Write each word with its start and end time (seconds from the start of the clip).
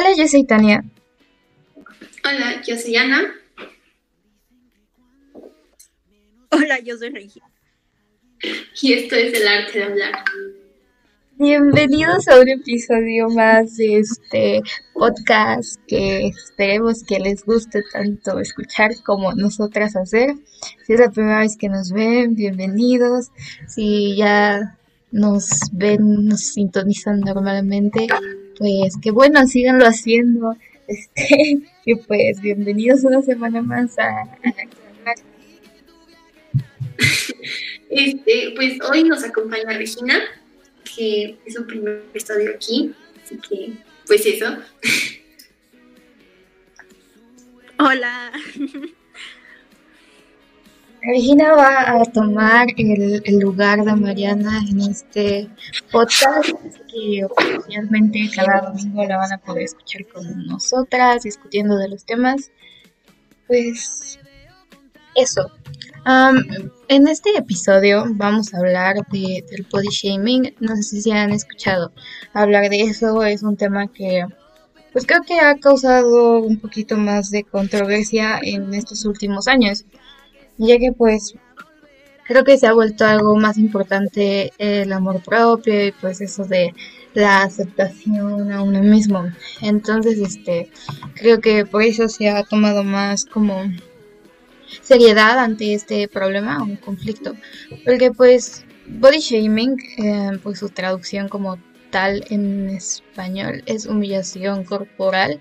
Hola, 0.00 0.16
yo 0.16 0.26
soy 0.26 0.44
Tania. 0.44 0.82
Hola, 2.24 2.62
yo 2.66 2.74
soy 2.78 2.96
Ana. 2.96 3.34
Hola, 6.48 6.78
yo 6.78 6.96
soy 6.96 7.10
Regina. 7.10 7.44
Y 8.80 8.94
esto 8.94 9.14
es 9.16 9.38
el 9.38 9.46
arte 9.46 9.78
de 9.78 9.84
hablar. 9.84 10.12
Bienvenidos 11.36 12.28
a 12.28 12.40
un 12.40 12.48
episodio 12.48 13.28
más 13.28 13.76
de 13.76 13.98
este 13.98 14.62
podcast 14.94 15.78
que 15.86 16.28
esperemos 16.28 17.04
que 17.04 17.20
les 17.20 17.44
guste 17.44 17.82
tanto 17.92 18.40
escuchar 18.40 18.92
como 19.04 19.34
nosotras 19.34 19.96
hacer. 19.96 20.34
Si 20.86 20.94
es 20.94 21.00
la 21.00 21.10
primera 21.10 21.40
vez 21.40 21.58
que 21.58 21.68
nos 21.68 21.92
ven, 21.92 22.36
bienvenidos. 22.36 23.32
Si 23.68 24.16
ya 24.16 24.78
nos 25.12 25.68
ven, 25.72 26.24
nos 26.24 26.40
sintonizan 26.40 27.20
normalmente, 27.20 28.06
pues 28.60 28.94
que 29.00 29.10
bueno, 29.10 29.44
síganlo 29.46 29.86
haciendo. 29.86 30.54
Este, 30.90 31.60
y 31.84 31.94
pues 31.94 32.40
bienvenidos 32.40 33.04
una 33.04 33.22
semana 33.22 33.62
más 33.62 33.96
a, 33.96 34.08
Este, 37.88 38.52
pues 38.56 38.76
hoy 38.90 39.04
nos 39.04 39.22
acompaña 39.22 39.78
Regina, 39.78 40.18
que 40.96 41.38
es 41.46 41.54
su 41.54 41.64
primer 41.64 42.02
episodio 42.10 42.50
aquí, 42.56 42.92
así 43.22 43.36
que 43.36 43.74
pues 44.08 44.26
eso. 44.26 44.46
Hola. 47.78 48.32
Regina 51.02 51.54
va 51.54 52.00
a 52.00 52.04
tomar 52.04 52.68
el, 52.76 53.22
el, 53.24 53.38
lugar 53.38 53.84
de 53.84 53.96
Mariana 53.96 54.60
en 54.68 54.80
este 54.80 55.48
podcast 55.90 56.50
que 56.90 57.24
oficialmente 57.24 58.30
cada 58.34 58.70
domingo 58.70 59.04
la 59.06 59.16
van 59.16 59.32
a 59.32 59.38
poder 59.38 59.64
escuchar 59.64 60.06
con 60.08 60.46
nosotras, 60.46 61.22
discutiendo 61.22 61.76
de 61.78 61.88
los 61.88 62.04
temas. 62.04 62.50
Pues 63.46 64.18
eso. 65.14 65.50
Um, 66.06 66.70
en 66.88 67.08
este 67.08 67.36
episodio 67.36 68.04
vamos 68.10 68.52
a 68.52 68.58
hablar 68.58 68.96
de, 69.10 69.44
del 69.50 69.66
body 69.70 69.88
shaming. 69.90 70.54
No 70.60 70.76
sé 70.76 71.00
si 71.00 71.10
han 71.10 71.30
escuchado 71.30 71.92
hablar 72.34 72.68
de 72.68 72.82
eso. 72.82 73.24
Es 73.24 73.42
un 73.42 73.56
tema 73.56 73.88
que 73.88 74.26
pues 74.92 75.06
creo 75.06 75.22
que 75.22 75.38
ha 75.38 75.56
causado 75.56 76.38
un 76.40 76.58
poquito 76.58 76.96
más 76.96 77.30
de 77.30 77.44
controversia 77.44 78.40
en 78.42 78.74
estos 78.74 79.04
últimos 79.04 79.46
años 79.46 79.84
ya 80.60 80.78
que 80.78 80.92
pues 80.92 81.34
creo 82.26 82.44
que 82.44 82.58
se 82.58 82.66
ha 82.66 82.72
vuelto 82.72 83.04
algo 83.04 83.34
más 83.36 83.58
importante 83.58 84.52
el 84.58 84.92
amor 84.92 85.22
propio 85.22 85.86
y 85.86 85.92
pues 85.92 86.20
eso 86.20 86.44
de 86.44 86.74
la 87.14 87.42
aceptación 87.42 88.52
a 88.52 88.62
uno 88.62 88.80
mismo. 88.82 89.24
Entonces, 89.62 90.18
este, 90.18 90.70
creo 91.14 91.40
que 91.40 91.64
por 91.64 91.82
eso 91.82 92.08
se 92.08 92.28
ha 92.28 92.44
tomado 92.44 92.84
más 92.84 93.24
como 93.24 93.64
seriedad 94.82 95.38
ante 95.38 95.74
este 95.74 96.06
problema, 96.06 96.62
un 96.62 96.76
conflicto, 96.76 97.34
porque 97.84 98.12
pues 98.12 98.64
body 98.86 99.18
shaming, 99.18 99.76
eh, 99.98 100.38
pues 100.42 100.60
su 100.60 100.68
traducción 100.68 101.28
como 101.28 101.58
tal 101.90 102.24
en 102.30 102.68
español 102.68 103.62
es 103.66 103.86
humillación 103.86 104.62
corporal 104.64 105.40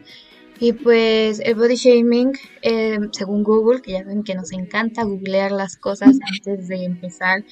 y 0.60 0.74
pues 0.74 1.40
el 1.40 1.56
body 1.56 1.76
shaming, 1.76 2.34
eh, 2.62 3.00
según 3.12 3.44
Google, 3.44 3.82
que 3.82 3.94
ya 3.94 4.04
ven 4.04 4.24
que 4.24 4.36
nos 4.36 4.52
encanta 4.52 5.04
googlear 5.04 5.52
las 5.52 5.78
cosas 5.78 6.10
antes 6.10 6.68
de 6.68 6.84
empezar 6.84 7.46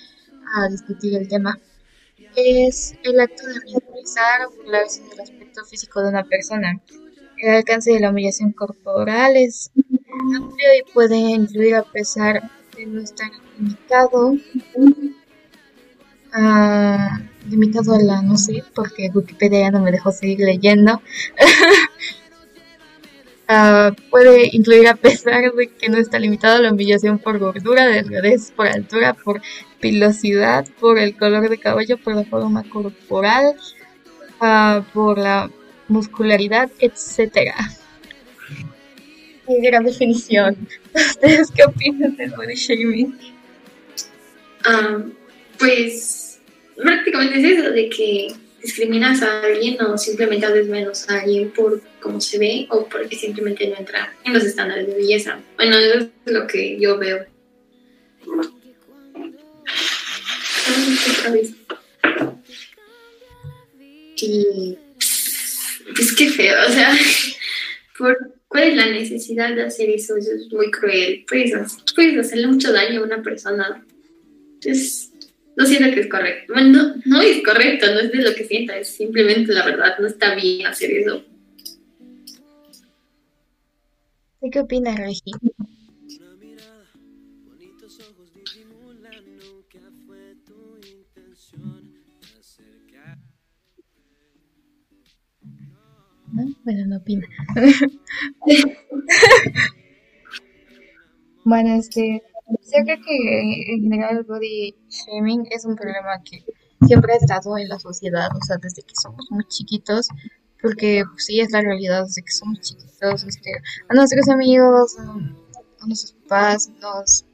a 0.56 0.68
discutir 0.70 1.16
el 1.16 1.28
tema, 1.28 1.58
es 2.36 2.96
el 3.04 3.20
acto 3.20 3.48
de 3.48 3.60
ridiculizar 3.62 4.46
o 4.46 4.52
burlarse 4.58 5.04
del 5.10 5.22
aspecto 5.22 5.64
físico 5.66 6.02
de 6.02 6.10
una 6.10 6.24
persona. 6.24 6.82
El 7.38 7.56
alcance 7.56 7.92
de 7.92 8.00
la 8.00 8.10
humillación 8.10 8.52
corporal 8.52 9.38
es 9.38 9.72
amplio 10.36 10.68
y 10.78 10.92
puede 10.94 11.18
incluir 11.18 11.76
a 11.76 11.84
pesar 11.84 12.52
de 12.76 12.86
no 12.88 13.02
estar 13.02 13.32
limitado 13.58 14.36
a, 16.34 17.22
limitado 17.48 17.94
a 17.94 18.00
la, 18.00 18.22
no 18.22 18.38
sé, 18.38 18.64
porque 18.76 19.10
Wikipedia 19.14 19.62
ya 19.62 19.72
no 19.72 19.82
me 19.82 19.92
dejó 19.92 20.12
seguir 20.12 20.40
leyendo. 20.40 21.02
Uh, 23.50 23.96
puede 24.10 24.50
incluir 24.52 24.90
a 24.90 24.96
pesar 24.96 25.54
de 25.54 25.70
que 25.70 25.88
no 25.88 25.98
está 25.98 26.20
limitado 26.20 26.62
la 26.62 26.74
humillación 26.74 27.18
por 27.18 27.40
gordura, 27.40 27.88
delgadez, 27.88 28.52
por 28.52 28.68
altura, 28.68 29.14
por 29.14 29.42
pilosidad, 29.80 30.68
por 30.82 31.00
el 31.00 31.16
color 31.16 31.50
de 31.50 31.58
cabello, 31.58 31.98
por 31.98 32.16
la 32.16 32.26
forma 32.26 32.64
corporal, 32.70 33.56
uh, 34.42 34.84
por 34.94 35.18
la 35.18 35.50
muscularidad, 35.88 36.70
etcétera. 36.80 37.56
Qué 39.48 39.62
gran 39.62 39.86
definición. 39.86 40.68
¿Ustedes 40.94 41.50
qué 41.52 41.64
opinan 41.64 42.18
del 42.18 42.32
body 42.32 42.56
shaming? 42.56 43.18
Um, 44.68 45.14
pues 45.58 46.42
prácticamente 46.76 47.40
es 47.40 47.60
eso, 47.60 47.72
de 47.72 47.90
que 47.90 48.28
discriminas 48.62 49.22
a 49.22 49.42
alguien 49.42 49.82
o 49.82 49.98
simplemente 49.98 50.46
haces 50.46 50.68
menos 50.68 51.10
a 51.10 51.22
alguien 51.22 51.52
por 51.52 51.82
cómo 52.02 52.20
se 52.20 52.40
ve 52.40 52.68
o 52.70 52.88
porque 52.88 53.16
simplemente 53.16 53.68
no 53.68 53.78
entra 53.78 54.14
en 54.24 54.34
los 54.34 54.44
estándares 54.44 54.88
de 54.88 54.96
belleza. 54.96 55.40
Bueno, 55.56 55.78
eso 55.78 56.10
es 56.26 56.32
lo 56.32 56.48
que 56.48 56.80
yo 56.80 56.98
veo. 56.98 57.26
Y 64.20 64.78
es 66.00 66.16
que 66.16 66.30
feo, 66.30 66.56
o 66.68 66.72
sea, 66.72 66.98
¿por 67.98 68.38
¿cuál 68.48 68.64
es 68.64 68.76
la 68.76 68.90
necesidad 68.90 69.54
de 69.56 69.64
hacer 69.64 69.90
eso? 69.90 70.18
Eso 70.18 70.32
es 70.34 70.52
muy 70.52 70.72
cruel. 70.72 71.26
Puedes, 71.28 71.54
puedes 71.96 72.18
hacerle 72.18 72.48
mucho 72.48 72.72
daño 72.72 73.02
a 73.02 73.04
una 73.04 73.22
persona. 73.22 73.86
Entonces, 74.56 75.07
no 75.58 75.66
siento 75.66 75.94
que 75.94 76.00
es 76.02 76.08
correcto. 76.08 76.54
Bueno, 76.54 76.70
no, 76.70 76.96
no 77.06 77.22
es 77.22 77.44
correcto, 77.44 77.88
no 77.92 78.00
es 78.00 78.12
de 78.12 78.22
lo 78.22 78.36
que 78.36 78.46
sienta, 78.46 78.78
es 78.78 78.90
simplemente 78.90 79.52
la 79.54 79.66
verdad, 79.66 79.98
no 80.00 80.06
está 80.06 80.36
bien 80.36 80.68
hacer 80.68 80.92
eso. 80.92 81.26
¿Qué 84.52 84.60
opinas, 84.60 84.98
Regi? 84.98 85.32
¿No? 96.34 96.46
Bueno, 96.64 96.86
no 96.86 96.98
opina. 96.98 97.28
bueno, 101.46 101.80
este, 101.80 102.22
yo 102.48 102.84
creo 102.84 102.98
que 103.06 103.74
en 103.74 103.82
general 103.84 104.18
el 104.18 104.24
body 104.24 104.76
shaming 104.90 105.48
es 105.52 105.66
un 105.66 105.76
problema 105.76 106.22
que 106.24 106.44
siempre 106.86 107.14
ha 107.14 107.18
estado 107.18 107.58
en 107.58 107.70
la 107.70 107.80
sociedad, 107.80 108.30
o 108.36 108.44
sea, 108.46 108.58
desde 108.58 108.84
que 108.84 108.94
somos 109.02 109.28
muy 109.32 109.46
chiquitos, 109.46 110.08
porque 110.62 111.04
pues, 111.12 111.26
sí 111.26 111.40
es 111.40 111.52
la 111.52 111.62
realidad 111.62 112.04
desde 112.04 112.24
que 112.24 112.32
somos 112.32 112.60
chiquitos, 112.62 113.24
este, 113.24 113.52
a 113.90 113.94
nuestros 113.94 114.30
amigos, 114.30 114.98
a, 115.00 115.86
nuestros 115.86 116.14
papás 116.24 116.70
nos 116.82 117.26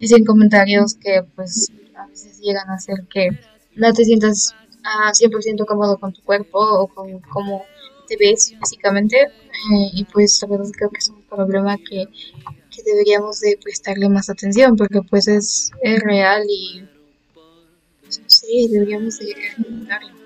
dicen 0.00 0.24
comentarios 0.24 0.94
que 0.94 1.22
pues 1.34 1.70
a 1.94 2.06
veces 2.06 2.40
llegan 2.40 2.70
a 2.70 2.74
hacer 2.74 3.06
que 3.12 3.30
no 3.76 3.92
te 3.92 4.04
sientas 4.04 4.54
uh, 4.78 5.10
100% 5.12 5.66
cómodo 5.66 5.98
con 5.98 6.12
tu 6.12 6.22
cuerpo 6.22 6.58
o 6.58 6.86
con 6.86 7.20
cómo 7.20 7.64
te 8.08 8.16
ves 8.16 8.54
físicamente 8.58 9.20
eh, 9.20 9.90
y 9.92 10.04
pues 10.04 10.40
la 10.42 10.48
verdad 10.48 10.70
creo 10.74 10.90
que 10.90 10.98
es 10.98 11.08
un 11.08 11.22
problema 11.24 11.76
que 11.76 12.06
deberíamos 12.84 13.40
de 13.40 13.58
prestarle 13.62 14.08
más 14.08 14.30
atención 14.30 14.76
porque 14.76 15.00
pues 15.08 15.28
es, 15.28 15.70
es 15.82 16.00
real 16.02 16.44
y 16.48 16.82
pues, 18.02 18.20
sé, 18.26 18.46
deberíamos 18.70 19.18
de 19.18 19.34
darlo. 19.86 20.22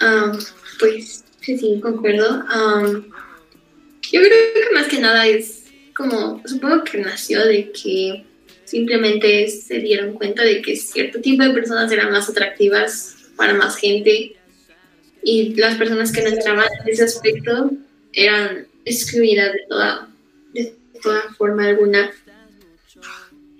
Um, 0.00 0.38
pues 0.78 1.24
sí, 1.40 1.80
concuerdo. 1.80 2.44
Um, 2.44 3.04
yo 4.10 4.20
creo 4.20 4.68
que 4.68 4.74
más 4.74 4.88
que 4.88 5.00
nada 5.00 5.26
es 5.26 5.64
como, 5.96 6.42
supongo 6.46 6.84
que 6.84 6.98
nació 6.98 7.44
de 7.46 7.70
que 7.72 8.24
simplemente 8.64 9.48
se 9.48 9.78
dieron 9.78 10.14
cuenta 10.14 10.42
de 10.42 10.60
que 10.60 10.76
cierto 10.76 11.20
tipo 11.20 11.42
de 11.42 11.50
personas 11.50 11.90
eran 11.92 12.10
más 12.10 12.28
atractivas 12.28 13.16
para 13.36 13.54
más 13.54 13.76
gente 13.76 14.36
y 15.22 15.54
las 15.54 15.76
personas 15.76 16.12
que 16.12 16.22
no 16.22 16.28
entraban 16.28 16.68
en 16.82 16.92
ese 16.92 17.04
aspecto 17.04 17.70
eran 18.12 18.66
excluida 18.84 19.52
de 19.52 19.60
toda, 19.68 20.08
de 20.52 20.74
toda 21.02 21.22
forma 21.36 21.66
alguna. 21.66 22.10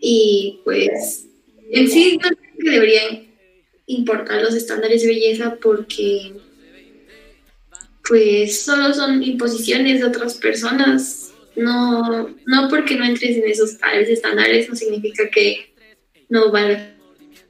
Y 0.00 0.60
pues 0.64 1.26
en 1.70 1.90
sí 1.90 2.18
no 2.22 2.28
creo 2.28 2.52
que 2.58 2.70
deberían 2.70 3.26
importar 3.86 4.42
los 4.42 4.54
estándares 4.54 5.02
de 5.02 5.08
belleza 5.08 5.56
porque 5.60 6.34
pues 8.06 8.60
solo 8.60 8.92
son 8.92 9.22
imposiciones 9.22 10.00
de 10.00 10.06
otras 10.06 10.34
personas. 10.34 11.32
No, 11.56 12.34
no 12.46 12.68
porque 12.68 12.96
no 12.96 13.04
entres 13.04 13.36
en 13.36 13.48
esos 13.48 13.78
tales 13.78 14.08
estándares 14.08 14.68
no 14.68 14.74
significa 14.74 15.30
que 15.30 15.72
no 16.28 16.50
vale 16.50 16.94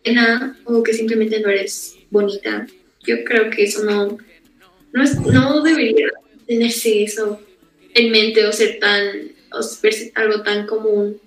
pena 0.03 0.59
o 0.65 0.83
que 0.83 0.93
simplemente 0.93 1.41
no 1.41 1.49
eres 1.49 1.97
bonita 2.11 2.67
yo 3.07 3.25
creo 3.25 3.51
que 3.51 3.65
eso 3.65 3.85
no, 3.85 4.19
no, 4.93 5.03
es, 5.03 5.19
no 5.21 5.63
debería 5.63 6.09
tenerse 6.47 7.05
eso 7.05 7.41
en 7.95 8.11
mente 8.11 8.45
o 8.45 8.53
ser 8.53 8.79
tan, 8.81 9.07
o 9.53 9.61
verse 9.83 10.13
algo 10.15 10.43
tan 10.43 10.67
común, 10.67 11.21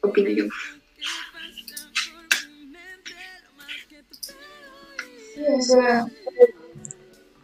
opino 0.00 0.30
yo. 0.30 0.44
Sí, 5.34 5.42
o 5.58 5.62
sea, 5.62 6.06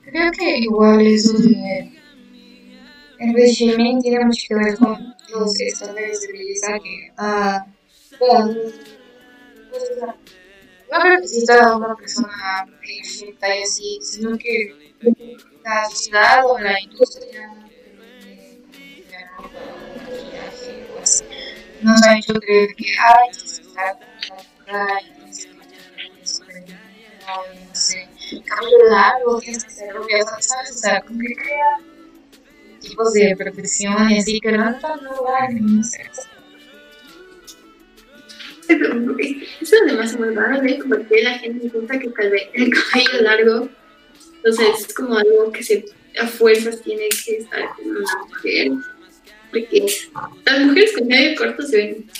creo 0.05 0.31
que 0.33 0.59
igual 0.59 1.07
eso 1.07 1.37
de 1.39 2.01
el 3.19 3.35
regime 3.35 3.99
tiene 4.01 4.25
mucho 4.25 4.47
que 4.49 4.55
ver 4.55 4.79
con 4.79 5.15
los 5.31 5.61
estándares 5.61 6.23
de 6.23 6.33
belleza 6.33 6.79
que 6.79 7.13
ah, 7.19 7.67
bueno, 8.19 8.55
pues, 9.71 9.83
o 9.91 9.95
sea, 9.95 10.07
no 10.07 11.01
creo 11.01 11.21
que 11.21 11.77
una 11.77 11.97
persona 11.97 12.67
perfecta 12.81 13.57
y 13.57 13.63
así, 13.63 13.99
sino 14.03 14.39
que 14.39 14.75
la 15.65 15.85
sociedad 15.91 16.47
o 16.47 16.59
la 16.59 16.81
industria 16.81 17.60
nos 21.83 22.03
ha 22.03 22.19
hecho 22.19 22.35
creer 22.35 22.75
que 22.75 22.87
ay, 22.99 23.29
estar 23.31 23.99
súper 26.25 26.65
no 27.29 27.75
sé, 27.75 28.09
cabello 28.45 28.91
largo, 28.91 29.39
tienes 29.41 29.65
que 29.65 29.71
ser 29.71 29.95
rubia, 29.95 30.19
¿sabes? 30.41 30.71
O 30.71 30.79
sea, 30.79 31.01
como 31.03 31.21
que 31.21 31.35
crea 31.35 31.79
tipos 32.81 33.13
de 33.13 33.37
perfección 33.37 34.11
y 34.11 34.19
así 34.19 34.41
que 34.41 34.53
no 34.53 34.65
dan 34.65 35.05
lugar 35.05 35.51
en 35.51 35.57
ningún 35.57 35.85
sexo. 35.85 36.23
Eso 39.61 39.77
es 40.03 40.19
muy 40.19 40.35
raro, 40.35 40.63
¿eh? 40.65 40.79
Como 40.79 40.97
que 41.09 41.23
la 41.23 41.39
gente 41.39 41.69
piensa 41.69 41.99
que 41.99 42.07
el 42.07 42.71
cabello 42.71 43.23
largo, 43.23 43.69
entonces 44.37 44.87
es 44.87 44.95
como 44.95 45.17
algo 45.17 45.53
que 45.53 45.63
se 45.63 45.85
a 46.21 46.27
fuerzas 46.27 46.81
tiene 46.83 47.09
que 47.09 47.39
estar 47.39 47.69
una 47.85 48.01
mujer. 48.27 48.73
Porque 49.51 49.87
las 50.45 50.61
mujeres 50.61 50.93
con 50.97 51.09
cabello 51.09 51.37
corto 51.37 51.63
se 51.63 51.77
ven 51.77 52.11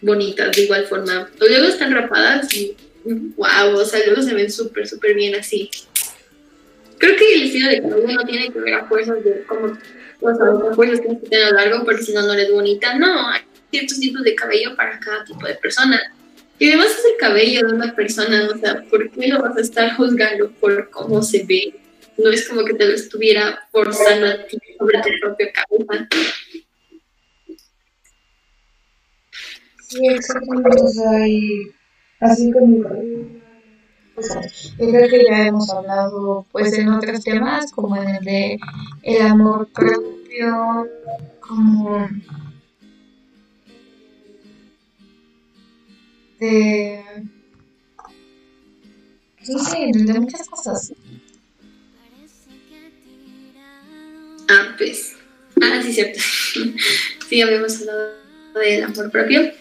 bonitas 0.00 0.54
de 0.54 0.62
igual 0.62 0.86
forma. 0.86 1.30
O 1.40 1.46
luego 1.46 1.66
están 1.66 1.92
rapadas 1.92 2.52
y 2.54 2.76
wow, 3.36 3.74
o 3.74 3.84
sea, 3.84 4.00
luego 4.06 4.22
se 4.22 4.34
ven 4.34 4.50
súper, 4.50 4.86
súper 4.86 5.14
bien 5.14 5.34
así. 5.34 5.70
Creo 6.98 7.16
que 7.16 7.34
el 7.34 7.42
estilo 7.44 7.68
de 7.68 7.82
cabello 7.82 8.12
no 8.14 8.24
tiene 8.24 8.52
que 8.52 8.60
ver 8.60 8.74
a 8.74 8.86
fuerzas 8.86 9.22
de 9.24 9.44
cómo, 9.46 9.76
o 10.20 10.34
sea, 10.34 10.74
fuerzas 10.74 11.00
que 11.00 11.28
tener 11.28 11.52
largo 11.52 11.84
porque 11.84 12.02
si 12.02 12.12
no, 12.12 12.22
no 12.22 12.32
eres 12.32 12.50
bonita. 12.50 12.94
No, 12.98 13.30
ciertos 13.70 13.98
tipos 13.98 14.22
de 14.22 14.34
cabello 14.34 14.76
para 14.76 14.98
cada 15.00 15.24
tipo 15.24 15.46
de 15.46 15.54
persona. 15.54 16.00
Y 16.58 16.68
además 16.68 16.92
es 16.98 17.04
el 17.04 17.16
cabello 17.18 17.66
de 17.66 17.74
una 17.74 17.94
persona, 17.94 18.48
o 18.54 18.58
sea, 18.58 18.82
¿por 18.88 19.10
qué 19.10 19.28
lo 19.28 19.40
vas 19.40 19.56
a 19.56 19.60
estar 19.60 19.96
juzgando 19.96 20.50
por 20.52 20.88
cómo 20.90 21.22
se 21.22 21.44
ve? 21.44 21.74
No 22.16 22.30
es 22.30 22.48
como 22.48 22.64
que 22.64 22.74
te 22.74 22.86
lo 22.86 22.94
estuviera 22.94 23.66
forzando 23.72 24.26
a 24.26 24.46
ti 24.46 24.56
sobre 24.78 24.98
tu 25.00 25.08
propia 25.20 25.52
cabeza. 25.52 26.08
Sí, 26.08 26.62
exactamente, 29.74 29.74
o 29.74 29.74
sea, 29.74 29.82
y 30.00 31.70
así 32.20 32.52
como 32.52 32.84
creo 34.76 35.08
que 35.08 35.24
ya 35.28 35.46
hemos 35.46 35.70
hablado 35.70 36.46
pues 36.52 36.72
en 36.78 36.88
otros 36.88 37.22
temas 37.24 37.72
como 37.72 37.96
en 37.96 38.08
el 38.08 38.24
de 38.24 38.58
el 39.02 39.22
amor 39.22 39.68
propio 39.68 40.88
como 41.40 42.08
de 46.38 47.02
no 49.48 49.58
sé, 49.58 49.90
de 49.92 50.20
muchas 50.20 50.48
cosas. 50.48 50.92
Ah, 54.48 54.74
pues. 54.78 55.16
Ah, 55.62 55.80
sí, 55.82 55.92
cierto. 55.92 56.18
sí, 57.28 57.42
habíamos 57.42 57.80
hablado 57.80 58.12
del 58.54 58.84
amor 58.84 59.10
propio. 59.10 59.52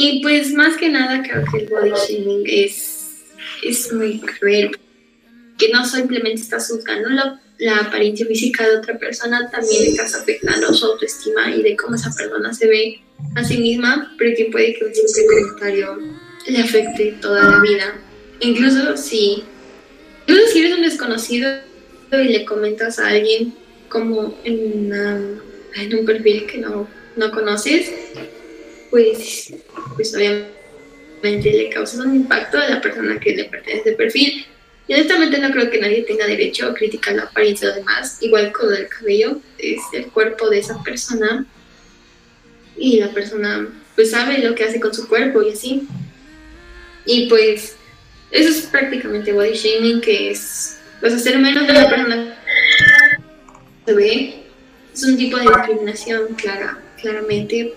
Y 0.00 0.22
pues 0.22 0.52
más 0.52 0.76
que 0.76 0.88
nada 0.88 1.24
creo 1.24 1.44
que 1.50 1.64
el 1.64 1.68
body 1.68 1.90
shaming 1.90 2.44
es, 2.46 3.24
es 3.64 3.92
muy 3.92 4.20
cruel. 4.20 4.70
Que 5.58 5.70
no 5.70 5.84
simplemente 5.84 6.40
estás 6.40 6.68
juzgando 6.68 7.08
la, 7.08 7.42
la 7.58 7.78
apariencia 7.78 8.24
física 8.24 8.64
de 8.64 8.76
otra 8.76 8.96
persona, 8.96 9.50
también 9.50 9.86
estás 9.86 10.14
afectando 10.14 10.72
su 10.72 10.86
autoestima 10.86 11.50
y 11.50 11.64
de 11.64 11.76
cómo 11.76 11.96
esa 11.96 12.14
persona 12.14 12.54
se 12.54 12.68
ve 12.68 13.00
a 13.34 13.42
sí 13.42 13.58
misma, 13.58 14.14
pero 14.16 14.36
que 14.36 14.44
puede 14.44 14.74
que 14.74 14.84
un 14.84 14.94
simple 14.94 15.24
comentario 15.26 15.98
le 16.46 16.58
afecte 16.58 17.16
toda 17.20 17.50
la 17.50 17.60
vida. 17.60 18.00
Incluso 18.38 18.96
si, 18.96 19.42
incluso 20.28 20.52
si 20.52 20.60
eres 20.60 20.76
un 20.76 20.82
desconocido 20.82 21.50
y 22.12 22.28
le 22.28 22.44
comentas 22.44 23.00
a 23.00 23.08
alguien 23.08 23.52
como 23.88 24.38
en, 24.44 24.92
en 25.74 25.98
un 25.98 26.06
perfil 26.06 26.46
que 26.46 26.58
no, 26.58 26.88
no 27.16 27.32
conoces, 27.32 27.90
pues, 28.90 29.52
pues 29.94 30.14
obviamente 30.14 31.52
le 31.52 31.70
causas 31.70 32.00
un 32.00 32.14
impacto 32.14 32.58
a 32.58 32.68
la 32.68 32.80
persona 32.80 33.18
que 33.18 33.34
le 33.34 33.44
pertenece 33.44 33.90
el 33.90 33.96
perfil. 33.96 34.46
Y 34.86 34.94
honestamente 34.94 35.38
no 35.38 35.50
creo 35.50 35.70
que 35.70 35.80
nadie 35.80 36.02
tenga 36.02 36.26
derecho 36.26 36.66
a 36.66 36.74
criticar 36.74 37.14
la 37.14 37.24
apariencia 37.24 37.68
de 37.68 37.74
los 37.74 37.84
demás, 37.84 38.18
igual 38.22 38.52
con 38.52 38.74
el 38.74 38.88
cabello, 38.88 39.38
es 39.58 39.80
el 39.92 40.06
cuerpo 40.06 40.48
de 40.48 40.60
esa 40.60 40.82
persona 40.82 41.46
y 42.76 42.98
la 42.98 43.10
persona 43.12 43.68
pues 43.94 44.12
sabe 44.12 44.38
lo 44.38 44.54
que 44.54 44.64
hace 44.64 44.80
con 44.80 44.94
su 44.94 45.06
cuerpo 45.08 45.42
y 45.42 45.50
así. 45.50 45.86
Y 47.04 47.28
pues 47.28 47.76
eso 48.30 48.48
es 48.48 48.62
prácticamente 48.62 49.32
body 49.32 49.52
shaming, 49.52 50.00
que 50.00 50.30
es 50.30 50.78
pues 51.00 51.12
hacer 51.12 51.38
menos 51.38 51.66
de 51.66 51.72
la 51.72 51.88
persona 51.88 52.38
se 53.84 53.94
ve. 53.94 54.42
Es 54.94 55.04
un 55.04 55.16
tipo 55.16 55.36
de 55.36 55.44
discriminación 55.44 56.34
clara, 56.34 56.78
claramente 57.00 57.74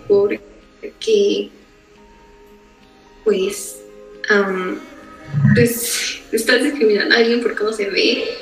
porque 0.82 1.50
pues, 3.24 3.78
pues 5.54 6.22
estás 6.32 6.64
discriminando 6.64 7.16
a 7.16 7.20
alguien 7.20 7.42
por 7.42 7.56
cómo 7.56 7.72
se 7.72 7.90
ve, 7.90 8.38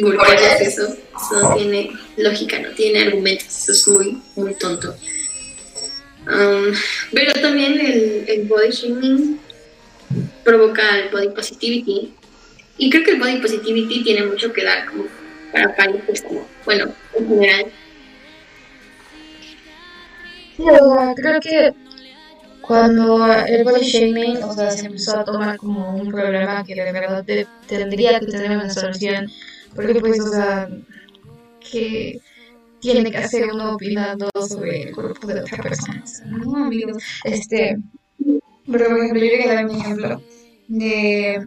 por 0.00 0.14
eso. 0.60 0.96
Eso 1.16 1.40
no 1.42 1.54
tiene 1.56 1.90
lógica, 2.16 2.58
no 2.60 2.70
tiene 2.70 3.02
argumentos, 3.02 3.68
eso 3.68 3.72
es 3.72 3.88
muy, 3.88 4.22
muy 4.36 4.54
tonto. 4.54 4.94
pero 7.12 7.32
también 7.40 7.80
el, 8.26 8.44
body 8.44 8.70
shaming 8.70 9.40
provoca 10.44 10.98
el 10.98 11.08
body 11.10 11.28
positivity. 11.28 12.14
Y 12.78 12.88
creo 12.88 13.04
que 13.04 13.10
el 13.12 13.20
body 13.20 13.36
positivity 13.38 14.02
tiene 14.02 14.26
mucho 14.26 14.52
que 14.52 14.64
dar 14.64 14.86
como 14.86 15.06
para 15.52 15.76
países, 15.76 16.22
como, 16.22 16.48
bueno, 16.64 16.94
en 17.14 17.28
general. 17.28 17.66
Sí, 20.60 20.68
o 20.68 20.94
sea, 20.94 21.14
creo 21.14 21.40
que 21.40 21.74
cuando 22.60 23.26
el 23.46 23.64
body 23.64 23.80
shaming, 23.80 24.42
o 24.42 24.52
sea, 24.52 24.70
se 24.70 24.86
empezó 24.86 25.18
a 25.18 25.24
tomar 25.24 25.56
como 25.56 25.96
un 25.96 26.10
problema 26.10 26.62
que 26.64 26.74
de 26.74 26.92
verdad 26.92 27.24
tendría 27.66 28.20
que 28.20 28.26
tener 28.26 28.50
una 28.50 28.68
solución, 28.70 29.30
porque 29.74 29.94
pues, 30.00 30.20
o 30.20 30.30
sea, 30.30 30.68
que 31.60 32.20
tiene 32.80 33.10
que 33.10 33.18
hacer 33.18 33.50
uno 33.52 33.74
opinando 33.74 34.28
sobre 34.46 34.82
el 34.82 34.94
cuerpo 34.94 35.26
de 35.26 35.40
otra 35.40 35.62
persona. 35.62 36.04
no, 36.26 36.64
amigos, 36.64 37.02
este, 37.24 37.78
pero 38.70 38.88
por 38.88 38.98
ejemplo, 38.98 39.20
yo 39.20 39.30
quería 39.30 39.54
dar 39.54 39.64
un 39.64 39.76
ejemplo 39.76 40.22
de 40.68 41.46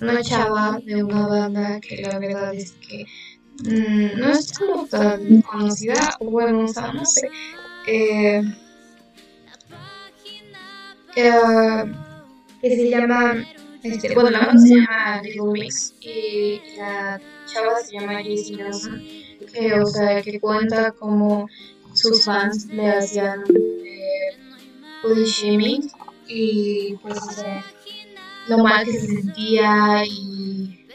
una 0.00 0.22
chava 0.22 0.78
de 0.84 1.02
una 1.02 1.26
banda 1.26 1.80
que 1.80 2.02
la 2.02 2.18
verdad 2.18 2.54
es 2.54 2.72
que 2.72 3.04
mmm, 3.64 4.20
no 4.20 4.30
es 4.30 4.52
tan 4.90 5.42
conocida, 5.42 6.16
o 6.20 6.30
bueno, 6.30 6.66
o 6.66 6.92
no 6.92 7.04
sé. 7.04 7.28
Eh, 7.90 8.42
eh, 11.16 11.84
que 12.60 12.76
se 12.76 12.90
llama, 12.90 13.42
este, 13.82 14.12
bueno, 14.14 14.28
la 14.28 14.40
banda 14.40 14.60
se 14.60 14.74
llama 14.74 15.22
Little 15.22 15.52
Mix 15.52 15.94
y 16.02 16.60
la 16.76 17.18
chava 17.46 17.80
se 17.80 17.98
llama 17.98 18.22
Jessie 18.22 18.56
Nelson, 18.56 19.02
que, 19.50 19.72
o 19.80 19.86
sea, 19.86 20.20
que 20.20 20.38
cuenta 20.38 20.92
como 20.92 21.48
sus 21.94 22.26
fans 22.26 22.66
le 22.66 22.90
hacían 22.90 23.42
eh, 23.48 24.36
body 25.02 25.24
shaming 25.24 25.90
y 26.26 26.94
pues 26.96 27.42
lo 28.48 28.58
mal 28.58 28.84
que 28.84 28.92
se 28.92 29.06
sentía 29.06 30.04
y 30.04 30.86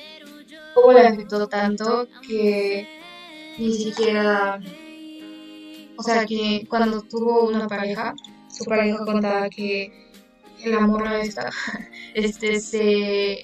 cómo 0.75 0.93
le 0.93 1.07
afectó 1.07 1.47
tanto 1.47 2.07
que 2.27 2.87
ni 3.57 3.73
siquiera, 3.73 4.59
o 5.97 6.03
sea, 6.03 6.25
que 6.25 6.65
cuando 6.69 7.01
tuvo 7.01 7.47
una 7.47 7.67
pareja, 7.67 8.13
su 8.49 8.65
pareja 8.65 9.03
contaba 9.05 9.49
que 9.49 9.91
el 10.63 10.75
amor 10.75 11.07
esta, 11.13 11.49
este, 12.13 12.59
se 12.59 13.41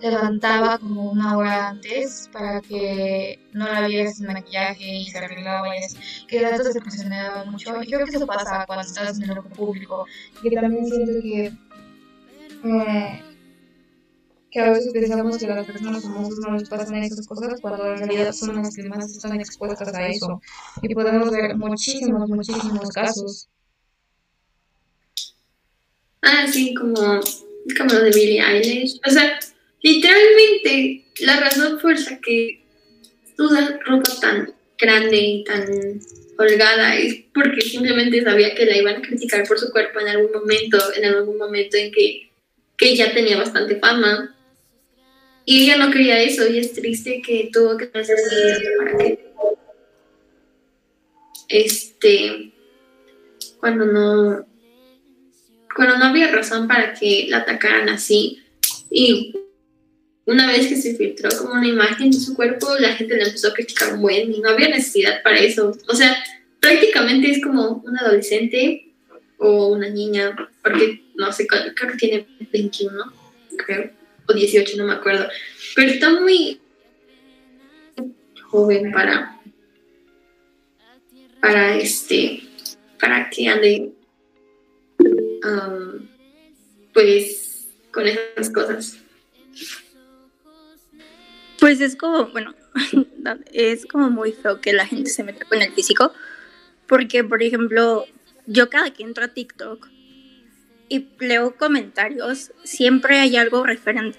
levantaba 0.00 0.78
como 0.78 1.10
una 1.10 1.36
hora 1.36 1.68
antes 1.68 2.28
para 2.32 2.60
que 2.60 3.38
no 3.52 3.66
la 3.66 3.86
viera 3.86 4.10
sin 4.10 4.26
maquillaje 4.26 4.84
y 4.84 5.06
se 5.06 5.18
arreglaba 5.18 5.76
y 5.76 5.84
así, 5.84 5.96
que 6.26 6.40
datos 6.40 6.72
se 6.72 6.80
presionaba 6.80 7.44
mucho. 7.44 7.82
Y 7.82 7.86
creo 7.86 8.04
que 8.06 8.16
eso 8.16 8.26
pasa 8.26 8.64
cuando 8.66 8.84
estás 8.84 9.20
en 9.20 9.30
el 9.30 9.42
público 9.42 10.06
y 10.42 10.50
que 10.50 10.56
también 10.56 10.86
siento 10.86 11.12
que 11.22 11.52
eh, 12.64 13.22
que 14.52 14.60
a 14.60 14.70
veces 14.70 14.92
pensamos 14.92 15.38
que 15.38 15.46
a 15.46 15.56
las 15.56 15.66
personas 15.66 16.02
famosas 16.02 16.38
no 16.40 16.58
les 16.58 16.68
pasan 16.68 17.02
esas 17.02 17.26
cosas 17.26 17.58
cuando 17.62 17.90
en 17.90 17.98
realidad 17.98 18.32
son 18.32 18.56
las 18.56 18.76
que 18.76 18.82
más 18.82 19.10
están 19.10 19.40
expuestas 19.40 19.94
a 19.94 20.06
eso. 20.06 20.42
Y 20.82 20.94
podemos 20.94 21.30
ver 21.30 21.56
muchísimos, 21.56 22.28
muchísimos 22.28 22.90
casos. 22.90 23.48
Ah, 26.20 26.46
sí, 26.46 26.74
como, 26.74 26.94
como 27.78 27.92
lo 27.94 28.02
de 28.02 28.10
Billie 28.10 28.42
Eilish. 28.42 29.00
O 29.08 29.10
sea, 29.10 29.40
literalmente 29.80 31.06
la 31.20 31.40
razón 31.40 31.78
por 31.80 31.98
la 31.98 32.18
que 32.20 32.62
usa 33.38 33.80
ropa 33.86 34.10
tan 34.20 34.54
grande 34.78 35.16
y 35.16 35.44
tan 35.44 35.64
holgada 36.38 36.96
es 36.96 37.24
porque 37.32 37.62
simplemente 37.62 38.22
sabía 38.22 38.54
que 38.54 38.66
la 38.66 38.76
iban 38.76 38.96
a 38.96 39.02
criticar 39.02 39.48
por 39.48 39.58
su 39.58 39.70
cuerpo 39.70 39.98
en 40.00 40.08
algún 40.08 40.30
momento, 40.30 40.78
en 40.94 41.06
algún 41.06 41.38
momento 41.38 41.78
en 41.78 41.90
que, 41.90 42.30
que 42.76 42.94
ya 42.94 43.14
tenía 43.14 43.38
bastante 43.38 43.76
fama. 43.76 44.36
Y 45.44 45.64
ella 45.64 45.76
no 45.76 45.90
quería 45.90 46.22
eso, 46.22 46.48
y 46.48 46.58
es 46.58 46.72
triste 46.72 47.20
que 47.24 47.50
tuvo 47.52 47.76
que 47.76 47.90
hacer 47.92 48.16
para 48.78 48.98
que 48.98 49.32
este 51.48 52.52
cuando 53.58 53.84
no 53.84 54.46
cuando 55.74 55.98
no 55.98 56.04
había 56.06 56.30
razón 56.30 56.68
para 56.68 56.94
que 56.94 57.26
la 57.28 57.38
atacaran 57.38 57.88
así 57.88 58.42
y 58.90 59.34
una 60.24 60.46
vez 60.46 60.68
que 60.68 60.76
se 60.76 60.94
filtró 60.96 61.30
como 61.38 61.54
una 61.54 61.66
imagen 61.66 62.10
de 62.10 62.18
su 62.18 62.34
cuerpo, 62.34 62.76
la 62.78 62.94
gente 62.94 63.16
le 63.16 63.24
empezó 63.24 63.48
a 63.48 63.54
criticar 63.54 63.94
un 63.94 64.02
buen 64.02 64.32
y 64.32 64.40
no 64.40 64.50
había 64.50 64.68
necesidad 64.68 65.22
para 65.22 65.38
eso. 65.38 65.76
O 65.88 65.94
sea, 65.94 66.16
prácticamente 66.60 67.30
es 67.30 67.42
como 67.42 67.82
un 67.84 67.98
adolescente 67.98 68.92
o 69.38 69.68
una 69.68 69.88
niña, 69.88 70.36
porque 70.62 71.02
no 71.16 71.32
sé, 71.32 71.46
creo 71.48 71.74
que 71.74 71.96
tiene 71.98 72.26
21, 72.52 73.12
creo, 73.66 73.90
o 74.28 74.32
18, 74.32 74.76
no 74.76 74.84
me 74.84 74.94
acuerdo. 74.94 75.28
Pero 75.74 75.90
está 75.90 76.10
muy 76.10 76.60
joven 78.44 78.92
para, 78.92 79.40
para 81.40 81.76
este, 81.76 82.42
para 83.00 83.30
que 83.30 83.48
ande, 83.48 83.92
um, 84.98 86.06
pues, 86.92 87.68
con 87.90 88.06
esas 88.06 88.50
cosas. 88.50 88.98
Pues 91.58 91.80
es 91.80 91.96
como, 91.96 92.26
bueno, 92.26 92.54
es 93.52 93.86
como 93.86 94.10
muy 94.10 94.32
feo 94.32 94.60
que 94.60 94.72
la 94.72 94.86
gente 94.86 95.10
se 95.10 95.24
meta 95.24 95.44
con 95.44 95.62
el 95.62 95.72
físico, 95.72 96.12
porque, 96.86 97.24
por 97.24 97.42
ejemplo, 97.42 98.04
yo 98.46 98.68
cada 98.68 98.92
que 98.92 99.02
entro 99.02 99.24
a 99.24 99.28
TikTok 99.28 99.91
y 100.92 101.08
leo 101.20 101.56
comentarios, 101.56 102.52
siempre 102.64 103.18
hay 103.18 103.38
algo 103.38 103.64
referente 103.64 104.18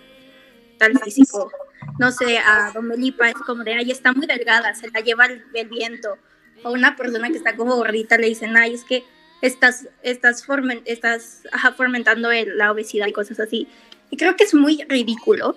al 0.80 0.98
físico. 0.98 1.52
No 2.00 2.12
sé, 2.12 2.40
a 2.40 2.72
Domelipa 2.74 3.30
es 3.30 3.36
como 3.36 3.64
de, 3.64 3.76
ay, 3.76 3.92
está 3.92 4.12
muy 4.12 4.26
delgada, 4.26 4.74
se 4.74 4.90
la 4.90 5.02
lleva 5.02 5.28
el, 5.28 5.70
viento. 5.70 6.18
O 6.64 6.72
una 6.72 6.96
persona 6.96 7.30
que 7.30 7.38
está 7.38 7.56
como 7.56 7.76
gordita 7.76 8.18
le 8.18 8.28
dicen, 8.28 8.58
ay, 8.58 8.74
es 8.74 8.86
que 8.86 9.04
estás, 9.42 9.88
estás, 10.02 10.44
estás 10.86 11.44
fomentando 11.78 12.30
la 12.32 12.72
obesidad 12.72 13.06
y 13.06 13.14
cosas 13.14 13.40
así. 13.40 13.68
Y 14.10 14.18
creo 14.18 14.36
que 14.36 14.46
es 14.46 14.56
muy 14.56 14.84
ridículo 14.90 15.56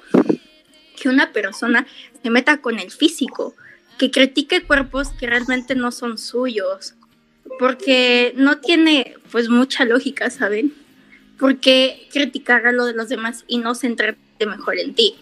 que 1.00 1.08
una 1.08 1.32
persona 1.32 1.86
se 2.22 2.28
meta 2.28 2.58
con 2.58 2.78
el 2.78 2.90
físico, 2.90 3.54
que 3.96 4.10
critique 4.10 4.64
cuerpos 4.64 5.08
que 5.18 5.26
realmente 5.26 5.74
no 5.74 5.92
son 5.92 6.18
suyos, 6.18 6.94
porque 7.58 8.34
no 8.36 8.58
tiene 8.58 9.16
pues 9.32 9.48
mucha 9.48 9.86
lógica, 9.86 10.28
¿saben? 10.28 10.74
Porque 11.38 12.08
criticar 12.12 12.66
a 12.66 12.72
lo 12.72 12.86
de 12.86 12.94
los 12.94 13.08
demás 13.08 13.44
y 13.46 13.58
no 13.58 13.74
centrarte 13.74 14.46
mejor 14.46 14.78
en 14.78 14.94
ti. 14.94 15.16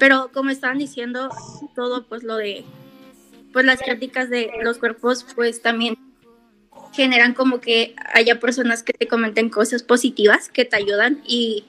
Pero 0.00 0.30
como 0.32 0.50
estaban 0.50 0.78
diciendo, 0.78 1.30
todo 1.74 2.04
pues 2.04 2.22
lo 2.22 2.36
de 2.36 2.64
pues 3.52 3.64
las 3.64 3.80
críticas 3.80 4.28
de 4.28 4.50
los 4.62 4.78
cuerpos 4.78 5.24
pues 5.34 5.62
también 5.62 5.96
generan 6.92 7.34
como 7.34 7.60
que 7.60 7.94
haya 8.12 8.40
personas 8.40 8.82
que 8.82 8.92
te 8.92 9.06
comenten 9.06 9.50
cosas 9.50 9.82
positivas 9.82 10.48
que 10.48 10.64
te 10.64 10.76
ayudan 10.76 11.22
y 11.26 11.64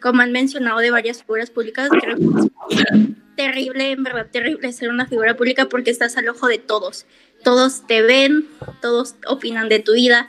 como 0.00 0.22
han 0.22 0.32
mencionado 0.32 0.78
de 0.78 0.90
varias 0.90 1.22
figuras 1.22 1.50
públicas, 1.50 1.88
creo 1.90 2.16
que 2.16 2.76
es 2.76 2.90
terrible, 3.36 3.92
en 3.92 4.04
verdad 4.04 4.26
terrible 4.30 4.72
ser 4.72 4.90
una 4.90 5.06
figura 5.06 5.36
pública 5.36 5.66
porque 5.66 5.90
estás 5.90 6.16
al 6.16 6.28
ojo 6.28 6.46
de 6.46 6.58
todos. 6.58 7.06
Todos 7.42 7.86
te 7.86 8.02
ven, 8.02 8.48
todos 8.80 9.14
opinan 9.26 9.68
de 9.68 9.80
tu 9.80 9.92
vida 9.92 10.28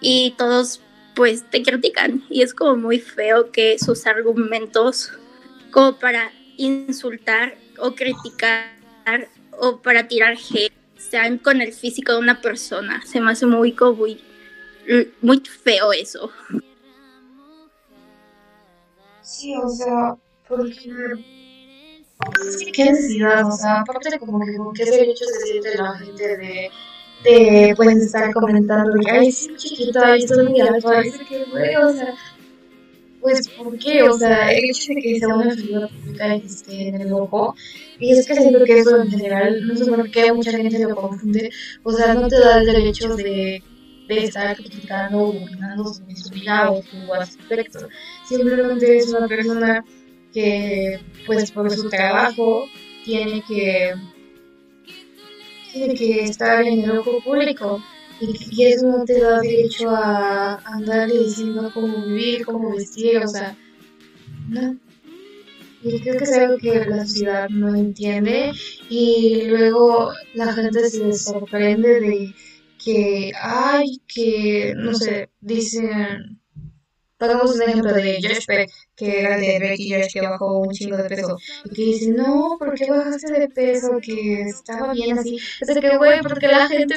y 0.00 0.34
todos 0.36 0.80
pues 1.14 1.48
te 1.50 1.62
critican 1.62 2.24
y 2.28 2.42
es 2.42 2.54
como 2.54 2.76
muy 2.76 2.98
feo 2.98 3.50
que 3.50 3.78
sus 3.78 4.06
argumentos 4.06 5.12
como 5.70 5.98
para 5.98 6.32
insultar 6.56 7.56
o 7.78 7.94
criticar 7.94 8.74
o 9.52 9.80
para 9.80 10.08
tirar 10.08 10.36
hate 10.36 10.72
sean 10.96 11.38
con 11.38 11.60
el 11.60 11.72
físico 11.72 12.12
de 12.12 12.18
una 12.18 12.40
persona. 12.40 13.02
Se 13.06 13.20
me 13.20 13.32
hace 13.32 13.46
muy, 13.46 13.74
muy, 13.96 14.20
muy 15.20 15.40
feo 15.40 15.92
eso. 15.92 16.30
Sí, 19.22 19.54
o 19.56 19.68
sea, 19.68 20.16
porque... 20.48 21.34
Qué 22.72 22.84
necesidad, 22.84 23.46
o 23.46 23.52
sea, 23.52 23.80
aparte 23.80 24.18
como 24.18 24.38
que 24.44 24.56
con 24.56 24.72
qué 24.72 24.84
derecho 24.84 25.24
se 25.24 25.46
siente 25.46 25.76
la 25.76 25.94
gente 25.98 26.36
de, 26.36 26.70
de 27.24 27.72
pues 27.76 27.96
estar 27.96 28.32
comentando 28.32 28.92
que 29.00 29.10
ay, 29.10 29.28
es 29.28 29.48
muy 29.48 29.56
chiquita, 29.56 30.12
ay, 30.12 30.22
estoy 30.22 30.48
muy 30.48 30.60
alto, 30.60 30.88
ay, 30.88 31.10
que 31.28 31.44
güey, 31.50 31.74
o 31.76 31.92
sea, 31.92 32.14
pues, 33.20 33.48
¿por 33.48 33.78
qué? 33.78 34.02
O 34.02 34.12
sea, 34.18 34.52
el 34.52 34.64
hecho 34.66 34.92
de 34.92 35.00
que 35.00 35.18
sea 35.18 35.34
una 35.34 35.54
figura 35.54 35.88
pública 35.88 36.36
y 36.36 36.42
esté 36.44 36.88
en 36.88 37.00
el 37.00 37.12
ojo, 37.12 37.54
y 37.98 38.12
es 38.12 38.26
que 38.26 38.34
siento 38.34 38.64
que 38.64 38.78
eso 38.78 39.00
en 39.00 39.10
general, 39.10 39.66
no 39.66 39.74
sé 39.74 39.86
por 39.86 40.10
qué 40.10 40.32
mucha 40.32 40.50
gente 40.50 40.78
lo 40.78 40.94
confunde, 40.94 41.50
o 41.82 41.92
sea, 41.92 42.14
no 42.14 42.28
te 42.28 42.38
da 42.38 42.58
el 42.58 42.66
derecho 42.66 43.16
de 43.16 43.62
de 44.08 44.24
estar 44.24 44.54
criticando 44.56 45.18
o 45.18 45.28
opinando 45.30 45.84
sobre 45.92 46.16
su 46.16 46.30
vida 46.30 46.70
o 46.70 46.82
su 46.82 47.14
aspecto. 47.14 47.88
Simplemente 48.28 48.98
es 48.98 49.08
una 49.08 49.26
persona 49.26 49.84
que, 50.32 51.00
pues 51.26 51.50
por 51.50 51.70
su 51.70 51.88
trabajo, 51.88 52.66
tiene 53.04 53.42
que, 53.46 53.94
tiene 55.74 55.94
que 55.94 56.24
estar 56.24 56.62
en 56.64 56.80
el 56.84 56.98
ojo 56.98 57.20
público. 57.22 57.82
Y, 58.20 58.64
eso 58.64 58.86
no 58.86 59.04
te 59.04 59.20
da 59.20 59.40
derecho 59.40 59.90
a 59.90 60.56
andar 60.64 61.10
diciendo 61.10 61.70
cómo 61.74 62.06
vivir, 62.06 62.46
cómo 62.46 62.76
vestir, 62.76 63.18
o 63.18 63.28
sea, 63.28 63.56
no. 64.48 64.78
Y 65.82 66.00
creo 66.00 66.16
que 66.16 66.24
es 66.24 66.32
algo 66.32 66.56
que 66.56 66.86
la 66.86 67.04
sociedad 67.04 67.48
no 67.50 67.74
entiende 67.74 68.52
y 68.88 69.42
luego 69.48 70.12
la 70.34 70.52
gente 70.54 70.88
se 70.88 71.12
sorprende 71.12 72.00
de 72.00 72.34
que 72.82 73.32
hay 73.38 74.00
que, 74.06 74.72
no 74.76 74.94
sé, 74.94 75.28
dicen, 75.40 76.40
pongamos 77.18 77.54
un 77.54 77.62
ejemplo 77.62 77.92
de 77.92 78.18
Josh 78.22 78.46
Peck, 78.46 78.70
que 78.96 79.20
era 79.20 79.36
de 79.36 79.58
Becky 79.58 79.92
Josh, 79.92 80.12
que 80.12 80.20
bajó 80.20 80.60
un 80.60 80.72
chingo 80.72 80.96
de 80.96 81.08
peso, 81.08 81.36
y 81.64 81.74
que 81.74 81.82
dice, 81.82 82.10
no, 82.10 82.56
¿por 82.58 82.74
qué 82.74 82.90
bajaste 82.90 83.32
de 83.32 83.48
peso? 83.48 83.98
Que 84.02 84.42
estaba 84.42 84.92
bien 84.92 85.18
así. 85.18 85.38
Es 85.60 85.78
que, 85.78 85.96
güey, 85.96 86.20
porque 86.20 86.48
la 86.48 86.68
gente 86.68 86.96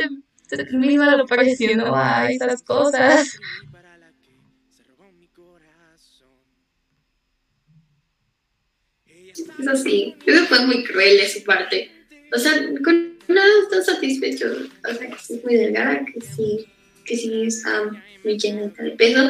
misma 0.71 1.15
lo 1.15 1.25
pareció, 1.25 1.75
no 1.75 1.95
a 1.95 2.31
esas 2.31 2.63
cosas. 2.63 3.37
Eso 9.59 9.75
sí, 9.75 10.15
eso 10.25 10.45
fue 10.45 10.65
muy 10.65 10.83
cruel 10.83 11.17
de 11.17 11.27
su 11.27 11.43
parte. 11.43 11.91
O 12.33 12.39
sea, 12.39 12.53
con 12.83 13.17
no 13.27 13.41
está 13.63 13.81
satisfecho. 13.83 14.47
O 14.89 14.93
sea, 14.93 15.09
que 15.09 15.17
sí 15.19 15.35
es 15.35 15.43
muy 15.43 15.55
delgada, 15.55 16.05
que 16.05 16.21
sí, 16.21 16.65
que 17.05 17.15
sí 17.15 17.43
está 17.43 17.83
muy 18.23 18.37
llena 18.37 18.67
de 18.67 18.91
peso. 18.91 19.29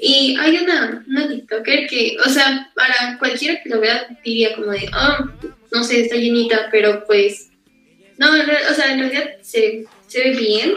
Y 0.00 0.36
hay 0.38 0.58
una, 0.58 1.04
una 1.08 1.28
TikToker 1.28 1.88
que, 1.88 2.16
o 2.24 2.28
sea, 2.28 2.70
para 2.74 3.18
cualquiera 3.18 3.60
que 3.60 3.68
lo 3.68 3.80
vea 3.80 4.06
diría 4.24 4.54
como 4.54 4.70
de, 4.70 4.88
oh, 4.94 5.28
no 5.72 5.82
sé, 5.82 6.02
está 6.02 6.14
llenita, 6.14 6.68
pero 6.70 7.04
pues, 7.04 7.50
no, 8.16 8.30
o 8.30 8.74
sea, 8.74 8.92
en 8.92 9.00
realidad 9.00 9.30
se, 9.42 9.86
se 10.06 10.20
ve 10.20 10.30
bien. 10.36 10.74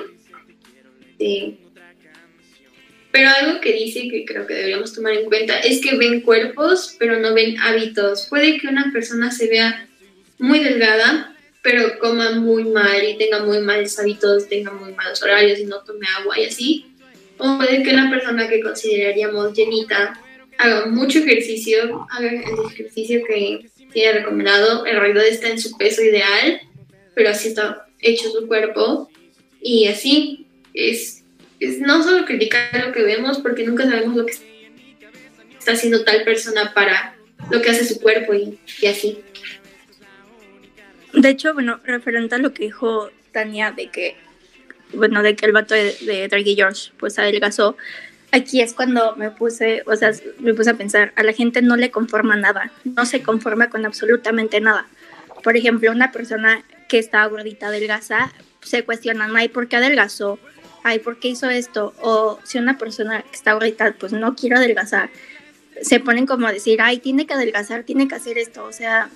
Sí. 1.20 1.58
Pero 3.12 3.30
algo 3.30 3.62
que 3.62 3.74
dice 3.74 4.08
que 4.10 4.26
creo 4.26 4.48
que 4.48 4.54
deberíamos 4.54 4.94
tomar 4.94 5.14
en 5.14 5.26
cuenta 5.26 5.60
es 5.60 5.82
que 5.82 5.98
ven 5.98 6.22
cuerpos, 6.22 6.96
pero 6.98 7.20
no 7.20 7.34
ven 7.34 7.60
hábitos. 7.60 8.28
Puede 8.28 8.58
que 8.58 8.68
una 8.68 8.92
persona 8.92 9.32
se 9.32 9.48
vea 9.50 9.88
muy 10.40 10.60
delgada, 10.60 11.36
pero 11.62 12.00
coma 12.00 12.32
muy 12.32 12.64
mal 12.64 13.04
y 13.04 13.18
tenga 13.18 13.44
muy 13.44 13.60
malos 13.60 14.00
hábitos, 14.00 14.50
tenga 14.50 14.72
muy 14.72 14.94
malos 14.94 15.22
horarios 15.22 15.60
y 15.60 15.66
no 15.66 15.82
tome 15.82 16.08
agua 16.20 16.40
y 16.40 16.46
así. 16.46 16.91
O 17.42 17.58
puede 17.58 17.84
que 17.84 17.94
una 17.94 18.10
persona 18.10 18.48
que 18.48 18.62
consideraríamos 18.62 19.54
llenita 19.54 20.14
haga 20.58 20.86
mucho 20.86 21.20
ejercicio, 21.20 22.08
haga 22.12 22.30
el 22.30 22.44
ejercicio 22.72 23.22
que 23.28 23.70
tiene 23.92 24.20
recomendado, 24.20 24.86
en 24.86 25.00
realidad 25.00 25.26
está 25.26 25.50
en 25.50 25.60
su 25.60 25.76
peso 25.76 26.04
ideal, 26.04 26.62
pero 27.16 27.30
así 27.30 27.50
está 27.50 27.88
hecho 28.00 28.30
su 28.32 28.48
cuerpo 28.48 29.10
y 29.60 29.88
así 29.88 30.48
es, 30.74 31.24
es 31.60 31.80
no 31.80 32.04
solo 32.04 32.26
criticar 32.26 32.86
lo 32.86 32.94
que 32.94 33.04
vemos 33.04 33.40
porque 33.40 33.66
nunca 33.66 33.86
sabemos 33.86 34.16
lo 34.16 34.26
que 34.26 34.34
está 35.58 35.74
haciendo 35.74 36.04
tal 36.04 36.24
persona 36.24 36.74
para 36.74 37.16
lo 37.50 37.62
que 37.62 37.70
hace 37.72 37.86
su 37.86 38.00
cuerpo 38.00 38.34
y, 38.34 38.60
y 38.82 38.86
así. 38.88 39.20
De 41.14 41.30
hecho, 41.30 41.54
bueno, 41.54 41.80
referente 41.84 42.36
a 42.36 42.38
lo 42.38 42.54
que 42.54 42.64
dijo 42.64 43.10
Tania 43.32 43.72
de 43.72 43.90
que, 43.90 44.16
bueno, 44.94 45.24
de 45.24 45.36
que 45.36 45.46
el 45.46 45.52
vato 45.52 45.74
de, 45.74 45.96
de 46.02 46.28
Drake 46.28 46.52
y 46.52 46.56
George 46.56 46.92
pues 46.98 47.18
adelgazó, 47.20 47.78
aquí 48.32 48.62
es 48.62 48.74
cuando 48.74 49.16
me 49.16 49.30
puse, 49.32 49.84
o 49.86 49.96
sea, 49.96 50.12
me 50.40 50.54
puse 50.54 50.70
a 50.70 50.74
pensar, 50.76 51.14
a 51.16 51.24
la 51.24 51.34
gente 51.34 51.62
no 51.62 51.76
le 51.76 51.92
conforma 51.92 52.36
nada, 52.36 52.72
no 52.84 53.06
se 53.06 53.22
conforma 53.22 53.70
con 53.70 53.86
absolutamente 53.86 54.62
nada. 54.62 54.88
Por 55.44 55.58
ejemplo, 55.58 55.92
una 55.92 56.12
persona 56.12 56.64
que 56.88 57.00
está 57.00 57.26
gordita, 57.26 57.68
adelgaza, 57.68 58.32
se 58.62 58.84
cuestiona, 58.84 59.30
ay, 59.36 59.50
¿por 59.50 59.68
qué 59.68 59.78
adelgazó? 59.78 60.40
Ay, 60.84 61.00
¿por 61.00 61.20
qué 61.20 61.30
hizo 61.30 61.50
esto? 61.50 61.94
O 62.02 62.40
si 62.44 62.58
una 62.58 62.78
persona 62.78 63.22
que 63.22 63.36
está 63.36 63.54
gordita, 63.54 63.96
pues 64.00 64.14
no 64.14 64.36
quiere 64.36 64.56
adelgazar, 64.56 65.10
se 65.82 66.00
ponen 66.00 66.26
como 66.26 66.48
a 66.48 66.52
decir, 66.52 66.82
ay, 66.82 67.00
tiene 67.00 67.26
que 67.26 67.34
adelgazar, 67.34 67.84
tiene 67.84 68.08
que 68.08 68.16
hacer 68.16 68.38
esto, 68.38 68.64
o 68.66 68.72
sea, 68.72 69.10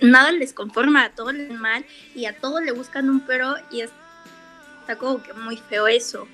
nada 0.00 0.32
les 0.32 0.52
conforma, 0.52 1.04
a 1.04 1.10
todo 1.10 1.32
les 1.32 1.50
mal 1.50 1.84
y 2.14 2.26
a 2.26 2.36
todo 2.36 2.60
le 2.60 2.72
buscan 2.72 3.10
un 3.10 3.20
pero 3.26 3.54
y 3.70 3.82
está 4.82 4.96
como 4.96 5.22
que 5.22 5.32
muy 5.32 5.56
feo 5.56 5.88
eso. 5.88 6.28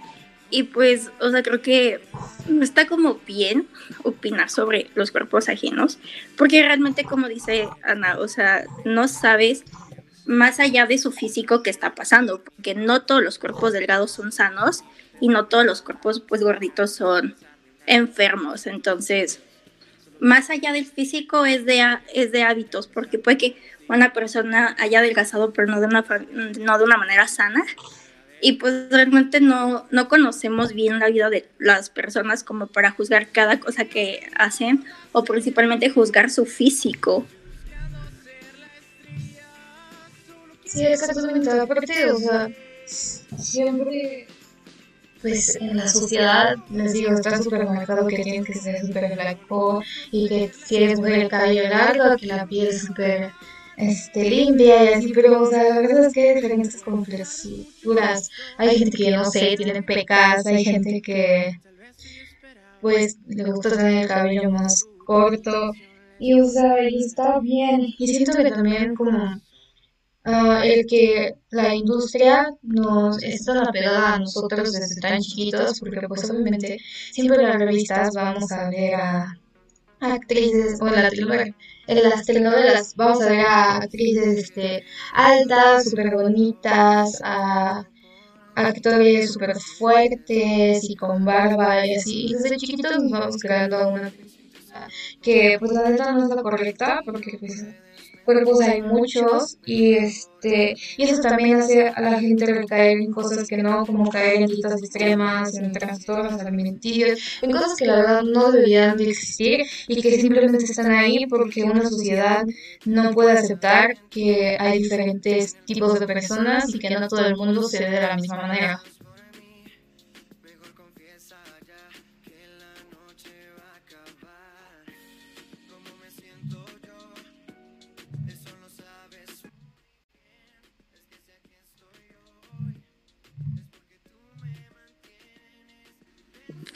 Y 0.50 0.64
pues, 0.64 1.10
o 1.20 1.30
sea, 1.30 1.42
creo 1.42 1.60
que 1.60 2.00
no 2.48 2.64
está 2.64 2.86
como 2.86 3.20
bien 3.26 3.68
opinar 4.02 4.48
sobre 4.48 4.90
los 4.94 5.10
cuerpos 5.10 5.48
ajenos, 5.48 5.98
porque 6.36 6.62
realmente, 6.62 7.04
como 7.04 7.28
dice 7.28 7.68
Ana, 7.82 8.18
o 8.18 8.28
sea, 8.28 8.64
no 8.86 9.08
sabes 9.08 9.64
más 10.24 10.58
allá 10.58 10.86
de 10.86 10.98
su 10.98 11.12
físico 11.12 11.62
qué 11.62 11.70
está 11.70 11.94
pasando, 11.94 12.42
porque 12.42 12.74
no 12.74 13.02
todos 13.02 13.22
los 13.22 13.38
cuerpos 13.38 13.72
delgados 13.72 14.10
son 14.10 14.32
sanos 14.32 14.84
y 15.20 15.28
no 15.28 15.46
todos 15.46 15.66
los 15.66 15.82
cuerpos 15.82 16.20
pues 16.20 16.42
gorditos 16.42 16.94
son 16.94 17.36
enfermos. 17.86 18.66
Entonces, 18.66 19.40
más 20.20 20.48
allá 20.50 20.72
del 20.72 20.86
físico 20.86 21.44
es 21.44 21.66
de, 21.66 21.84
es 22.14 22.32
de 22.32 22.42
hábitos, 22.42 22.86
porque 22.86 23.18
puede 23.18 23.38
que 23.38 23.56
una 23.88 24.12
persona 24.12 24.76
haya 24.78 24.98
adelgazado, 24.98 25.52
pero 25.52 25.68
no 25.68 25.80
de 25.80 25.86
una, 25.86 26.04
no 26.58 26.78
de 26.78 26.84
una 26.84 26.96
manera 26.96 27.26
sana. 27.28 27.64
Y 28.40 28.52
pues 28.52 28.88
realmente 28.90 29.40
no, 29.40 29.86
no 29.90 30.08
conocemos 30.08 30.72
bien 30.72 30.98
la 30.98 31.08
vida 31.08 31.30
de 31.30 31.48
las 31.58 31.90
personas 31.90 32.44
como 32.44 32.66
para 32.68 32.90
juzgar 32.90 33.28
cada 33.28 33.58
cosa 33.58 33.84
que 33.84 34.28
hacen 34.36 34.84
o 35.12 35.24
principalmente 35.24 35.90
juzgar 35.90 36.30
su 36.30 36.46
físico. 36.46 37.26
Sí, 40.64 40.84
exactamente. 40.84 41.50
Aparte, 41.50 42.12
o 42.12 42.18
sea, 42.18 42.48
siempre 42.86 44.28
pues 45.20 45.56
en 45.56 45.76
la 45.76 45.88
sociedad, 45.88 46.56
les 46.70 46.92
digo, 46.92 47.12
está 47.12 47.42
súper 47.42 47.64
marcado 47.66 48.06
que 48.06 48.22
tienes 48.22 48.46
que 48.46 48.54
ser 48.54 48.80
súper 48.86 49.14
blanco 49.14 49.82
y 50.12 50.28
que 50.28 50.52
si 50.64 50.76
eres 50.76 50.98
mujer 50.98 51.20
el 51.20 51.28
cabello 51.28 51.68
largo, 51.68 52.16
que 52.16 52.26
la 52.26 52.46
piel 52.46 52.68
es 52.68 52.82
súper 52.82 53.32
este, 53.78 54.28
limpia 54.28 54.84
y 54.84 54.94
así, 54.94 55.12
pero 55.12 55.42
o 55.42 55.46
sea, 55.46 55.62
la 55.68 55.80
verdad 55.80 56.06
es 56.06 56.12
que 56.12 56.28
hay 56.28 56.34
diferentes 56.36 56.82
complexuras. 56.82 58.28
Hay 58.56 58.78
gente 58.78 58.96
que, 58.96 59.10
no 59.10 59.24
sé, 59.24 59.54
tiene 59.56 59.82
pecas, 59.82 60.46
hay 60.46 60.64
gente 60.64 61.00
que 61.00 61.60
pues 62.80 63.18
le 63.26 63.44
gusta 63.44 63.70
tener 63.70 64.02
el 64.02 64.08
cabello 64.08 64.50
más 64.50 64.84
corto 65.04 65.72
y 66.18 66.40
o 66.40 66.48
sea, 66.48 66.88
y 66.88 66.98
está 67.04 67.40
bien. 67.40 67.86
Y 67.98 68.06
siento 68.08 68.36
que 68.36 68.50
también 68.50 68.94
como 68.94 69.40
Ah, 70.30 70.62
el 70.62 70.86
que 70.86 71.36
la 71.50 71.74
industria 71.74 72.52
nos 72.62 73.22
está 73.22 73.54
tan 73.54 73.68
apegada 73.68 74.14
a 74.14 74.18
nosotros 74.18 74.74
desde 74.74 75.00
tan 75.00 75.20
chiquitos, 75.22 75.80
porque 75.80 76.06
pues 76.06 76.28
obviamente 76.30 76.78
siempre 77.12 77.38
en 77.38 77.48
las 77.48 77.58
revistas 77.58 78.10
vamos 78.14 78.52
a 78.52 78.68
ver 78.68 78.94
a 78.96 79.38
actrices, 80.00 80.80
o 80.80 80.88
en, 80.88 82.02
las 82.02 82.26
telenovelas 82.26 82.94
vamos 82.96 83.22
a 83.22 83.28
ver 83.30 83.40
a 83.40 83.76
actrices 83.76 84.38
este, 84.38 84.84
altas, 85.12 85.90
súper 85.90 86.14
bonitas, 86.14 87.20
a 87.24 87.84
actores 88.54 89.32
súper 89.32 89.56
fuertes 89.56 90.84
y 90.88 90.96
con 90.96 91.24
barba 91.24 91.86
y 91.86 91.94
así. 91.94 92.26
Y 92.26 92.34
desde 92.34 92.56
chiquitos 92.56 92.98
nos 92.98 93.10
vamos 93.10 93.36
creando 93.38 93.88
una 93.88 94.12
que 95.22 95.56
pues 95.58 95.72
la 95.72 95.82
verdad 95.82 96.12
no 96.12 96.24
es 96.24 96.30
la 96.30 96.42
correcta, 96.42 97.00
porque 97.04 97.36
pues 97.38 97.64
cuerpos 98.28 98.60
hay 98.60 98.82
muchos 98.82 99.56
y 99.64 99.94
este 99.94 100.74
y 100.98 101.04
eso 101.04 101.22
también 101.22 101.56
hace 101.56 101.88
a 101.88 101.98
la 102.02 102.20
gente 102.20 102.44
recaer 102.44 102.98
en 102.98 103.10
cosas 103.10 103.48
que 103.48 103.56
no, 103.56 103.86
como 103.86 104.10
caer 104.10 104.42
en 104.42 104.48
dietas 104.48 104.82
extremas, 104.82 105.54
en 105.54 105.72
trastornos 105.72 106.38
alimenticios, 106.38 107.18
en 107.40 107.50
cosas 107.50 107.74
que 107.78 107.86
la 107.86 107.96
verdad 107.96 108.22
no 108.22 108.52
deberían 108.52 108.98
de 108.98 109.08
existir 109.08 109.62
y 109.88 110.02
que 110.02 110.20
simplemente 110.20 110.62
están 110.62 110.92
ahí 110.92 111.24
porque 111.26 111.62
una 111.62 111.88
sociedad 111.88 112.44
no 112.84 113.12
puede 113.12 113.32
aceptar 113.32 113.96
que 114.10 114.58
hay 114.60 114.82
diferentes 114.82 115.56
tipos 115.64 115.98
de 115.98 116.06
personas 116.06 116.74
y 116.74 116.78
que 116.78 116.90
no 116.90 117.08
todo 117.08 117.24
el 117.24 117.34
mundo 117.34 117.62
se 117.62 117.78
ve 117.78 117.90
de 117.92 118.02
la 118.02 118.16
misma 118.16 118.36
manera. 118.36 118.78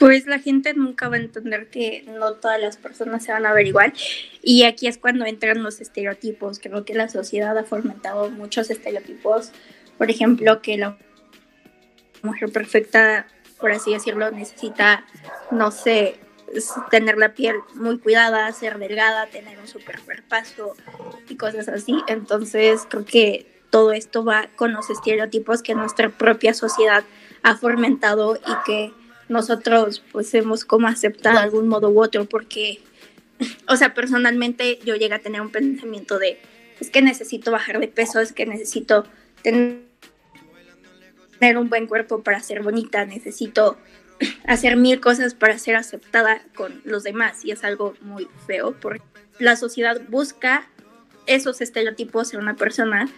Pues 0.03 0.27
la 0.27 0.39
gente 0.39 0.73
nunca 0.73 1.07
va 1.07 1.15
a 1.15 1.19
entender 1.19 1.69
que 1.69 2.03
no 2.05 2.33
todas 2.33 2.59
las 2.59 2.75
personas 2.75 3.23
se 3.23 3.31
van 3.31 3.45
a 3.45 3.53
ver 3.53 3.67
igual. 3.67 3.93
Y 4.41 4.63
aquí 4.63 4.87
es 4.87 4.97
cuando 4.97 5.25
entran 5.25 5.63
los 5.63 5.79
estereotipos. 5.79 6.59
Creo 6.59 6.83
que 6.83 6.93
la 6.93 7.07
sociedad 7.07 7.57
ha 7.57 7.63
fomentado 7.63 8.29
muchos 8.29 8.69
estereotipos. 8.69 9.53
Por 9.97 10.11
ejemplo, 10.11 10.61
que 10.61 10.77
la 10.77 10.97
mujer 12.21 12.51
perfecta, 12.51 13.27
por 13.61 13.71
así 13.71 13.93
decirlo, 13.93 14.29
necesita, 14.29 15.05
no 15.51 15.71
sé, 15.71 16.19
tener 16.91 17.17
la 17.17 17.33
piel 17.33 17.55
muy 17.75 17.97
cuidada, 17.97 18.51
ser 18.51 18.79
delgada, 18.79 19.27
tener 19.27 19.57
un 19.57 19.69
super 19.69 20.01
cuerpazo 20.01 20.75
y 21.29 21.37
cosas 21.37 21.69
así. 21.69 21.95
Entonces 22.09 22.81
creo 22.89 23.05
que 23.05 23.61
todo 23.69 23.93
esto 23.93 24.25
va 24.25 24.49
con 24.57 24.73
los 24.73 24.89
estereotipos 24.89 25.63
que 25.63 25.75
nuestra 25.75 26.09
propia 26.09 26.53
sociedad 26.53 27.05
ha 27.41 27.55
fomentado 27.55 28.35
y 28.35 28.65
que 28.65 29.02
nosotros 29.29 30.03
pues 30.11 30.33
hemos 30.33 30.65
como 30.65 30.87
aceptado 30.87 31.37
de 31.37 31.43
algún 31.43 31.67
modo 31.67 31.89
u 31.89 32.01
otro 32.01 32.25
porque, 32.25 32.81
o 33.67 33.75
sea, 33.75 33.93
personalmente 33.93 34.79
yo 34.85 34.95
llegué 34.95 35.15
a 35.15 35.19
tener 35.19 35.41
un 35.41 35.51
pensamiento 35.51 36.19
de, 36.19 36.39
es 36.79 36.89
que 36.89 37.01
necesito 37.01 37.51
bajar 37.51 37.79
de 37.79 37.87
peso, 37.87 38.19
es 38.19 38.33
que 38.33 38.45
necesito 38.45 39.05
tener 39.41 39.83
un 41.57 41.69
buen 41.69 41.87
cuerpo 41.87 42.23
para 42.23 42.39
ser 42.41 42.61
bonita, 42.61 43.05
necesito 43.05 43.77
hacer 44.47 44.77
mil 44.77 44.99
cosas 44.99 45.33
para 45.33 45.57
ser 45.57 45.75
aceptada 45.75 46.43
con 46.55 46.81
los 46.85 47.03
demás 47.03 47.43
y 47.45 47.51
es 47.51 47.63
algo 47.63 47.95
muy 48.01 48.27
feo 48.47 48.75
porque 48.79 49.03
la 49.39 49.55
sociedad 49.55 50.01
busca 50.09 50.67
esos 51.25 51.61
estereotipos 51.61 52.33
en 52.33 52.41
una 52.41 52.55
persona 52.55 53.09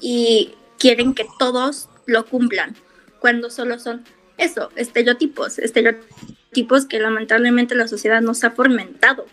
y 0.00 0.54
quieren 0.78 1.14
que 1.14 1.26
todos 1.38 1.88
lo 2.06 2.26
cumplan 2.26 2.74
cuando 3.20 3.50
solo 3.50 3.78
son 3.78 4.04
eso, 4.40 4.70
estereotipos, 4.74 5.58
estereotipos 5.58 6.86
que 6.86 6.98
lamentablemente 6.98 7.74
la 7.74 7.86
sociedad 7.86 8.20
nos 8.20 8.42
ha 8.42 8.50
fomentado, 8.50 9.26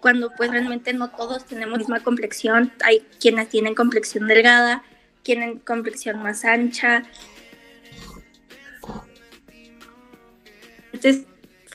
cuando 0.00 0.32
pues 0.36 0.50
realmente 0.50 0.92
no 0.92 1.10
todos 1.10 1.46
tenemos 1.46 1.78
misma 1.78 2.00
complexión, 2.02 2.72
hay 2.82 3.06
quienes 3.20 3.48
tienen 3.48 3.74
complexión 3.74 4.26
delgada, 4.26 4.82
tienen 5.22 5.58
complexión 5.58 6.22
más 6.22 6.44
ancha, 6.44 7.04
diferentes 10.92 11.26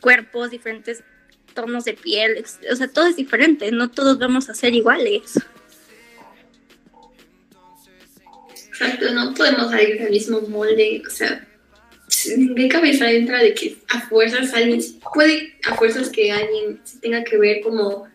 cuerpos, 0.01 0.51
diferentes 0.51 1.03
tonos 1.53 1.85
de 1.85 1.93
piel, 1.93 2.43
o 2.71 2.75
sea, 2.75 2.87
todo 2.87 3.07
es 3.07 3.15
diferente, 3.15 3.71
no 3.71 3.89
todos 3.89 4.19
vamos 4.19 4.49
a 4.49 4.53
ser 4.53 4.73
iguales. 4.73 5.39
Exacto, 8.67 9.13
no 9.13 9.33
podemos 9.33 9.71
salir 9.71 9.99
del 9.99 10.11
mismo 10.11 10.41
molde, 10.41 11.01
o 11.07 11.09
sea, 11.09 11.47
¿en 12.29 12.55
qué 12.55 12.67
cabeza 12.67 13.11
entra 13.11 13.41
de 13.41 13.53
que 13.53 13.77
a 13.89 14.01
fuerzas 14.07 14.53
alguien, 14.53 14.81
puede 15.13 15.53
a 15.65 15.75
fuerzas 15.75 16.09
que 16.09 16.31
alguien 16.31 16.79
se 16.83 16.99
tenga 16.99 17.23
que 17.23 17.37
ver 17.37 17.61
como 17.61 18.07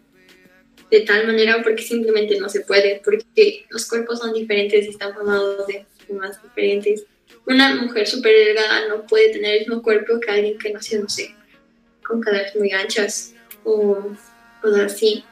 de 0.90 1.00
tal 1.00 1.26
manera 1.26 1.62
porque 1.62 1.82
simplemente 1.82 2.38
no 2.38 2.48
se 2.48 2.60
puede, 2.60 3.00
porque 3.04 3.64
los 3.70 3.86
cuerpos 3.88 4.18
son 4.18 4.32
diferentes 4.32 4.86
y 4.86 4.90
están 4.90 5.14
formados 5.14 5.66
de 5.66 5.86
formas 6.06 6.42
diferentes. 6.42 7.04
Una 7.46 7.74
mujer 7.76 8.06
súper 8.06 8.32
delgada 8.34 8.88
no 8.88 9.06
puede 9.06 9.30
tener 9.30 9.54
el 9.54 9.60
mismo 9.60 9.82
cuerpo 9.82 10.18
que 10.20 10.30
alguien 10.30 10.58
que 10.58 10.72
nació, 10.72 11.00
no 11.00 11.08
sé, 11.08 11.34
con 12.04 12.20
caderas 12.20 12.56
muy 12.56 12.72
anchas 12.72 13.34
o 13.64 14.10
cosas 14.60 14.92
así. 14.92 15.24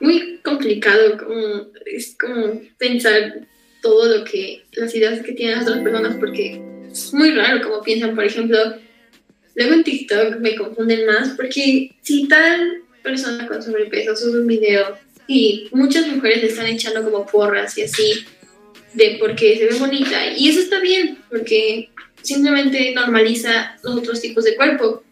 Muy 0.00 0.40
complicado, 0.42 1.16
como, 1.18 1.68
es 1.84 2.16
como 2.18 2.60
pensar 2.78 3.46
todo 3.82 4.18
lo 4.18 4.24
que, 4.24 4.64
las 4.72 4.94
ideas 4.94 5.22
que 5.22 5.32
tienen 5.32 5.58
las 5.58 5.68
otras 5.68 5.82
personas 5.82 6.16
porque 6.16 6.60
es 6.96 7.12
muy 7.14 7.30
raro 7.32 7.62
como 7.62 7.82
piensan, 7.82 8.14
por 8.14 8.24
ejemplo, 8.24 8.58
luego 9.54 9.74
en 9.74 9.84
TikTok 9.84 10.36
me 10.40 10.56
confunden 10.56 11.06
más 11.06 11.30
porque 11.36 11.92
si 12.02 12.26
tal 12.28 12.82
persona 13.02 13.46
con 13.46 13.62
sobrepeso 13.62 14.16
sube 14.16 14.40
un 14.40 14.46
video 14.46 14.96
y 15.28 15.68
muchas 15.72 16.06
mujeres 16.08 16.42
le 16.42 16.48
están 16.48 16.66
echando 16.66 17.04
como 17.04 17.26
porras 17.26 17.76
y 17.76 17.82
así 17.82 18.24
de 18.94 19.16
porque 19.20 19.58
se 19.58 19.66
ve 19.66 19.74
bonita. 19.78 20.26
Y 20.34 20.48
eso 20.48 20.60
está 20.60 20.80
bien, 20.80 21.18
porque 21.28 21.90
simplemente 22.22 22.92
normaliza 22.94 23.76
los 23.82 23.96
otros 23.96 24.20
tipos 24.20 24.44
de 24.44 24.56
cuerpo. 24.56 25.02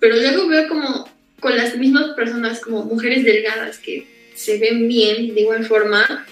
Pero 0.00 0.16
luego 0.16 0.48
veo 0.48 0.68
como 0.68 1.08
con 1.40 1.56
las 1.56 1.76
mismas 1.76 2.14
personas, 2.14 2.60
como 2.60 2.84
mujeres 2.84 3.24
delgadas 3.24 3.78
que 3.78 4.06
se 4.34 4.58
ven 4.58 4.88
bien 4.88 5.34
de 5.34 5.42
igual 5.42 5.64
forma, 5.66 6.26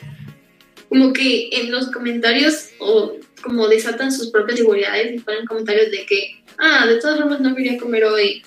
como 0.89 1.13
que 1.13 1.51
en 1.53 1.71
los 1.71 1.91
comentarios 1.91 2.71
o 2.79 3.17
como 3.43 3.69
desatan 3.69 4.13
sus 4.13 4.31
propias 4.31 4.59
inseguridades 4.59 5.15
y 5.15 5.19
ponen 5.19 5.47
comentarios 5.47 5.91
de 5.91 6.07
que, 6.07 6.43
ah, 6.59 6.87
de 6.87 6.97
todas 6.97 7.19
formas 7.19 7.41
no 7.41 7.55
quería 7.55 7.79
comer 7.79 8.05
hoy, 8.05 8.43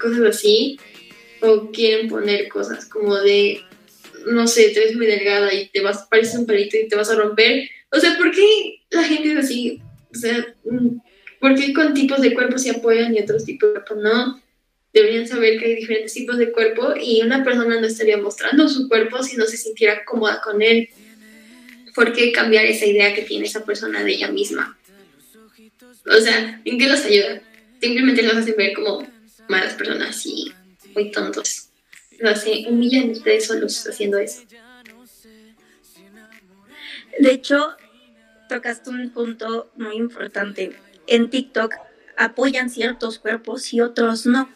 cosas 0.00 0.22
así, 0.22 0.78
o 1.40 1.70
quieren 1.70 2.08
poner 2.08 2.48
cosas 2.48 2.86
como 2.86 3.16
de, 3.16 3.60
no 4.26 4.46
sé, 4.46 4.70
te 4.70 4.80
ves 4.80 4.96
muy 4.96 5.06
delgada 5.06 5.52
y 5.52 5.68
te 5.68 5.80
vas, 5.80 6.06
pareces 6.10 6.38
un 6.38 6.46
pelito 6.46 6.76
y 6.76 6.88
te 6.88 6.96
vas 6.96 7.10
a 7.10 7.16
romper. 7.16 7.68
O 7.90 8.00
sea, 8.00 8.16
¿por 8.16 8.30
qué 8.30 8.80
la 8.90 9.04
gente 9.04 9.32
es 9.32 9.38
así? 9.38 9.80
O 10.12 10.18
sea, 10.18 10.54
mm, 10.64 10.98
¿por 11.40 11.54
qué 11.54 11.72
con 11.72 11.94
tipos 11.94 12.20
de 12.20 12.34
cuerpo 12.34 12.58
se 12.58 12.70
apoyan 12.70 13.14
y 13.14 13.20
otros 13.20 13.44
tipos 13.44 13.68
de 13.68 13.74
cuerpo 13.74 13.94
no? 13.96 14.40
Deberían 14.92 15.28
saber 15.28 15.58
que 15.58 15.66
hay 15.66 15.74
diferentes 15.74 16.14
tipos 16.14 16.38
de 16.38 16.52
cuerpo 16.52 16.94
y 16.98 17.20
una 17.22 17.44
persona 17.44 17.78
no 17.80 17.86
estaría 17.86 18.16
mostrando 18.16 18.68
su 18.68 18.88
cuerpo 18.88 19.22
si 19.22 19.36
no 19.36 19.44
se 19.44 19.58
sintiera 19.58 20.04
cómoda 20.04 20.40
con 20.42 20.62
él. 20.62 20.88
¿Por 21.96 22.12
qué 22.12 22.30
cambiar 22.30 22.66
esa 22.66 22.84
idea 22.84 23.14
que 23.14 23.22
tiene 23.22 23.46
esa 23.46 23.64
persona 23.64 24.04
de 24.04 24.12
ella 24.12 24.28
misma? 24.28 24.78
O 26.06 26.20
sea, 26.20 26.60
¿en 26.62 26.78
qué 26.78 26.88
los 26.88 27.02
ayuda? 27.06 27.40
Simplemente 27.80 28.22
los 28.22 28.36
hace 28.36 28.52
ver 28.52 28.74
como 28.74 29.06
malas 29.48 29.72
personas 29.72 30.24
y 30.26 30.52
muy 30.94 31.10
tontos. 31.10 31.70
Lo 32.18 32.28
hace, 32.28 32.66
humillan 32.68 33.10
ustedes 33.10 33.46
solos 33.46 33.86
haciendo 33.88 34.18
eso. 34.18 34.42
De 37.18 37.30
hecho, 37.30 37.74
tocaste 38.50 38.90
un 38.90 39.08
punto 39.08 39.72
muy 39.76 39.96
importante. 39.96 40.76
En 41.06 41.30
TikTok 41.30 41.72
apoyan 42.18 42.68
ciertos 42.68 43.18
cuerpos 43.18 43.72
y 43.72 43.80
otros 43.80 44.26
no. 44.26 44.50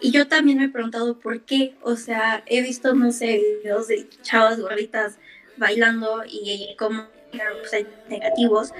Y 0.00 0.10
yo 0.10 0.26
también 0.26 0.56
me 0.56 0.64
he 0.64 0.68
preguntado 0.70 1.18
por 1.18 1.42
qué. 1.42 1.74
O 1.82 1.96
sea, 1.96 2.42
he 2.46 2.62
visto, 2.62 2.94
no 2.94 3.12
sé, 3.12 3.42
videos 3.62 3.88
de 3.88 4.08
chavas 4.22 4.58
gorditas 4.58 5.18
bailando 5.58 6.22
y 6.26 6.74
como 6.78 7.08
pues, 7.30 7.86
negativos. 8.08 8.72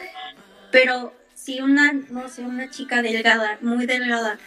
Pero 0.71 1.13
si 1.35 1.61
una, 1.61 1.93
no 1.93 2.29
sé, 2.29 2.43
una 2.43 2.71
chica 2.71 3.03
delgada, 3.03 3.59
muy 3.61 3.87
delgada, 3.87 4.39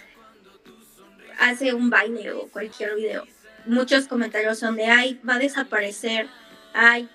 hace 1.40 1.74
un 1.74 1.90
baile 1.90 2.32
o 2.32 2.48
cualquier 2.50 2.96
video, 2.96 3.26
muchos 3.66 4.08
comentarios 4.08 4.60
son 4.60 4.76
de, 4.76 4.86
ay, 4.86 5.20
va 5.28 5.36
a 5.36 5.40
desaparecer, 5.40 6.28
ay, 6.74 7.10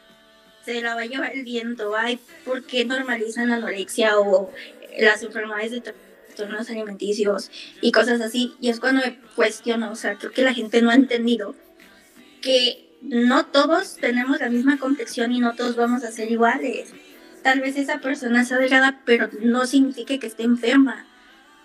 se 0.65 0.81
la 0.81 0.95
va 0.95 1.03
a 1.03 1.07
llevar 1.07 1.33
el 1.33 1.45
viento, 1.45 1.95
ay, 1.97 2.19
¿por 2.45 2.65
qué 2.65 2.85
normalizan 2.85 3.51
la 3.51 3.57
anorexia 3.57 4.19
o 4.19 4.51
las 4.99 5.23
enfermedades 5.23 5.71
de 5.71 5.81
trastornos 5.81 6.69
alimenticios 6.71 7.51
y 7.81 7.93
cosas 7.93 8.21
así? 8.21 8.55
Y 8.61 8.71
es 8.71 8.81
cuando 8.81 9.03
me 9.05 9.21
cuestiono, 9.37 9.93
o 9.93 9.97
sea, 9.97 10.17
creo 10.17 10.33
que 10.33 10.43
la 10.43 10.55
gente 10.55 10.83
no 10.83 10.91
ha 10.91 10.95
entendido 10.95 11.55
que 12.43 12.86
no 13.09 13.47
todos 13.47 13.97
tenemos 13.97 14.41
la 14.41 14.49
misma 14.49 14.79
complexión 14.79 15.33
y 15.33 15.41
no 15.41 15.55
todos 15.55 15.77
vamos 15.77 16.05
a 16.05 16.13
ser 16.13 16.31
iguales. 16.31 16.93
Tal 17.43 17.61
vez 17.61 17.77
esa 17.77 18.01
persona 18.01 18.45
sea 18.45 18.59
delgada, 18.59 19.01
pero 19.05 19.29
no 19.41 19.67
significa 19.67 20.19
que 20.19 20.27
esté 20.27 20.43
enferma 20.43 21.07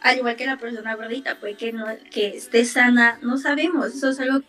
al 0.02 0.18
igual 0.18 0.36
que 0.36 0.48
la 0.48 0.58
persona 0.58 0.96
gordita, 0.96 1.40
puede 1.40 1.56
que, 1.56 1.72
no, 1.72 1.86
que 2.10 2.36
esté 2.36 2.66
sana, 2.66 3.20
no 3.22 3.38
sabemos, 3.38 3.94
eso 3.94 4.10
es 4.10 4.20
algo... 4.20 4.44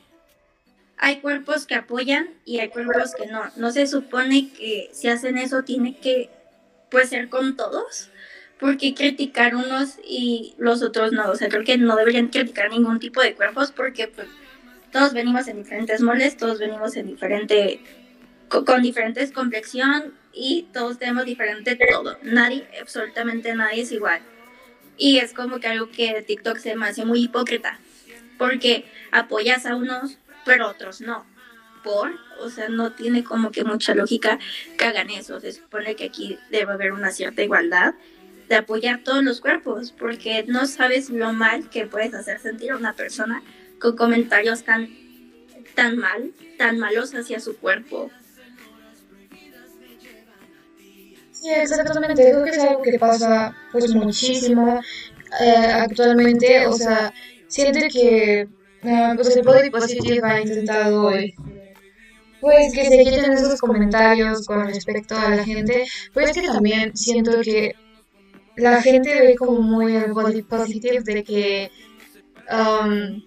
Hay 0.96 1.20
cuerpos 1.20 1.66
que 1.66 1.74
apoyan 1.74 2.30
y 2.44 2.60
hay 2.60 2.68
cuerpos 2.68 3.14
que 3.16 3.26
no. 3.26 3.42
No 3.56 3.72
se 3.72 3.86
supone 3.86 4.52
que 4.52 4.88
si 4.92 5.08
hacen 5.08 5.36
eso 5.36 5.62
tiene 5.64 5.98
que 5.98 6.30
pues 6.90 7.08
ser 7.08 7.28
con 7.28 7.56
todos, 7.56 8.10
porque 8.60 8.94
criticar 8.94 9.56
unos 9.56 9.98
y 10.04 10.54
los 10.58 10.80
otros 10.82 11.12
no. 11.12 11.30
O 11.30 11.34
sea, 11.34 11.48
creo 11.48 11.64
que 11.64 11.76
no 11.76 11.96
deberían 11.96 12.28
criticar 12.28 12.70
ningún 12.70 13.00
tipo 13.00 13.20
de 13.20 13.34
cuerpos 13.34 13.72
porque 13.72 14.06
pues, 14.08 14.28
todos 14.92 15.14
venimos 15.14 15.48
en 15.48 15.56
diferentes 15.56 16.02
moldes, 16.02 16.36
todos 16.36 16.58
venimos 16.58 16.94
en 16.96 17.06
diferente, 17.06 17.80
con, 18.48 18.64
con 18.64 18.82
diferentes 18.82 19.32
complexión 19.32 20.14
y 20.32 20.68
todos 20.72 20.98
tenemos 20.98 21.24
diferente 21.24 21.78
todo. 21.90 22.18
Nadie, 22.22 22.68
absolutamente 22.80 23.54
nadie 23.54 23.82
es 23.82 23.92
igual. 23.92 24.20
Y 24.98 25.18
es 25.18 25.32
como 25.32 25.58
que 25.58 25.68
algo 25.68 25.90
que 25.90 26.22
TikTok 26.22 26.58
se 26.58 26.76
me 26.76 26.86
hace 26.86 27.04
muy 27.04 27.24
hipócrita, 27.24 27.80
porque 28.38 28.84
apoyas 29.10 29.66
a 29.66 29.74
unos, 29.74 30.18
pero 30.44 30.68
otros 30.68 31.00
no. 31.00 31.26
Por, 31.82 32.12
o 32.38 32.48
sea, 32.48 32.68
no 32.68 32.92
tiene 32.92 33.24
como 33.24 33.50
que 33.50 33.64
mucha 33.64 33.94
lógica 33.94 34.38
que 34.78 34.84
hagan 34.84 35.10
eso. 35.10 35.40
Se 35.40 35.52
supone 35.52 35.96
que 35.96 36.04
aquí 36.04 36.38
debe 36.50 36.72
haber 36.72 36.92
una 36.92 37.10
cierta 37.10 37.42
igualdad 37.42 37.94
de 38.48 38.56
apoyar 38.56 39.00
todos 39.02 39.24
los 39.24 39.40
cuerpos, 39.40 39.90
porque 39.90 40.44
no 40.46 40.66
sabes 40.66 41.10
lo 41.10 41.32
mal 41.32 41.70
que 41.70 41.86
puedes 41.86 42.14
hacer 42.14 42.38
sentir 42.38 42.72
a 42.72 42.76
una 42.76 42.92
persona 42.92 43.42
con 43.82 43.96
comentarios 43.96 44.62
tan, 44.62 44.88
tan 45.74 45.98
mal, 45.98 46.32
tan 46.56 46.78
malos 46.78 47.12
hacia 47.14 47.40
su 47.40 47.56
cuerpo. 47.56 48.10
Sí, 51.32 51.50
exactamente. 51.50 52.22
Creo 52.22 52.44
que 52.44 52.50
es 52.50 52.58
algo 52.60 52.82
que 52.82 52.98
pasa 53.00 53.56
pues 53.72 53.92
muchísimo 53.94 54.80
eh, 55.40 55.66
actualmente. 55.72 56.68
O 56.68 56.72
sea, 56.74 57.12
siento 57.48 57.80
que 57.92 58.46
uh, 58.84 59.16
pues 59.16 59.36
el 59.36 59.42
body 59.42 59.70
positive 59.70 60.20
ha 60.22 60.40
intentado 60.40 61.10
pues 62.40 62.72
que 62.74 62.84
se 62.88 62.98
quiten 62.98 63.32
esos 63.32 63.60
comentarios 63.60 64.46
con 64.46 64.66
respecto 64.66 65.16
a 65.16 65.30
la 65.30 65.44
gente. 65.44 65.84
Pues 66.12 66.30
es 66.30 66.40
que 66.40 66.46
también 66.46 66.96
siento 66.96 67.40
que 67.40 67.74
la 68.56 68.80
gente 68.80 69.20
ve 69.20 69.34
como 69.34 69.60
muy 69.60 69.96
el 69.96 70.12
body 70.12 70.42
positive 70.42 71.00
de 71.02 71.24
que 71.24 71.70
um, 72.52 73.20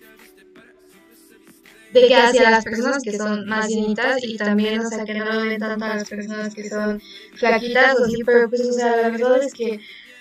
de 1.96 2.08
que 2.08 2.16
hacia 2.16 2.50
las 2.52 2.64
personas 2.64 3.02
que 3.02 3.14
son 3.14 3.46
más 3.48 3.68
llenitas 3.70 4.24
y 4.24 4.38
también, 4.38 4.80
o 4.82 4.90
sea, 4.90 5.06
que 5.06 5.14
no 5.16 5.26
lo 5.26 5.42
ven 5.42 5.60
tanto 5.60 5.86
a 5.86 5.96
las 5.96 6.10
personas 6.10 6.54
que 6.54 6.70
son 6.70 7.02
flaquitas 7.34 7.96
o 8.00 8.06
así, 8.06 8.24
pero 8.26 8.50
pues, 8.50 8.62
o 8.62 8.74
sea, 8.74 8.96
la 8.98 9.10
verdad 9.10 9.42
es 9.44 9.54
que 9.54 9.80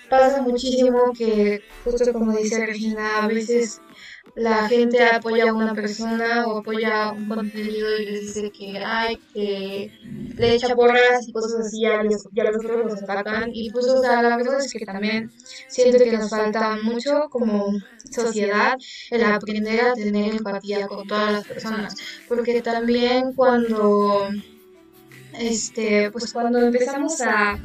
pasa 0.09 0.41
muchísimo 0.41 1.13
que, 1.17 1.63
justo 1.83 2.13
como 2.13 2.31
dice 2.35 2.65
Regina, 2.65 3.23
a 3.23 3.27
veces 3.27 3.81
la 4.35 4.67
gente 4.67 5.03
apoya 5.03 5.49
a 5.49 5.53
una 5.53 5.73
persona 5.73 6.45
o 6.47 6.59
apoya 6.59 7.11
un 7.11 7.27
contenido 7.27 7.97
y 7.97 8.05
les 8.05 8.21
dice 8.21 8.51
que 8.51 8.79
hay 8.79 9.17
que 9.33 9.91
le 10.37 10.55
echa 10.55 10.75
porras 10.75 11.27
y 11.27 11.31
cosas 11.31 11.67
así, 11.67 11.85
a 11.85 12.03
los, 12.03 12.27
y 12.33 12.39
a 12.39 12.51
los 12.51 12.57
otros 12.57 12.85
los 12.85 13.03
atacan. 13.03 13.49
Y 13.53 13.69
pues, 13.71 13.85
o 13.87 14.01
sea, 14.01 14.21
la 14.21 14.35
verdad 14.35 14.59
es 14.59 14.73
que 14.73 14.85
también 14.85 15.31
siento 15.69 15.97
que 15.97 16.17
nos 16.17 16.29
falta 16.29 16.77
mucho 16.83 17.29
como 17.29 17.71
sociedad 18.11 18.77
el 19.11 19.23
aprender 19.23 19.81
a 19.81 19.93
tener 19.93 20.35
empatía 20.35 20.87
con 20.87 21.07
todas 21.07 21.31
las 21.31 21.47
personas. 21.47 21.95
Porque 22.27 22.61
también 22.61 23.33
cuando, 23.33 24.29
este, 25.39 26.11
pues 26.11 26.33
cuando 26.33 26.59
empezamos 26.59 27.21
a, 27.21 27.57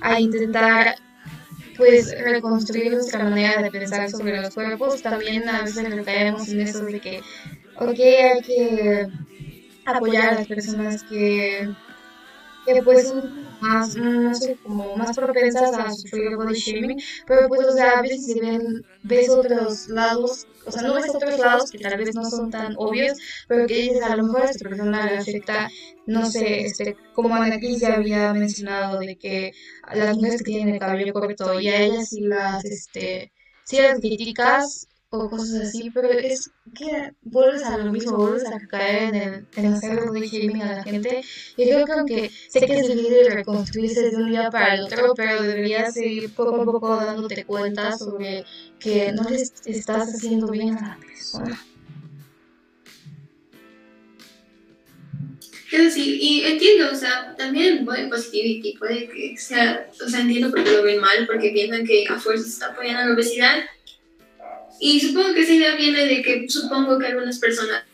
a 0.00 0.20
intentar 0.20 0.96
pues 1.84 2.14
reconstruir 2.24 2.92
nuestra 2.92 3.24
manera 3.24 3.60
de 3.60 3.70
pensar 3.70 4.08
sobre 4.08 4.40
los 4.40 4.54
cuerpos, 4.54 5.02
también 5.02 5.48
a 5.48 5.62
veces 5.62 5.84
caemos 6.04 6.48
en 6.48 6.60
eso 6.60 6.84
de 6.84 7.00
que, 7.00 7.20
ok, 7.74 7.98
hay 7.98 8.42
que 8.42 9.06
apoyar 9.84 10.28
a 10.28 10.34
las 10.36 10.46
personas 10.46 11.02
que, 11.02 11.68
que 12.64 12.82
pues 12.82 13.08
son 13.08 13.32
más, 13.60 13.96
no 13.96 14.34
sé, 14.34 14.58
como 14.62 14.96
más 14.96 15.16
propensas 15.16 15.72
a 15.74 15.90
sufrir 15.92 16.36
body 16.36 16.54
shaming, 16.54 16.98
pero 17.26 17.48
pues, 17.48 17.66
o 17.66 17.72
sea, 17.72 17.98
a 17.98 18.02
veces 18.02 18.26
si 18.26 18.40
ven, 18.40 18.84
ves 19.02 19.28
otros 19.30 19.88
lados, 19.88 20.46
o 20.64 20.70
sea, 20.72 20.82
no 20.82 20.94
ves 20.94 21.14
otros 21.14 21.38
lados 21.38 21.70
que 21.70 21.78
tal 21.78 21.96
vez 21.98 22.14
no 22.14 22.24
son 22.24 22.50
tan 22.50 22.74
obvios, 22.76 23.18
pero 23.48 23.66
que 23.66 23.74
dices, 23.74 24.02
a 24.02 24.16
lo 24.16 24.24
mejor 24.24 24.42
a 24.42 24.50
esta 24.50 24.68
persona 24.68 25.06
le 25.10 25.18
afecta, 25.18 25.68
no 26.06 26.26
sé, 26.26 26.62
este, 26.62 26.96
como 27.12 27.34
aquí 27.36 27.78
ya 27.78 27.94
había 27.94 28.32
mencionado, 28.34 28.98
de 28.98 29.16
que 29.16 29.52
las 29.94 30.16
mujeres 30.16 30.42
que 30.42 30.52
tienen 30.52 30.74
el 30.74 30.80
cabello 30.80 31.12
corto 31.12 31.60
y 31.60 31.68
a 31.68 31.80
ellas 31.82 32.08
si 32.08 32.20
las, 32.22 32.64
este, 32.64 33.32
si 33.64 33.78
las 33.78 34.00
o 35.14 35.28
cosas 35.28 35.68
así, 35.68 35.90
pero 35.90 36.10
es 36.10 36.50
que 36.74 37.12
vuelves 37.20 37.62
a 37.64 37.76
lo 37.76 37.92
mismo, 37.92 38.16
vuelves 38.16 38.46
a 38.46 38.58
caer 38.66 39.14
en, 39.14 39.14
el, 39.14 39.46
en 39.56 39.66
hacer 39.66 40.06
body 40.06 40.26
shaming 40.26 40.62
a 40.62 40.76
la 40.76 40.82
gente. 40.82 41.22
Y 41.58 41.70
yo 41.70 41.84
creo 41.84 42.06
que 42.06 42.30
sé 42.48 42.60
que 42.60 42.78
es 42.78 42.88
difícil 42.88 43.26
reconstruirse 43.30 44.08
de 44.08 44.16
un 44.16 44.30
día 44.30 44.50
para 44.50 44.74
el 44.74 44.84
otro, 44.84 45.12
pero 45.14 45.42
deberías 45.42 45.94
ir 45.98 46.32
poco 46.32 46.62
a 46.62 46.64
poco 46.64 46.96
dándote 46.96 47.44
cuenta 47.44 47.96
sobre 47.96 48.44
que 48.80 49.12
no 49.12 49.24
les 49.28 49.52
estás 49.66 50.14
haciendo 50.14 50.48
bien 50.48 50.78
a 50.78 50.88
la 50.88 50.96
persona. 50.96 51.62
Es 55.72 55.84
decir, 55.84 56.18
y 56.20 56.44
entiendo, 56.44 56.90
o 56.90 56.94
sea, 56.94 57.34
también 57.36 57.84
body 57.84 58.08
positivity 58.08 58.76
puede 58.78 59.08
que 59.08 59.36
sea, 59.36 59.90
o 60.04 60.08
sea, 60.08 60.20
entiendo 60.20 60.50
por 60.50 60.64
qué 60.64 60.70
lo 60.70 60.82
ven 60.82 61.00
mal, 61.00 61.26
porque 61.26 61.50
piensan 61.50 61.86
que 61.86 62.04
a 62.08 62.18
fuerza 62.18 62.44
se 62.44 62.50
está 62.50 62.66
apoyando 62.68 63.00
a 63.00 63.06
la 63.06 63.14
obesidad, 63.14 63.62
y 64.84 64.98
supongo 64.98 65.32
que 65.32 65.42
esa 65.42 65.52
idea 65.52 65.76
viene 65.76 66.06
de 66.06 66.22
que 66.22 66.48
supongo 66.48 66.98
que 66.98 67.06
algunas 67.06 67.38
personas 67.38 67.84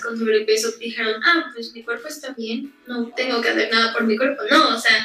con 0.00 0.16
sobrepeso 0.16 0.70
dijeron, 0.78 1.20
ah, 1.24 1.50
pues 1.52 1.72
mi 1.72 1.82
cuerpo 1.82 2.06
está 2.06 2.32
bien, 2.32 2.72
no 2.86 3.08
tengo 3.08 3.40
que 3.40 3.48
hacer 3.48 3.68
nada 3.72 3.92
por 3.92 4.04
mi 4.04 4.16
cuerpo. 4.16 4.44
No, 4.48 4.76
o 4.76 4.78
sea, 4.78 5.04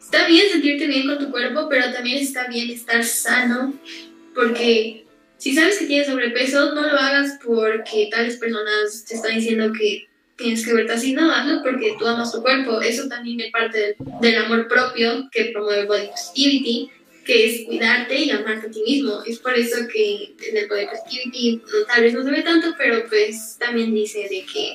está 0.00 0.26
bien 0.26 0.48
sentirte 0.50 0.86
bien 0.86 1.06
con 1.06 1.18
tu 1.18 1.30
cuerpo, 1.30 1.68
pero 1.68 1.92
también 1.92 2.16
está 2.16 2.48
bien 2.48 2.70
estar 2.70 3.04
sano, 3.04 3.78
porque 4.34 5.04
si 5.36 5.54
sabes 5.54 5.78
que 5.78 5.84
tienes 5.84 6.06
sobrepeso, 6.06 6.74
no 6.74 6.80
lo 6.80 6.98
hagas 6.98 7.38
porque 7.44 8.08
tales 8.10 8.38
personas 8.38 9.04
te 9.06 9.16
están 9.16 9.34
diciendo 9.34 9.70
que 9.78 10.08
tienes 10.36 10.64
que 10.64 10.72
verte 10.72 10.94
así, 10.94 11.12
no, 11.12 11.30
hazlo 11.30 11.62
porque 11.62 11.94
tú 11.98 12.06
amas 12.06 12.32
tu 12.32 12.40
cuerpo. 12.40 12.80
Eso 12.80 13.06
también 13.06 13.38
es 13.40 13.52
parte 13.52 13.78
del, 13.78 13.96
del 14.22 14.44
amor 14.44 14.66
propio 14.66 15.28
que 15.30 15.50
promueve 15.52 15.84
Body 15.84 16.06
Positivity 16.06 16.90
que 17.28 17.44
es 17.44 17.66
cuidarte 17.66 18.18
y 18.18 18.30
amarte 18.30 18.68
a 18.68 18.70
ti 18.70 18.82
mismo. 18.86 19.22
Es 19.26 19.38
por 19.38 19.54
eso 19.54 19.86
que 19.92 20.34
en 20.48 20.56
el 20.56 20.66
Poder 20.66 20.88
Positivity 20.88 21.60
tal 21.86 22.02
vez 22.02 22.14
no 22.14 22.24
se 22.24 22.30
ve 22.30 22.40
tanto, 22.40 22.74
pero 22.78 23.06
pues 23.06 23.56
también 23.58 23.94
dice 23.94 24.20
de 24.20 24.46
que 24.50 24.70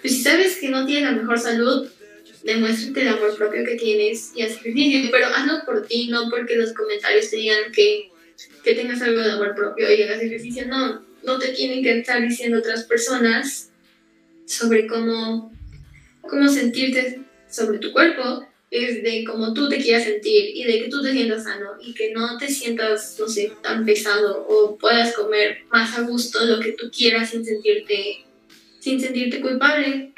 pues, 0.00 0.14
si 0.14 0.22
sabes 0.22 0.58
que 0.58 0.68
no 0.68 0.86
tienes 0.86 1.02
la 1.02 1.16
mejor 1.20 1.36
salud, 1.36 1.88
demuéstrate 2.44 3.02
el 3.02 3.08
amor 3.08 3.36
propio 3.36 3.64
que 3.64 3.74
tienes 3.74 4.30
y 4.36 4.42
haz 4.42 4.52
ejercicio, 4.52 5.08
pero 5.10 5.26
hazlo 5.26 5.64
por 5.66 5.84
ti, 5.84 6.06
no 6.06 6.30
porque 6.30 6.54
los 6.54 6.74
comentarios 6.74 7.28
te 7.28 7.38
digan 7.38 7.72
que, 7.72 8.12
que 8.62 8.74
tengas 8.74 9.02
algo 9.02 9.20
de 9.20 9.32
amor 9.32 9.56
propio 9.56 9.92
y 9.92 10.00
hagas 10.00 10.22
ejercicio, 10.22 10.64
no, 10.68 11.04
no 11.24 11.38
te 11.40 11.48
tienen 11.48 11.82
que 11.82 11.98
estar 11.98 12.22
diciendo 12.22 12.58
otras 12.58 12.84
personas 12.84 13.72
sobre 14.44 14.86
cómo, 14.86 15.52
cómo 16.20 16.48
sentirte 16.48 17.18
sobre 17.50 17.80
tu 17.80 17.90
cuerpo, 17.90 18.46
es 18.70 19.02
de 19.02 19.24
cómo 19.24 19.54
tú 19.54 19.68
te 19.68 19.78
quieras 19.78 20.04
sentir 20.04 20.50
y 20.54 20.64
de 20.64 20.80
que 20.80 20.88
tú 20.88 21.02
te 21.02 21.12
sientas 21.12 21.44
sano 21.44 21.72
y 21.80 21.94
que 21.94 22.12
no 22.12 22.36
te 22.36 22.48
sientas, 22.48 23.16
no 23.18 23.28
sé, 23.28 23.52
tan 23.62 23.84
pesado 23.84 24.46
o 24.48 24.76
puedas 24.76 25.14
comer 25.14 25.58
más 25.70 25.96
a 25.96 26.02
gusto 26.02 26.44
lo 26.44 26.60
que 26.60 26.72
tú 26.72 26.90
quieras 26.90 27.30
sin 27.30 27.44
sentirte, 27.44 28.24
sin 28.80 29.00
sentirte 29.00 29.40
culpable. 29.40 30.12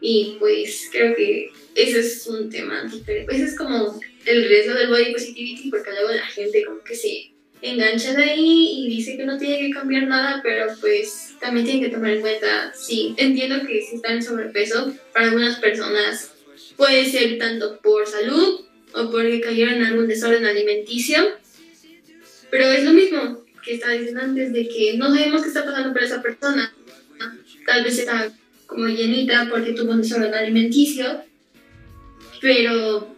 Y 0.00 0.36
pues 0.38 0.88
creo 0.90 1.14
que 1.14 1.50
ese 1.74 2.00
es 2.00 2.26
un 2.26 2.50
tema 2.50 2.84
diferente. 2.84 3.34
Ese 3.34 3.44
es 3.44 3.56
como 3.56 4.00
el 4.26 4.48
riesgo 4.48 4.74
del 4.74 4.88
body 4.88 5.12
positivity 5.12 5.70
porque 5.70 5.90
luego 5.90 6.10
la 6.10 6.26
gente 6.26 6.64
como 6.64 6.82
que 6.82 6.94
se 6.94 7.30
engancha 7.62 8.14
de 8.14 8.24
ahí 8.24 8.84
y 8.84 8.88
dice 8.88 9.16
que 9.16 9.24
no 9.24 9.38
tiene 9.38 9.58
que 9.58 9.70
cambiar 9.70 10.06
nada, 10.06 10.40
pero 10.42 10.66
pues 10.80 11.34
también 11.40 11.66
tienen 11.66 11.84
que 11.84 11.94
tomar 11.94 12.10
en 12.12 12.20
cuenta, 12.22 12.72
sí, 12.74 13.14
entiendo 13.18 13.66
que 13.66 13.82
si 13.82 13.96
están 13.96 14.14
en 14.14 14.22
sobrepeso, 14.22 14.94
para 15.12 15.26
algunas 15.26 15.58
personas 15.58 16.32
Puede 16.80 17.04
ser 17.10 17.36
tanto 17.36 17.78
por 17.82 18.06
salud 18.06 18.62
o 18.94 19.10
porque 19.10 19.42
cayeron 19.42 19.74
en 19.74 19.84
algún 19.84 20.08
desorden 20.08 20.46
alimenticio. 20.46 21.18
Pero 22.50 22.64
es 22.70 22.84
lo 22.84 22.94
mismo 22.94 23.44
que 23.62 23.74
estaba 23.74 23.92
diciendo 23.92 24.22
antes 24.22 24.50
de 24.54 24.66
que 24.66 24.96
no 24.96 25.14
sabemos 25.14 25.42
qué 25.42 25.48
está 25.48 25.66
pasando 25.66 25.92
por 25.92 26.02
esa 26.02 26.22
persona. 26.22 26.72
Tal 27.66 27.84
vez 27.84 27.98
está 27.98 28.32
como 28.64 28.86
llenita 28.86 29.46
porque 29.50 29.74
tuvo 29.74 29.92
un 29.92 30.00
desorden 30.00 30.32
alimenticio, 30.32 31.22
pero 32.40 33.14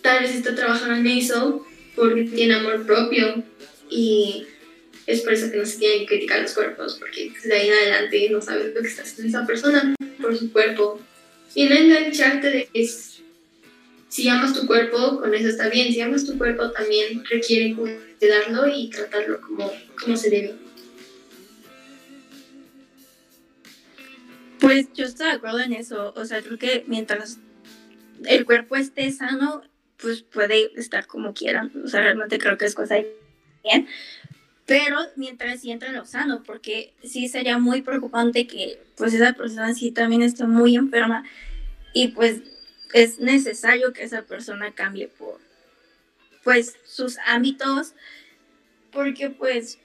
tal 0.00 0.22
vez 0.22 0.36
está 0.36 0.54
trabajando 0.54 0.94
en 0.94 1.18
eso 1.18 1.66
porque 1.96 2.22
tiene 2.22 2.54
amor 2.54 2.86
propio 2.86 3.42
y 3.90 4.46
es 5.08 5.22
por 5.22 5.32
eso 5.32 5.50
que 5.50 5.56
no 5.56 5.66
se 5.66 5.78
tienen 5.78 6.00
que 6.02 6.06
criticar 6.06 6.40
los 6.40 6.52
cuerpos, 6.52 6.98
porque 7.00 7.32
de 7.44 7.52
ahí 7.52 7.66
en 7.66 7.74
adelante 7.74 8.30
no 8.30 8.40
sabes 8.40 8.72
lo 8.72 8.80
que 8.80 8.86
está 8.86 9.02
haciendo 9.02 9.36
esa 9.36 9.44
persona 9.44 9.92
por 10.22 10.38
su 10.38 10.52
cuerpo 10.52 11.00
y 11.54 11.64
no 11.64 11.74
engancharte 11.74 12.50
de 12.50 12.68
que 12.72 12.88
si 14.08 14.28
amas 14.28 14.54
tu 14.54 14.66
cuerpo, 14.66 15.20
con 15.20 15.34
eso 15.34 15.48
está 15.48 15.68
bien. 15.68 15.92
Si 15.92 16.00
amas 16.00 16.24
tu 16.24 16.38
cuerpo, 16.38 16.70
también 16.70 17.22
requiere 17.28 17.74
cuidarlo 17.74 18.66
y 18.68 18.88
tratarlo 18.88 19.40
como, 19.40 19.70
como 20.00 20.16
se 20.16 20.30
debe. 20.30 20.54
Pues 24.58 24.86
yo 24.94 25.04
estoy 25.04 25.26
de 25.26 25.32
acuerdo 25.32 25.60
en 25.60 25.74
eso. 25.74 26.14
O 26.16 26.24
sea, 26.24 26.40
creo 26.42 26.58
que 26.58 26.84
mientras 26.86 27.38
el 28.24 28.46
cuerpo 28.46 28.76
esté 28.76 29.10
sano, 29.10 29.62
pues 29.98 30.22
puede 30.22 30.70
estar 30.80 31.06
como 31.06 31.34
quieran. 31.34 31.72
O 31.84 31.88
sea, 31.88 32.00
realmente 32.00 32.38
creo 32.38 32.56
que 32.56 32.64
es 32.64 32.74
cosa 32.74 32.94
de 32.94 33.14
bien. 33.64 33.86
Pero 34.66 34.98
mientras 35.14 35.60
sí 35.60 35.70
entra 35.70 35.92
lo 35.92 36.04
sano, 36.04 36.42
porque 36.42 36.92
sí 37.04 37.28
sería 37.28 37.58
muy 37.58 37.82
preocupante 37.82 38.46
que 38.46 38.82
pues 38.96 39.14
esa 39.14 39.32
persona 39.32 39.72
sí 39.74 39.92
también 39.92 40.22
esté 40.22 40.44
muy 40.44 40.76
enferma 40.76 41.24
y 41.92 42.08
pues 42.08 42.40
es 42.92 43.20
necesario 43.20 43.92
que 43.92 44.02
esa 44.02 44.22
persona 44.22 44.72
cambie 44.72 45.08
por 45.08 45.40
pues 46.42 46.76
sus 46.84 47.18
ámbitos 47.26 47.94
porque 48.92 49.30
pues 49.30 49.78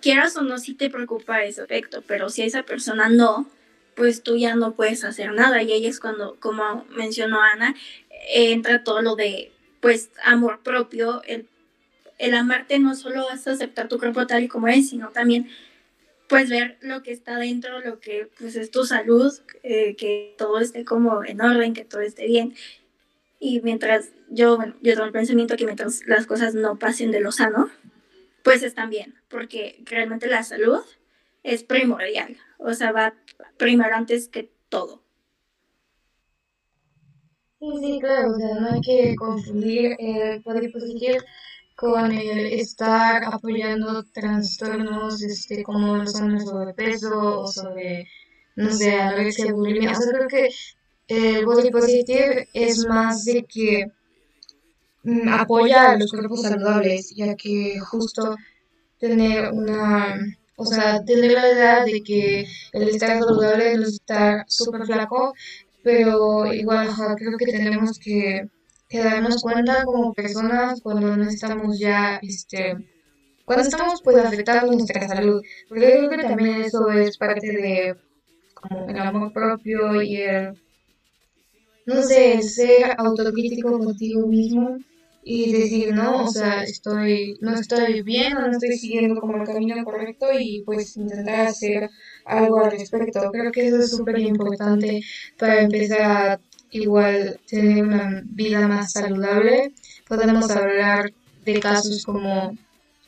quieras 0.00 0.36
o 0.36 0.42
no 0.42 0.58
sí 0.58 0.74
te 0.74 0.88
preocupa 0.88 1.42
ese 1.42 1.62
efecto 1.62 2.02
pero 2.06 2.30
si 2.30 2.42
esa 2.42 2.62
persona 2.62 3.08
no 3.08 3.48
pues 3.94 4.22
tú 4.22 4.36
ya 4.36 4.54
no 4.54 4.74
puedes 4.74 5.04
hacer 5.04 5.32
nada. 5.32 5.62
Y 5.62 5.72
ahí 5.72 5.86
es 5.86 6.00
cuando 6.00 6.36
como 6.40 6.84
mencionó 6.90 7.40
Ana 7.40 7.74
entra 8.28 8.84
todo 8.84 9.02
lo 9.02 9.16
de 9.16 9.52
pues 9.80 10.10
amor 10.24 10.60
propio 10.62 11.22
el, 11.24 11.46
el 12.18 12.34
amarte 12.34 12.78
no 12.78 12.94
solo 12.94 13.30
es 13.30 13.46
aceptar 13.46 13.88
tu 13.88 13.98
cuerpo 13.98 14.26
tal 14.26 14.42
y 14.42 14.48
como 14.48 14.68
es 14.68 14.88
sino 14.90 15.10
también 15.10 15.48
pues 16.28 16.48
ver 16.48 16.78
lo 16.80 17.02
que 17.02 17.12
está 17.12 17.38
dentro, 17.38 17.80
lo 17.80 18.00
que 18.00 18.30
pues 18.38 18.56
es 18.56 18.70
tu 18.70 18.84
salud, 18.84 19.32
eh, 19.62 19.94
que 19.96 20.34
todo 20.38 20.58
esté 20.58 20.84
como 20.84 21.24
en 21.24 21.40
orden, 21.40 21.74
que 21.74 21.84
todo 21.84 22.00
esté 22.00 22.26
bien. 22.26 22.54
Y 23.38 23.60
mientras 23.60 24.10
yo, 24.30 24.56
bueno, 24.56 24.74
yo 24.80 24.94
tengo 24.94 25.04
el 25.04 25.12
pensamiento 25.12 25.56
que 25.56 25.66
mientras 25.66 26.06
las 26.06 26.26
cosas 26.26 26.54
no 26.54 26.78
pasen 26.78 27.10
de 27.10 27.20
lo 27.20 27.30
sano, 27.30 27.70
pues 28.42 28.62
están 28.62 28.90
bien, 28.90 29.14
porque 29.28 29.82
realmente 29.84 30.26
la 30.26 30.42
salud 30.42 30.80
es 31.42 31.62
primordial, 31.62 32.36
o 32.58 32.72
sea, 32.74 32.92
va 32.92 33.14
primero 33.58 33.94
antes 33.94 34.28
que 34.28 34.50
todo. 34.68 35.02
Sí, 37.60 37.66
sí, 37.80 37.98
claro, 38.00 38.32
o 38.32 38.34
sea, 38.34 38.60
no 38.60 38.72
hay 38.72 38.80
que 38.80 39.14
confundir 39.16 39.96
el 39.98 40.42
poder 40.42 40.70
positivo 40.72 41.18
con 41.74 42.12
el 42.12 42.46
estar 42.52 43.24
apoyando 43.24 44.04
trastornos 44.04 45.22
este, 45.22 45.62
como 45.62 46.06
son 46.06 46.32
el 46.32 46.40
sobrepeso 46.40 47.40
o 47.40 47.46
sobre, 47.48 48.08
no 48.56 48.70
sé, 48.70 48.94
anorexia, 48.94 49.52
bulimia. 49.52 49.90
O 49.90 49.94
sea, 49.94 50.12
creo 50.12 50.28
que 50.28 50.48
el 51.08 51.44
body 51.44 51.70
positive 51.70 52.48
es 52.52 52.86
más 52.86 53.24
de 53.24 53.44
que 53.44 53.86
mm, 55.02 55.28
apoya 55.28 55.90
a 55.90 55.98
los 55.98 56.12
cuerpos 56.12 56.42
saludables, 56.42 57.12
ya 57.14 57.34
que 57.34 57.78
justo 57.80 58.36
tener 58.98 59.52
una, 59.52 60.20
o 60.56 60.64
sea, 60.64 61.04
tener 61.04 61.32
la 61.32 61.52
idea 61.52 61.84
de 61.84 62.02
que 62.02 62.46
el 62.72 62.88
estar 62.88 63.18
saludable 63.18 63.72
es 63.72 63.80
estar 63.80 64.44
súper 64.46 64.86
flaco, 64.86 65.34
pero 65.82 66.52
igual, 66.52 66.88
creo 67.18 67.36
que 67.36 67.46
tenemos 67.46 67.98
que 67.98 68.48
que 68.88 69.02
darnos 69.02 69.42
cuenta 69.42 69.84
como 69.84 70.12
personas 70.14 70.80
cuando 70.80 71.16
no 71.16 71.28
estamos 71.28 71.78
ya, 71.78 72.20
este, 72.22 72.76
cuando 73.44 73.64
estamos 73.64 74.00
pues 74.02 74.16
afectando 74.16 74.72
nuestra 74.72 75.08
salud. 75.08 75.42
Porque 75.68 76.02
yo 76.02 76.08
creo 76.08 76.10
que 76.10 76.28
también 76.28 76.62
eso 76.62 76.90
es 76.90 77.18
parte 77.18 77.46
de 77.46 77.96
como 78.54 78.88
el 78.88 78.98
amor 78.98 79.32
propio 79.32 80.02
y 80.02 80.16
el, 80.16 80.54
no 81.86 82.02
sé, 82.02 82.42
ser 82.42 82.94
autocrítico 82.96 83.78
contigo 83.78 84.26
mismo 84.26 84.78
y 85.24 85.52
decir, 85.52 85.94
no, 85.94 86.24
o 86.24 86.28
sea, 86.28 86.62
estoy, 86.62 87.38
no 87.40 87.54
estoy 87.54 88.02
bien, 88.02 88.34
no 88.34 88.50
estoy 88.50 88.76
siguiendo 88.76 89.18
como 89.20 89.38
el 89.38 89.46
camino 89.46 89.82
correcto 89.84 90.26
y 90.38 90.62
pues 90.64 90.96
intentar 90.96 91.46
hacer 91.46 91.90
algo 92.26 92.60
al 92.60 92.72
respecto. 92.72 93.30
Creo 93.32 93.50
que 93.50 93.66
eso 93.66 93.78
es 93.78 93.90
súper 93.90 94.18
importante 94.18 95.00
para 95.38 95.62
empezar 95.62 96.02
a 96.02 96.40
igual 96.74 97.40
tener 97.48 97.84
una 97.84 98.22
vida 98.24 98.66
más 98.68 98.92
saludable. 98.92 99.72
Podemos 100.06 100.50
hablar 100.50 101.12
de 101.44 101.60
casos 101.60 102.04
como 102.04 102.56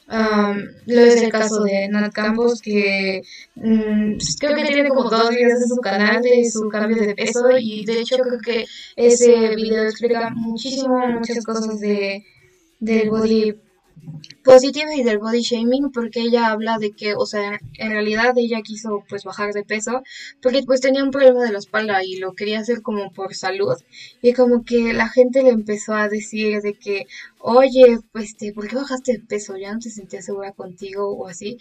lo 0.09 1.01
es 1.01 1.21
el 1.21 1.33
caso 1.33 1.65
de 1.65 1.89
Nat 1.89 2.13
Campos, 2.13 2.61
que 2.63 3.23
mm, 3.57 4.19
creo 4.39 4.55
que 4.55 4.65
tiene 4.65 4.89
como 4.89 5.11
dos 5.11 5.31
videos 5.31 5.63
en 5.63 5.69
su 5.69 5.77
canal 5.77 6.23
de 6.23 6.49
su 6.49 6.69
cambio 6.69 7.03
de 7.03 7.15
peso 7.15 7.49
y 7.59 7.85
de 7.85 8.01
hecho 8.01 8.17
creo 8.19 8.39
que 8.41 8.67
ese 8.95 9.57
video 9.57 9.83
explica 9.83 10.31
muchísimo, 10.31 11.07
muchas 11.09 11.45
cosas 11.45 11.81
de, 11.81 12.25
del 12.79 13.11
body 13.11 13.57
positiva 14.47 14.95
y 14.95 15.03
del 15.03 15.19
body 15.19 15.43
shaming 15.43 15.91
porque 15.93 16.21
ella 16.23 16.51
habla 16.53 16.79
de 16.79 16.93
que, 16.93 17.15
o 17.15 17.27
sea, 17.27 17.59
en 17.79 17.91
realidad 17.91 18.33
ella 18.37 18.63
quiso 18.63 19.05
pues 19.09 19.25
bajar 19.25 19.53
de 19.53 19.65
peso 19.65 20.03
porque 20.43 20.63
pues 20.65 20.81
tenía 20.81 21.05
un 21.05 21.11
problema 21.11 21.45
de 21.45 21.53
la 21.53 21.59
espalda 21.59 22.05
y 22.05 22.17
lo 22.19 22.33
quería 22.35 22.61
hacer 22.61 22.81
como 22.83 23.13
por 23.13 23.35
salud 23.35 23.77
y 24.23 24.33
como 24.33 24.65
que 24.65 24.93
la 24.95 25.09
gente 25.09 25.43
le 25.43 25.51
empezó 25.51 25.95
a 25.95 26.09
decir 26.09 26.61
de 26.63 26.75
que, 26.75 27.07
oye, 27.39 27.99
pues, 28.13 28.35
¿por 28.55 28.69
qué 28.69 28.77
bajaste 28.77 29.13
de 29.13 29.19
peso? 29.21 29.57
¿Ya 29.57 29.73
no 29.73 29.81
te 29.81 29.91
sentías 29.91 30.25
segura 30.25 30.53
contigo 30.53 31.11
o 31.11 31.29
así? 31.29 31.59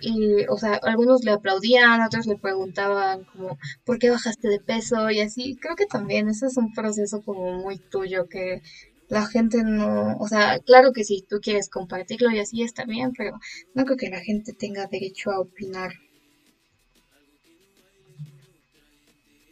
Y, 0.00 0.44
o 0.48 0.58
sea, 0.58 0.74
algunos 0.82 1.24
le 1.24 1.30
aplaudían, 1.32 2.02
otros 2.02 2.26
le 2.26 2.36
preguntaban 2.36 3.24
como, 3.24 3.58
¿por 3.84 3.98
qué 3.98 4.10
bajaste 4.10 4.48
de 4.48 4.60
peso? 4.60 5.10
Y 5.10 5.20
así, 5.20 5.56
creo 5.56 5.74
que 5.74 5.86
también 5.86 6.28
eso 6.28 6.46
es 6.46 6.56
un 6.58 6.74
proceso 6.74 7.22
como 7.22 7.52
muy 7.54 7.78
tuyo 7.78 8.26
que 8.28 8.60
la 9.08 9.26
gente 9.26 9.62
no, 9.62 10.16
o 10.18 10.28
sea, 10.28 10.58
claro 10.60 10.92
que 10.92 11.04
si 11.04 11.22
tú 11.22 11.40
quieres 11.40 11.68
compartirlo 11.68 12.30
y 12.30 12.38
así 12.38 12.62
está 12.62 12.84
bien, 12.84 13.12
pero 13.16 13.38
no 13.74 13.84
creo 13.84 13.96
que 13.96 14.10
la 14.10 14.20
gente 14.20 14.52
tenga 14.52 14.86
derecho 14.86 15.30
a 15.30 15.40
opinar. 15.40 15.92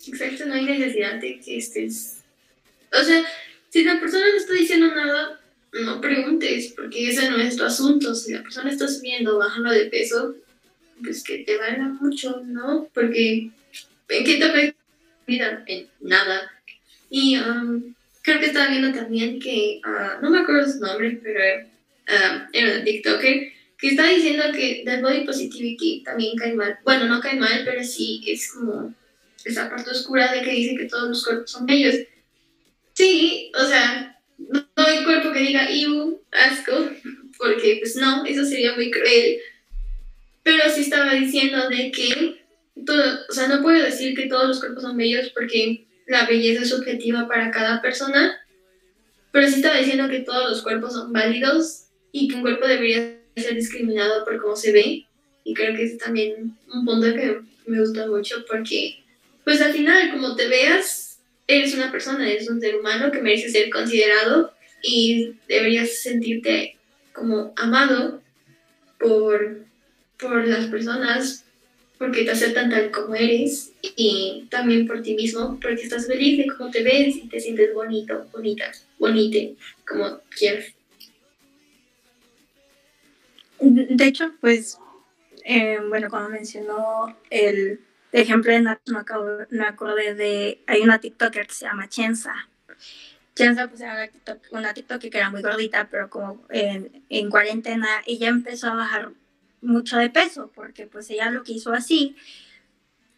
exacto, 0.07 0.45
no 0.47 0.55
hay 0.55 0.65
necesidad 0.65 1.21
de 1.21 1.41
que 1.41 1.57
estés... 1.57 2.19
O 2.93 3.03
sea, 3.03 3.25
si 3.71 3.85
la 3.85 3.99
persona 3.99 4.27
no 4.29 4.37
está 4.37 4.53
diciendo 4.53 4.87
nada, 4.95 5.41
no 5.73 6.01
preguntes, 6.01 6.73
porque 6.77 7.09
ese 7.09 7.31
no 7.31 7.39
es 7.39 7.57
tu 7.57 7.65
asunto. 7.65 8.15
Si 8.15 8.33
la 8.33 8.43
persona 8.43 8.71
está 8.71 8.87
subiendo 8.87 9.35
o 9.35 9.39
bajando 9.39 9.71
de 9.71 9.87
peso, 9.87 10.37
pues 11.03 11.25
que 11.25 11.39
te 11.39 11.57
valga 11.57 11.89
mucho, 12.01 12.43
¿no? 12.45 12.89
Porque 12.95 13.51
¿en 14.09 14.25
qué 14.25 14.37
te 14.37 14.45
afecta 14.45 14.79
vida? 15.27 15.65
En 15.67 15.89
nada. 16.01 16.53
Y 17.11 17.37
um, 17.39 17.95
creo 18.25 18.41
que 18.41 18.47
estaba 18.47 18.69
viendo 18.69 18.93
también 18.93 19.39
que, 19.39 19.81
uh, 19.85 20.23
no 20.23 20.31
me 20.31 20.41
acuerdo 20.41 20.67
su 20.67 20.81
nombre, 20.81 21.21
pero 21.23 21.67
uh, 22.09 22.49
era 22.53 22.79
un 22.79 22.85
TikToker, 22.85 23.53
que 23.79 23.89
está 23.89 24.09
diciendo 24.09 24.45
que 24.53 24.83
del 24.85 25.03
body 25.03 25.27
positivity 25.27 26.03
también 26.03 26.35
cae 26.37 26.55
mal. 26.55 26.79
Bueno, 26.85 27.05
no 27.05 27.21
cae 27.21 27.39
mal, 27.39 27.63
pero 27.67 27.85
sí 27.85 28.23
es 28.27 28.51
como 28.51 28.95
esa 29.45 29.69
parte 29.69 29.91
oscura 29.91 30.33
de 30.33 30.41
que 30.41 30.53
dice 30.53 30.75
que 30.75 30.87
todos 30.87 31.11
los 31.11 31.25
cuerpos 31.25 31.51
son 31.51 31.67
bellos. 31.67 31.97
Sí, 32.95 33.53
o 33.55 33.65
sea, 33.67 34.19
no, 34.39 34.65
hay 34.77 35.05
cuerpo 35.05 35.31
que 35.31 35.41
diga, 35.41 35.71
¡iu! 35.71 36.23
asco, 36.33 36.73
porque 37.39 37.77
pues 37.81 37.95
no, 37.97 38.25
eso 38.25 38.45
sería 38.47 38.75
muy 38.75 38.91
cruel. 38.91 39.37
Pero 40.43 40.63
sí 40.71 40.81
estaba 40.81 41.13
diciendo 41.13 41.69
de 41.69 41.91
que, 41.91 42.43
todo, 42.87 43.19
o 43.29 43.33
sea, 43.35 43.49
no 43.49 43.61
puedo 43.61 43.85
decir 43.85 44.17
que 44.17 44.29
todos 44.29 44.49
los 44.49 44.61
cuerpos 44.61 44.83
son 44.83 44.97
bellos 44.97 45.31
porque 45.35 45.85
la 46.07 46.27
belleza 46.27 46.63
es 46.63 46.71
subjetiva 46.71 47.29
para 47.29 47.51
cada 47.51 47.81
persona, 47.81 48.41
pero 49.33 49.49
sí 49.49 49.57
estaba 49.57 49.79
diciendo 49.79 50.09
que 50.09 50.21
todos 50.21 50.51
los 50.51 50.63
cuerpos 50.63 50.93
son 50.93 51.13
válidos 51.13 51.87
y 52.13 52.29
que 52.29 52.37
un 52.37 52.43
cuerpo 52.43 52.67
debería 52.67 53.19
ser 53.37 53.55
discriminado 53.55 54.25
por 54.25 54.41
cómo 54.41 54.55
se 54.57 54.73
ve. 54.73 55.07
Y 55.45 55.55
creo 55.55 55.75
que 55.77 55.85
es 55.85 55.99
también 55.99 56.57
un 56.73 56.85
punto 56.85 57.13
que 57.15 57.41
me 57.67 57.81
gusta 57.81 58.07
mucho 58.07 58.45
porque, 58.49 59.03
pues 59.45 59.61
al 59.61 59.73
final, 59.73 60.11
como 60.13 60.37
te 60.37 60.49
veas, 60.49 61.19
eres 61.47 61.75
una 61.75 61.91
persona, 61.91 62.31
eres 62.31 62.49
un 62.49 62.61
ser 62.61 62.77
humano 62.77 63.11
que 63.11 63.21
merece 63.21 63.51
ser 63.51 63.71
considerado 63.71 64.53
y 64.83 65.35
deberías 65.49 65.99
sentirte 66.03 66.77
como 67.13 67.53
amado 67.57 68.23
por, 68.99 69.65
por 70.19 70.47
las 70.47 70.67
personas 70.67 71.45
porque 71.99 72.25
te 72.25 72.31
aceptan 72.33 72.71
tal 72.71 72.91
como 72.91 73.15
eres 73.15 73.73
y 73.83 74.47
también 74.51 74.87
por 74.87 75.03
ti 75.03 75.15
mismo 75.15 75.59
porque 75.61 75.83
estás 75.83 76.07
feliz 76.07 76.39
de 76.39 76.47
cómo 76.47 76.71
te 76.71 76.83
ves 76.83 77.17
y 77.17 77.29
te 77.29 77.41
sientes 77.41 77.73
bonito, 77.73 78.27
bonita, 78.33 78.71
bonite, 78.99 79.57
como 79.87 80.21
quieras. 80.37 80.75
De 83.61 84.05
hecho, 84.05 84.33
pues, 84.41 84.79
eh, 85.45 85.79
bueno, 85.89 86.11
como 86.11 86.29
mencionó 86.29 87.17
el 87.31 87.81
ejemplo 88.13 88.53
de 88.53 88.61
Nacho, 88.61 88.93
me, 89.51 89.65
acordé 89.65 90.15
de, 90.15 90.61
hay 90.67 90.83
una 90.83 91.01
TikToker 91.01 91.47
que 91.47 91.55
se 91.55 91.65
llama 91.65 91.89
Chenza. 91.89 92.35
Chenza, 93.35 93.69
pues 93.69 93.81
era 93.81 94.11
una 94.51 94.75
TikToker 94.75 95.11
que 95.11 95.19
era 95.19 95.31
muy 95.31 95.43
gordita, 95.43 95.89
pero 95.91 96.11
como 96.11 96.45
en, 96.51 97.05
en 97.09 97.31
cuarentena 97.31 97.89
ella 98.07 98.29
empezó 98.29 98.69
a 98.69 98.75
bajar 98.75 99.13
mucho 99.65 99.99
de 99.99 100.11
peso, 100.11 100.53
porque 100.55 100.87
pues 100.87 101.11
ella 101.11 101.31
lo 101.31 101.43
quiso 101.43 101.73
así. 101.73 102.17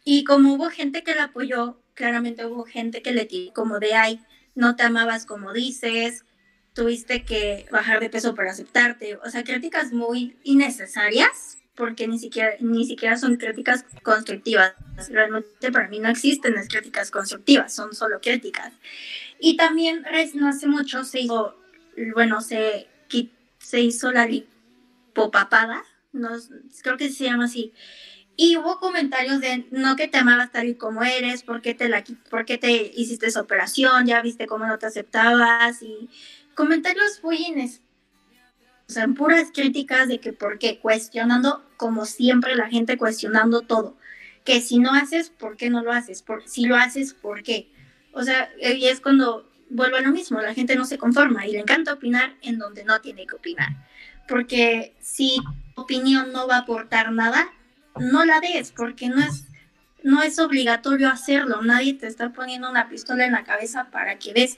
Y 0.03 0.23
como 0.23 0.53
hubo 0.53 0.69
gente 0.69 1.03
que 1.03 1.15
la 1.15 1.25
apoyó, 1.25 1.81
claramente 1.93 2.45
hubo 2.45 2.63
gente 2.63 3.01
que 3.01 3.11
le 3.11 3.25
tiró 3.25 3.53
como 3.53 3.79
de, 3.79 3.93
ay, 3.93 4.21
no 4.55 4.75
te 4.75 4.83
amabas 4.83 5.25
como 5.25 5.53
dices, 5.53 6.25
tuviste 6.73 7.25
que 7.25 7.65
bajar 7.71 7.99
de 7.99 8.09
peso 8.09 8.35
para 8.35 8.51
aceptarte. 8.51 9.17
O 9.17 9.29
sea, 9.29 9.43
críticas 9.43 9.91
muy 9.91 10.37
innecesarias, 10.43 11.57
porque 11.75 12.07
ni 12.07 12.19
siquiera, 12.19 12.51
ni 12.59 12.85
siquiera 12.85 13.17
son 13.17 13.37
críticas 13.37 13.83
constructivas. 14.03 14.73
Realmente 15.09 15.71
para 15.71 15.87
mí 15.87 15.99
no 15.99 16.09
existen 16.09 16.53
las 16.53 16.67
críticas 16.67 17.11
constructivas, 17.11 17.73
son 17.73 17.93
solo 17.93 18.19
críticas. 18.21 18.73
Y 19.39 19.57
también 19.57 20.05
no 20.35 20.47
hace 20.47 20.67
mucho 20.67 21.03
se 21.03 21.21
hizo, 21.21 21.55
bueno, 22.13 22.41
se, 22.41 22.87
se 23.59 23.79
hizo 23.81 24.11
la 24.11 24.25
lipopapada, 24.25 25.83
no, 26.17 26.29
creo 26.83 26.97
que 26.97 27.09
se 27.09 27.25
llama 27.25 27.45
así. 27.45 27.73
Y 28.35 28.57
hubo 28.57 28.79
comentarios 28.79 29.41
de 29.41 29.67
no 29.71 29.95
que 29.95 30.07
te 30.07 30.17
amabas 30.17 30.51
tal 30.51 30.67
y 30.67 30.75
como 30.75 31.03
eres, 31.03 31.43
por 31.43 31.61
qué 31.61 31.73
te, 31.73 31.89
la, 31.89 32.03
por 32.29 32.45
qué 32.45 32.57
te 32.57 32.91
hiciste 32.95 33.27
esa 33.27 33.41
operación, 33.41 34.05
ya 34.05 34.21
viste 34.21 34.45
cómo 34.45 34.67
no 34.67 34.77
te 34.77 34.85
aceptabas 34.85 35.81
y 35.81 36.09
comentarios 36.53 37.23
muy 37.23 37.37
ines 37.37 37.81
o 38.89 38.93
sea, 38.93 39.07
puras 39.07 39.51
críticas 39.53 40.07
de 40.07 40.19
que 40.19 40.31
por 40.31 40.59
qué, 40.59 40.79
cuestionando, 40.79 41.61
como 41.75 42.05
siempre, 42.05 42.55
la 42.55 42.69
gente 42.69 42.97
cuestionando 42.97 43.61
todo. 43.61 43.97
Que 44.45 44.61
si 44.61 44.79
no 44.79 44.93
haces, 44.93 45.29
¿por 45.29 45.57
qué 45.57 45.69
no 45.69 45.83
lo 45.83 45.91
haces? 45.91 46.21
Por, 46.21 46.47
si 46.47 46.65
lo 46.65 46.77
haces, 46.77 47.13
¿por 47.13 47.43
qué? 47.43 47.69
O 48.13 48.23
sea, 48.23 48.49
es 48.61 49.01
cuando 49.01 49.51
vuelvo 49.69 49.97
a 49.97 50.01
lo 50.01 50.11
mismo, 50.11 50.39
la 50.39 50.53
gente 50.53 50.77
no 50.77 50.85
se 50.85 50.97
conforma 50.97 51.45
y 51.45 51.51
le 51.51 51.59
encanta 51.59 51.93
opinar 51.93 52.37
en 52.41 52.57
donde 52.57 52.85
no 52.85 53.01
tiene 53.01 53.27
que 53.27 53.35
opinar. 53.35 53.69
Porque 54.25 54.95
si 55.01 55.37
opinión 55.77 56.33
no 56.33 56.47
va 56.47 56.55
a 56.55 56.59
aportar 56.59 57.11
nada, 57.11 57.47
no 57.99 58.25
la 58.25 58.39
des, 58.39 58.71
porque 58.71 59.09
no 59.09 59.21
es, 59.21 59.45
no 60.03 60.21
es 60.21 60.39
obligatorio 60.39 61.09
hacerlo. 61.09 61.61
Nadie 61.61 61.93
te 61.93 62.07
está 62.07 62.33
poniendo 62.33 62.69
una 62.69 62.89
pistola 62.89 63.25
en 63.25 63.31
la 63.31 63.43
cabeza 63.43 63.89
para 63.91 64.19
que 64.19 64.33
des 64.33 64.57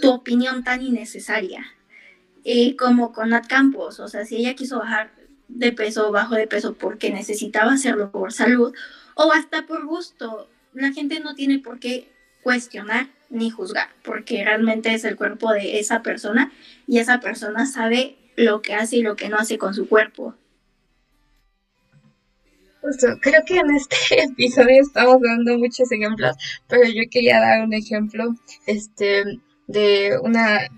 tu 0.00 0.10
opinión 0.10 0.64
tan 0.64 0.82
innecesaria. 0.82 1.64
Eh, 2.44 2.74
como 2.76 3.12
con 3.12 3.30
Nat 3.30 3.46
Campos, 3.46 4.00
o 4.00 4.08
sea, 4.08 4.24
si 4.24 4.36
ella 4.36 4.54
quiso 4.54 4.80
bajar 4.80 5.12
de 5.46 5.70
peso 5.70 6.10
bajo 6.10 6.34
de 6.34 6.48
peso 6.48 6.74
porque 6.74 7.10
necesitaba 7.10 7.72
hacerlo 7.72 8.10
por 8.10 8.32
salud 8.32 8.74
o 9.14 9.32
hasta 9.32 9.64
por 9.66 9.86
gusto, 9.86 10.48
la 10.72 10.92
gente 10.92 11.20
no 11.20 11.36
tiene 11.36 11.60
por 11.60 11.78
qué 11.78 12.10
cuestionar 12.42 13.10
ni 13.30 13.50
juzgar, 13.50 13.90
porque 14.02 14.44
realmente 14.44 14.92
es 14.92 15.04
el 15.04 15.14
cuerpo 15.14 15.52
de 15.52 15.78
esa 15.78 16.02
persona 16.02 16.50
y 16.88 16.98
esa 16.98 17.20
persona 17.20 17.64
sabe 17.64 18.16
lo 18.36 18.62
que 18.62 18.74
hace 18.74 18.96
y 18.96 19.02
lo 19.02 19.16
que 19.16 19.28
no 19.28 19.36
hace 19.36 19.58
con 19.58 19.74
su 19.74 19.88
cuerpo. 19.88 20.34
creo 23.20 23.42
que 23.46 23.58
en 23.58 23.70
este 23.70 23.96
episodio 24.24 24.80
estamos 24.80 25.20
dando 25.20 25.58
muchos 25.58 25.90
ejemplos, 25.92 26.36
pero 26.68 26.84
yo 26.84 27.02
quería 27.10 27.40
dar 27.40 27.62
un 27.64 27.72
ejemplo 27.72 28.34
este, 28.66 29.24
de 29.66 30.18
una 30.22 30.68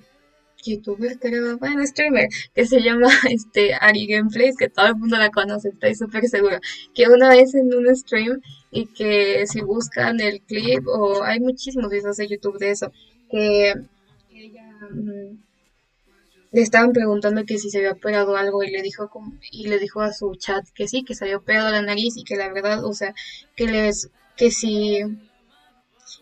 youtuber, 0.65 1.19
creo, 1.19 1.59
bueno, 1.59 1.87
streamer, 1.87 2.29
que 2.55 2.67
se 2.67 2.81
llama 2.81 3.09
este 3.31 3.75
Ari 3.75 4.07
Gameplays, 4.07 4.57
que 4.57 4.69
todo 4.69 4.87
el 4.87 4.97
mundo 4.97 5.17
la 5.17 5.31
conoce, 5.31 5.69
estoy 5.69 5.95
súper 5.95 6.27
seguro, 6.29 6.59
que 6.95 7.09
una 7.09 7.29
vez 7.29 7.55
en 7.55 7.73
un 7.75 7.95
stream 7.95 8.41
y 8.71 8.87
que 8.87 9.47
si 9.47 9.61
buscan 9.61 10.21
el 10.21 10.41
clip, 10.43 10.87
o 10.87 11.23
hay 11.23 11.41
muchísimos 11.41 11.91
videos 11.91 12.17
de 12.17 12.29
YouTube 12.29 12.59
de 12.59 12.71
eso, 12.71 12.93
que 13.31 13.75
ella 14.33 14.71
mm, 14.91 15.44
le 16.55 16.63
estaban 16.63 16.93
preguntando 16.93 17.45
que 17.45 17.59
si 17.59 17.69
se 17.69 17.79
había 17.79 17.93
operado 17.93 18.37
algo 18.37 18.63
y 18.63 18.71
le 18.71 18.81
dijo 18.81 19.11
y 19.51 19.67
le 19.67 19.79
dijo 19.81 20.01
a 20.03 20.13
su 20.13 20.37
chat 20.37 20.65
que 20.75 20.87
sí, 20.87 21.05
que 21.05 21.17
se 21.17 21.25
había 21.25 21.39
operado 21.39 21.71
la 21.71 21.83
nariz 21.83 22.17
y 22.17 22.23
que 22.23 22.37
la 22.37 22.53
verdad, 22.53 22.85
o 22.85 22.95
sea, 22.95 23.13
que 23.57 23.67
les 23.67 24.11
que 24.37 24.53
si 24.53 25.01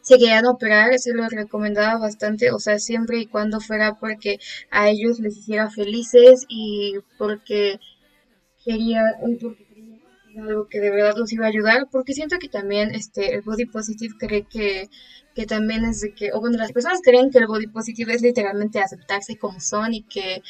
se 0.00 0.16
querían 0.16 0.46
operar, 0.46 0.98
se 0.98 1.12
los 1.12 1.30
recomendaba 1.30 1.98
bastante, 1.98 2.50
o 2.50 2.58
sea, 2.58 2.78
siempre 2.78 3.18
y 3.18 3.26
cuando 3.26 3.60
fuera 3.60 3.98
porque 4.00 4.38
a 4.70 4.88
ellos 4.88 5.20
les 5.20 5.36
hiciera 5.36 5.70
felices 5.70 6.46
y 6.48 6.94
porque 7.18 7.78
quería, 8.64 9.02
porque 9.40 9.72
algo 10.40 10.66
que 10.68 10.80
de 10.80 10.90
verdad 10.90 11.14
los 11.16 11.32
iba 11.32 11.44
a 11.44 11.48
ayudar, 11.50 11.88
porque 11.90 12.14
siento 12.14 12.38
que 12.38 12.48
también 12.48 12.94
este 12.94 13.34
el 13.34 13.42
body 13.42 13.66
positive 13.66 14.14
cree 14.18 14.44
que, 14.44 14.88
que 15.34 15.46
también 15.46 15.84
es 15.84 16.00
de 16.00 16.14
que, 16.14 16.32
o 16.32 16.40
bueno, 16.40 16.58
las 16.58 16.72
personas 16.72 17.00
creen 17.02 17.30
que 17.30 17.38
el 17.38 17.46
body 17.46 17.66
positive 17.68 18.14
es 18.14 18.22
literalmente 18.22 18.80
aceptarse 18.80 19.36
como 19.36 19.60
son 19.60 19.94
y 19.94 20.02
que 20.02 20.42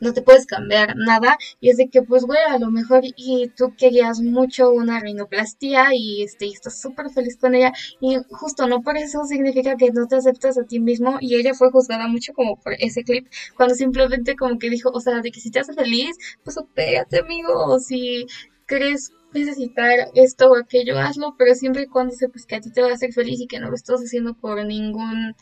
no 0.00 0.12
te 0.12 0.22
puedes 0.22 0.46
cambiar 0.46 0.94
nada. 0.96 1.36
Y 1.60 1.70
es 1.70 1.76
de 1.76 1.88
que, 1.88 2.02
pues, 2.02 2.24
güey, 2.24 2.38
a 2.48 2.58
lo 2.58 2.70
mejor 2.70 3.02
y 3.04 3.48
tú 3.56 3.74
querías 3.76 4.20
mucho 4.20 4.70
una 4.70 5.00
rinoplastía 5.00 5.88
y, 5.94 6.22
este, 6.22 6.46
y 6.46 6.52
estás 6.52 6.80
súper 6.80 7.10
feliz 7.10 7.36
con 7.36 7.54
ella. 7.54 7.72
Y 8.00 8.16
justo 8.30 8.66
no 8.68 8.82
por 8.82 8.96
eso 8.96 9.24
significa 9.24 9.76
que 9.76 9.90
no 9.92 10.06
te 10.06 10.16
aceptas 10.16 10.58
a 10.58 10.64
ti 10.64 10.80
mismo. 10.80 11.18
Y 11.20 11.34
ella 11.36 11.54
fue 11.54 11.70
juzgada 11.70 12.06
mucho 12.08 12.32
como 12.34 12.56
por 12.60 12.74
ese 12.78 13.02
clip, 13.04 13.28
cuando 13.56 13.74
simplemente 13.74 14.36
como 14.36 14.58
que 14.58 14.70
dijo, 14.70 14.90
o 14.90 15.00
sea, 15.00 15.20
de 15.20 15.30
que 15.30 15.40
si 15.40 15.50
te 15.50 15.60
hace 15.60 15.74
feliz, 15.74 16.16
pues 16.44 16.58
opérate, 16.58 17.20
amigo. 17.20 17.52
O 17.66 17.78
si 17.80 18.26
crees 18.66 19.12
necesitar 19.32 20.10
esto 20.14 20.50
o 20.50 20.56
aquello, 20.56 20.98
hazlo, 20.98 21.34
pero 21.38 21.54
siempre 21.54 21.82
y 21.82 21.86
cuando 21.86 22.14
sepas 22.14 22.46
que 22.46 22.56
a 22.56 22.60
ti 22.60 22.70
te 22.72 22.82
va 22.82 22.88
a 22.90 22.94
hacer 22.94 23.12
feliz 23.12 23.40
y 23.40 23.46
que 23.46 23.60
no 23.60 23.68
lo 23.68 23.76
estás 23.76 24.00
haciendo 24.00 24.34
por 24.34 24.64
ningún 24.64 25.34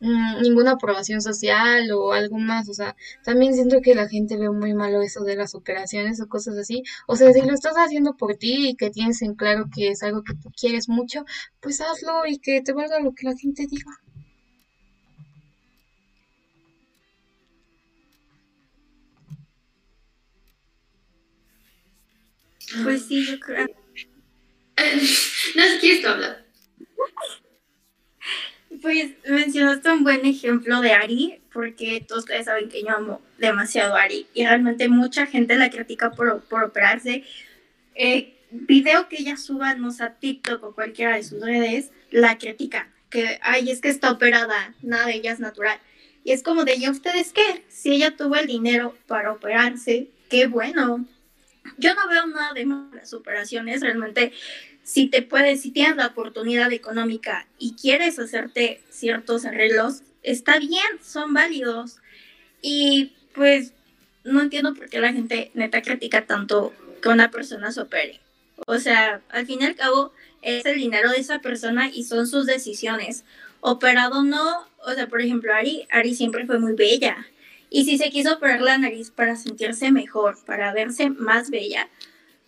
Mm, 0.00 0.42
ninguna 0.42 0.72
aprobación 0.72 1.20
social 1.20 1.90
o 1.90 2.12
algo 2.12 2.38
más, 2.38 2.68
o 2.68 2.74
sea, 2.74 2.94
también 3.24 3.54
siento 3.54 3.80
que 3.82 3.96
la 3.96 4.08
gente 4.08 4.36
ve 4.36 4.48
muy 4.48 4.72
malo 4.72 5.02
eso 5.02 5.24
de 5.24 5.34
las 5.34 5.56
operaciones 5.56 6.20
o 6.20 6.28
cosas 6.28 6.56
así, 6.56 6.84
o 7.08 7.16
sea, 7.16 7.32
si 7.32 7.40
lo 7.42 7.52
estás 7.52 7.74
haciendo 7.74 8.16
por 8.16 8.36
ti 8.36 8.68
y 8.70 8.76
que 8.76 8.90
tienes 8.90 9.22
en 9.22 9.34
claro 9.34 9.64
que 9.74 9.88
es 9.88 10.04
algo 10.04 10.22
que 10.22 10.34
tú 10.34 10.50
quieres 10.56 10.88
mucho, 10.88 11.24
pues 11.60 11.80
hazlo 11.80 12.26
y 12.26 12.38
que 12.38 12.62
te 12.62 12.72
valga 12.72 13.00
lo 13.00 13.12
que 13.12 13.26
la 13.26 13.36
gente 13.36 13.66
diga. 13.68 13.90
Pues 22.82 23.06
sí, 23.06 23.24
yo 23.24 23.40
creo. 23.40 23.66
no, 24.76 25.62
si 25.62 25.78
quieres 25.80 26.02
tú 26.02 26.08
hablar. 26.08 26.44
mencionaste 29.26 29.90
un 29.90 30.04
buen 30.04 30.24
ejemplo 30.24 30.80
de 30.80 30.92
Ari, 30.92 31.40
porque 31.52 32.04
todos 32.06 32.24
ustedes 32.24 32.44
saben 32.46 32.68
que 32.68 32.82
yo 32.82 32.90
amo 32.90 33.22
demasiado 33.38 33.96
a 33.96 34.02
Ari 34.02 34.26
y 34.34 34.44
realmente 34.44 34.88
mucha 34.88 35.26
gente 35.26 35.56
la 35.56 35.70
critica 35.70 36.12
por, 36.12 36.42
por 36.42 36.64
operarse. 36.64 37.24
Eh, 37.94 38.34
video 38.50 39.08
que 39.08 39.16
ella 39.16 39.36
suba, 39.36 39.74
no 39.74 39.90
sé, 39.90 40.04
a 40.04 40.14
TikTok 40.14 40.62
o 40.62 40.74
cualquiera 40.74 41.16
de 41.16 41.24
sus 41.24 41.40
redes, 41.40 41.90
la 42.10 42.38
critica. 42.38 42.92
Que, 43.10 43.38
ay, 43.42 43.70
es 43.70 43.80
que 43.80 43.88
está 43.88 44.12
operada, 44.12 44.74
nada 44.82 45.06
de 45.06 45.14
ella 45.14 45.32
es 45.32 45.40
natural. 45.40 45.78
Y 46.24 46.32
es 46.32 46.42
como 46.42 46.64
de, 46.64 46.76
¿y 46.76 46.88
ustedes 46.88 47.32
qué? 47.32 47.64
Si 47.68 47.90
ella 47.90 48.16
tuvo 48.16 48.36
el 48.36 48.46
dinero 48.46 48.94
para 49.06 49.32
operarse, 49.32 50.10
qué 50.28 50.46
bueno. 50.46 51.06
Yo 51.78 51.94
no 51.94 52.08
veo 52.08 52.26
nada 52.26 52.52
de 52.52 52.66
malas 52.66 53.14
operaciones, 53.14 53.80
realmente 53.80 54.32
si 54.82 55.08
te 55.08 55.22
puedes, 55.22 55.60
si 55.60 55.70
tienes 55.70 55.96
la 55.96 56.06
oportunidad 56.06 56.72
económica 56.72 57.46
y 57.58 57.74
quieres 57.74 58.18
hacerte 58.18 58.80
ciertos 58.88 59.44
arreglos, 59.44 60.02
está 60.22 60.58
bien, 60.58 60.86
son 61.02 61.34
válidos. 61.34 61.98
Y 62.62 63.12
pues 63.34 63.72
no 64.24 64.40
entiendo 64.40 64.74
por 64.74 64.88
qué 64.88 65.00
la 65.00 65.12
gente 65.12 65.50
neta 65.54 65.82
critica 65.82 66.26
tanto 66.26 66.72
que 67.02 67.08
una 67.10 67.30
persona 67.30 67.70
se 67.70 67.82
opere. 67.82 68.20
O 68.66 68.78
sea, 68.78 69.20
al 69.28 69.46
fin 69.46 69.62
y 69.62 69.66
al 69.66 69.76
cabo 69.76 70.12
es 70.42 70.64
el 70.66 70.78
dinero 70.78 71.10
de 71.10 71.18
esa 71.18 71.40
persona 71.40 71.90
y 71.92 72.04
son 72.04 72.26
sus 72.26 72.46
decisiones. 72.46 73.24
Operado 73.60 74.22
no, 74.22 74.66
o 74.86 74.92
sea, 74.92 75.08
por 75.08 75.20
ejemplo, 75.20 75.54
Ari, 75.54 75.86
Ari 75.90 76.14
siempre 76.14 76.46
fue 76.46 76.58
muy 76.58 76.72
bella. 76.72 77.26
Y 77.70 77.84
si 77.84 77.98
se 77.98 78.10
quiso 78.10 78.34
operar 78.34 78.60
la 78.60 78.78
nariz 78.78 79.10
para 79.10 79.36
sentirse 79.36 79.90
mejor, 79.92 80.38
para 80.44 80.72
verse 80.72 81.10
más 81.10 81.50
bella, 81.50 81.88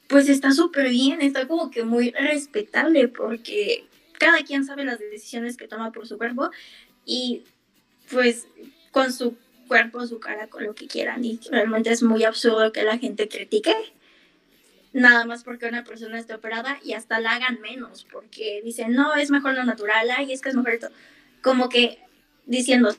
pues 0.08 0.28
está 0.28 0.52
súper 0.52 0.88
bien, 0.88 1.20
está 1.20 1.46
como 1.46 1.70
que 1.70 1.84
muy 1.84 2.10
respetable 2.10 3.08
porque 3.08 3.84
cada 4.18 4.42
quien 4.42 4.64
sabe 4.64 4.84
las 4.84 4.98
decisiones 4.98 5.56
que 5.56 5.68
toma 5.68 5.92
por 5.92 6.06
su 6.06 6.18
cuerpo 6.18 6.50
y 7.04 7.42
pues 8.10 8.48
con 8.90 9.12
su 9.12 9.36
cuerpo, 9.68 10.04
su 10.06 10.18
cara, 10.18 10.48
con 10.48 10.64
lo 10.64 10.74
que 10.74 10.88
quieran. 10.88 11.24
Y 11.24 11.38
realmente 11.50 11.90
es 11.90 12.02
muy 12.02 12.24
absurdo 12.24 12.72
que 12.72 12.82
la 12.82 12.98
gente 12.98 13.28
critique 13.28 13.74
nada 14.92 15.24
más 15.24 15.44
porque 15.44 15.66
una 15.66 15.84
persona 15.84 16.18
esté 16.18 16.34
operada 16.34 16.78
y 16.84 16.94
hasta 16.94 17.20
la 17.20 17.32
hagan 17.32 17.60
menos 17.60 18.06
porque 18.10 18.60
dicen, 18.64 18.92
no, 18.92 19.14
es 19.14 19.30
mejor 19.30 19.54
lo 19.54 19.64
natural, 19.64 20.08
y 20.26 20.32
es 20.32 20.40
que 20.40 20.48
es 20.48 20.56
mejor 20.56 20.72
esto. 20.72 20.88
Como 21.42 21.68
que 21.68 21.98
diciendo, 22.46 22.94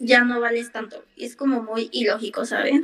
ya 0.00 0.24
no 0.24 0.40
vales 0.40 0.72
tanto. 0.72 1.04
Y 1.14 1.26
es 1.26 1.36
como 1.36 1.62
muy 1.62 1.88
ilógico, 1.92 2.44
¿saben? 2.44 2.82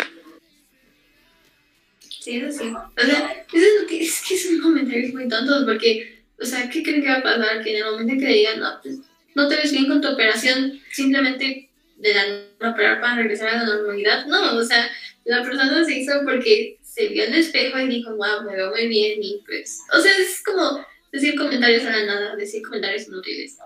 Sí, 2.20 2.36
eso 2.36 2.56
sí. 2.56 2.70
O 2.70 3.00
sea, 3.00 3.44
es, 3.52 3.86
que, 3.88 4.02
es 4.02 4.22
que 4.28 4.38
son 4.38 4.60
comentarios 4.60 5.12
muy 5.12 5.28
tontos 5.28 5.64
porque, 5.64 6.24
o 6.40 6.44
sea, 6.44 6.68
¿qué 6.68 6.82
creen 6.82 7.02
que 7.02 7.08
va 7.08 7.16
a 7.16 7.22
pasar? 7.22 7.64
Que 7.64 7.70
en 7.70 7.84
el 7.84 7.92
momento 7.92 8.24
que 8.24 8.32
digan, 8.32 8.60
no, 8.60 8.80
pues 8.82 8.98
no 9.34 9.48
te 9.48 9.56
ves 9.56 9.72
bien 9.72 9.86
con 9.86 10.00
tu 10.00 10.08
operación, 10.08 10.80
simplemente 10.92 11.70
de 11.96 12.14
la 12.14 12.70
operar 12.70 13.00
para 13.00 13.16
regresar 13.16 13.48
a 13.48 13.58
la 13.58 13.64
normalidad. 13.64 14.26
No, 14.26 14.56
o 14.56 14.62
sea, 14.62 14.90
la 15.24 15.42
persona 15.42 15.84
se 15.84 15.98
hizo 15.98 16.12
porque 16.24 16.78
se 16.82 17.08
vio 17.08 17.24
en 17.24 17.34
el 17.34 17.40
espejo 17.40 17.78
y 17.78 17.88
dijo, 17.88 18.14
wow, 18.16 18.44
me 18.44 18.56
veo 18.56 18.70
muy 18.70 18.86
bien 18.88 19.22
y 19.22 19.42
pues, 19.46 19.80
o 19.92 20.00
sea, 20.00 20.12
es 20.18 20.42
como 20.42 20.84
decir 21.12 21.36
comentarios 21.36 21.84
a 21.84 21.90
la 21.90 22.04
nada, 22.04 22.36
decir 22.36 22.62
comentarios 22.62 23.08
inútiles. 23.08 23.58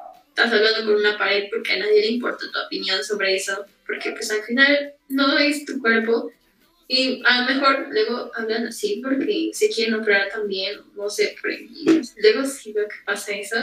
Estás 0.43 0.55
hablando 0.55 0.87
con 0.87 1.01
una 1.01 1.19
pared 1.19 1.51
porque 1.51 1.75
a 1.75 1.81
nadie 1.81 2.01
le 2.01 2.07
importa 2.13 2.47
tu 2.51 2.59
opinión 2.59 3.05
sobre 3.05 3.37
eso, 3.37 3.67
porque 3.87 4.13
pues 4.13 4.31
al 4.31 4.43
final 4.45 4.95
no 5.11 5.37
es 5.37 5.67
tu 5.67 5.79
cuerpo 5.81 6.33
y 6.89 7.21
a 7.27 7.43
lo 7.43 7.55
mejor 7.55 7.89
luego 7.91 8.31
hablan 8.35 8.69
así 8.69 9.03
porque 9.05 9.51
se 9.53 9.69
quieren 9.69 9.97
operar 9.97 10.31
también, 10.31 10.81
no 10.97 11.11
sé, 11.11 11.37
luego 12.17 12.47
sí 12.47 12.73
veo 12.73 12.89
que 12.89 12.97
pasa 13.05 13.33
eso. 13.33 13.57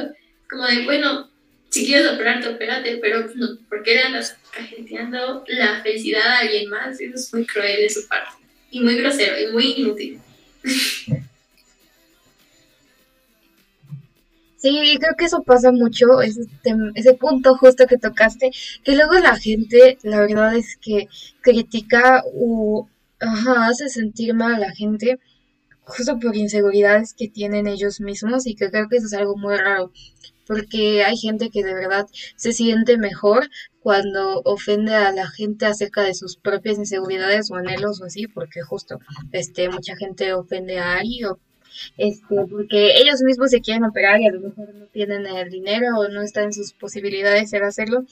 Como 0.47 0.67
de, 0.67 0.83
bueno, 0.83 1.31
si 1.69 1.83
quieres 1.83 2.11
operarte, 2.11 2.49
opérate, 2.49 2.97
pero 2.97 3.25
no, 3.33 3.57
¿por 3.67 3.81
qué 3.81 3.95
le 3.95 4.01
andas 4.03 4.37
cajeteando 4.51 5.45
la 5.47 5.81
felicidad 5.81 6.27
a 6.27 6.39
alguien 6.41 6.69
más? 6.69 7.01
Eso 7.01 7.15
es 7.15 7.33
muy 7.33 7.47
cruel 7.47 7.77
de 7.77 7.89
su 7.89 8.07
parte. 8.07 8.33
Y 8.69 8.81
muy 8.81 8.95
grosero 8.97 9.39
y 9.39 9.51
muy 9.51 9.71
inútil. 9.77 10.19
Sí, 14.57 14.97
creo 14.99 15.15
que 15.15 15.25
eso 15.25 15.43
pasa 15.43 15.71
mucho, 15.71 16.21
ese, 16.21 16.41
ese 16.95 17.13
punto 17.13 17.55
justo 17.57 17.85
que 17.87 17.97
tocaste, 17.97 18.49
que 18.83 18.95
luego 18.95 19.13
la 19.13 19.35
gente, 19.35 19.97
la 20.03 20.21
verdad 20.21 20.55
es 20.55 20.77
que 20.77 21.07
critica 21.41 22.23
o 22.33 22.89
ajá, 23.19 23.67
hace 23.67 23.89
sentir 23.89 24.33
mal 24.33 24.55
a 24.55 24.59
la 24.59 24.71
gente 24.75 25.19
justo 25.81 26.19
por 26.19 26.35
inseguridades 26.35 27.13
que 27.13 27.29
tienen 27.29 27.67
ellos 27.67 28.01
mismos 28.01 28.45
y 28.47 28.55
que 28.55 28.69
creo 28.69 28.89
que 28.89 28.97
eso 28.97 29.07
es 29.07 29.13
algo 29.13 29.37
muy 29.37 29.55
raro 29.55 29.91
porque 30.47 31.03
hay 31.03 31.17
gente 31.17 31.49
que 31.49 31.63
de 31.63 31.73
verdad 31.73 32.07
se 32.35 32.53
siente 32.53 32.97
mejor 32.97 33.49
cuando 33.81 34.41
ofende 34.45 34.95
a 34.95 35.11
la 35.11 35.27
gente 35.27 35.65
acerca 35.65 36.01
de 36.01 36.13
sus 36.13 36.37
propias 36.37 36.77
inseguridades 36.77 37.51
o 37.51 37.55
anhelos 37.55 38.01
o 38.01 38.05
así, 38.05 38.27
porque 38.27 38.61
justo 38.61 38.99
este 39.31 39.69
mucha 39.69 39.95
gente 39.97 40.33
ofende 40.33 40.79
a 40.79 40.95
alguien 40.99 41.27
o 41.27 41.39
este, 41.97 42.35
porque 42.49 42.95
ellos 42.97 43.21
mismos 43.23 43.51
se 43.51 43.61
quieren 43.61 43.83
operar 43.83 44.21
y 44.21 44.27
a 44.27 44.31
lo 44.31 44.41
mejor 44.41 44.73
no 44.73 44.85
tienen 44.87 45.25
el 45.25 45.49
dinero 45.49 45.97
o 45.97 46.07
no 46.07 46.21
está 46.21 46.43
en 46.43 46.53
sus 46.53 46.73
posibilidades 46.73 47.51
de 47.51 47.57
hacerlo 47.57 48.05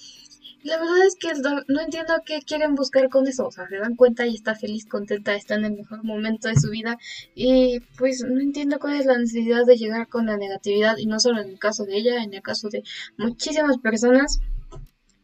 la 0.66 0.80
verdad 0.80 1.06
es 1.06 1.16
que 1.16 1.28
no, 1.68 1.80
entiendo 1.80 2.14
qué 2.26 2.42
quieren 2.42 2.74
buscar 2.74 3.08
con 3.10 3.28
eso. 3.28 3.46
O 3.46 3.52
sea, 3.52 3.68
se 3.68 3.78
dan 3.78 3.96
cuenta 3.96 4.26
y 4.26 4.34
está 4.34 4.56
feliz, 4.56 4.88
contenta, 4.88 5.36
está 5.36 5.54
en 5.56 5.66
el 5.66 5.74
mejor 5.74 6.04
momento 6.04 6.48
de 6.48 6.56
su 6.56 6.72
vida. 6.72 6.98
Y 7.36 7.82
pues 8.00 8.24
no 8.28 8.42
entiendo 8.42 8.80
cuál 8.80 8.96
es 8.96 9.06
la 9.06 9.16
necesidad 9.16 9.64
de 9.66 9.78
llegar 9.78 10.08
con 10.08 10.26
la 10.26 10.38
negatividad. 10.38 10.98
Y 10.98 11.06
no 11.06 11.20
solo 11.20 11.40
en 11.42 11.50
el 11.50 11.60
caso 11.60 11.86
de 11.86 11.98
ella, 11.98 12.24
en 12.24 12.34
el 12.34 12.42
caso 12.42 12.70
de 12.70 12.84
muchísimas 13.16 13.78
personas. 13.78 14.40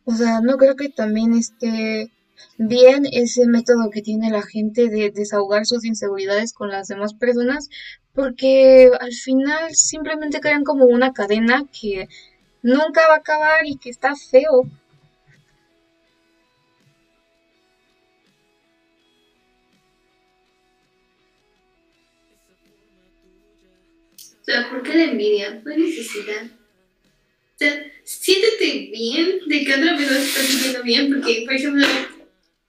O 0.06 0.14
sea, 0.14 0.42
no 0.42 0.58
creo 0.58 0.76
que 0.76 0.90
también 0.90 1.34
esté 1.34 2.12
bien 2.58 3.06
ese 3.12 3.46
método 3.48 3.90
que 3.92 4.02
tiene 4.02 4.30
la 4.30 4.42
gente 4.42 4.90
de 4.90 5.12
desahogar 5.12 5.66
sus 5.66 5.86
inseguridades 5.86 6.54
con 6.54 6.70
las 6.70 6.88
demás 6.88 7.14
personas. 7.14 7.70
Porque 8.14 8.92
al 9.00 9.14
final 9.14 9.74
simplemente 9.74 10.42
crean 10.42 10.64
como 10.64 10.86
una 10.86 11.14
cadena 11.14 11.66
que 11.72 12.10
nunca 12.62 13.08
va 13.08 13.16
a 13.16 13.18
acabar 13.18 13.66
y 13.66 13.78
que 13.78 13.90
está 13.90 14.16
feo. 14.16 14.62
O 24.42 24.44
sea, 24.44 24.70
¿por 24.70 24.84
qué 24.84 24.94
la 24.96 25.04
envidia? 25.06 25.62
Hay 25.66 25.78
necesidad. 25.78 26.46
O 26.46 27.58
sea, 27.58 27.92
siéntete 28.04 28.90
bien 28.92 29.40
de 29.48 29.64
que 29.64 29.76
otra 29.76 29.96
persona 29.96 30.20
está 30.20 30.42
sintiendo 30.42 30.84
bien, 30.84 31.14
porque, 31.14 31.44
por 31.46 31.54
ejemplo, 31.54 31.86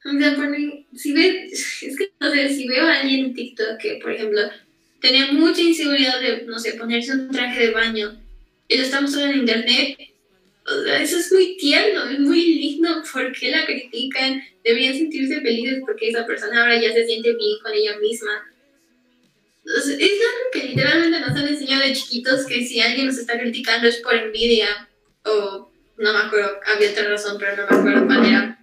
o 0.05 0.19
sea, 0.19 0.35
por 0.35 0.49
mí, 0.49 0.87
si 0.95 1.13
ves, 1.13 1.53
es 1.83 1.97
que, 1.97 2.11
no 2.21 2.31
sé, 2.31 2.49
si 2.49 2.67
veo 2.67 2.85
a 2.85 3.01
alguien 3.01 3.27
en 3.27 3.35
TikTok 3.35 3.79
que, 3.79 3.99
por 4.03 4.13
ejemplo, 4.13 4.41
tenía 5.01 5.33
mucha 5.33 5.61
inseguridad 5.61 6.21
de, 6.21 6.43
no 6.43 6.59
sé, 6.59 6.75
ponerse 6.75 7.13
un 7.13 7.31
traje 7.31 7.67
de 7.67 7.73
baño 7.73 8.21
y 8.69 8.77
lo 8.77 8.83
estamos 8.83 9.11
mostrando 9.11 9.35
en 9.35 9.41
internet, 9.41 9.99
o 10.65 10.83
sea, 10.83 11.03
eso 11.03 11.19
es 11.19 11.33
muy 11.33 11.57
tierno, 11.57 12.09
es 12.09 12.21
muy 12.21 12.55
lindo. 12.55 13.03
¿Por 13.13 13.33
qué 13.33 13.51
la 13.51 13.67
critican? 13.67 14.41
Deberían 14.63 14.95
sentirse 14.95 15.41
felices 15.41 15.81
porque 15.85 16.09
esa 16.09 16.25
persona 16.25 16.63
ahora 16.63 16.81
ya 16.81 16.93
se 16.93 17.05
siente 17.05 17.35
bien 17.35 17.59
con 17.61 17.73
ella 17.73 17.99
misma 17.99 18.45
es 19.65 19.87
algo 19.89 20.51
que 20.53 20.65
literalmente 20.69 21.21
nos 21.21 21.31
han 21.31 21.49
enseñado 21.49 21.83
de 21.83 21.93
chiquitos 21.93 22.47
que 22.47 22.65
si 22.65 22.81
alguien 22.81 23.07
nos 23.07 23.19
está 23.19 23.39
criticando 23.39 23.87
es 23.89 23.99
por 23.99 24.15
envidia 24.15 24.89
o 25.25 25.71
no 25.99 26.13
me 26.13 26.19
acuerdo, 26.19 26.59
había 26.75 26.91
otra 26.91 27.09
razón, 27.09 27.37
pero 27.39 27.57
no 27.57 27.63
me 27.71 27.77
acuerdo 27.79 28.07
cuál 28.07 28.27
era. 28.27 28.62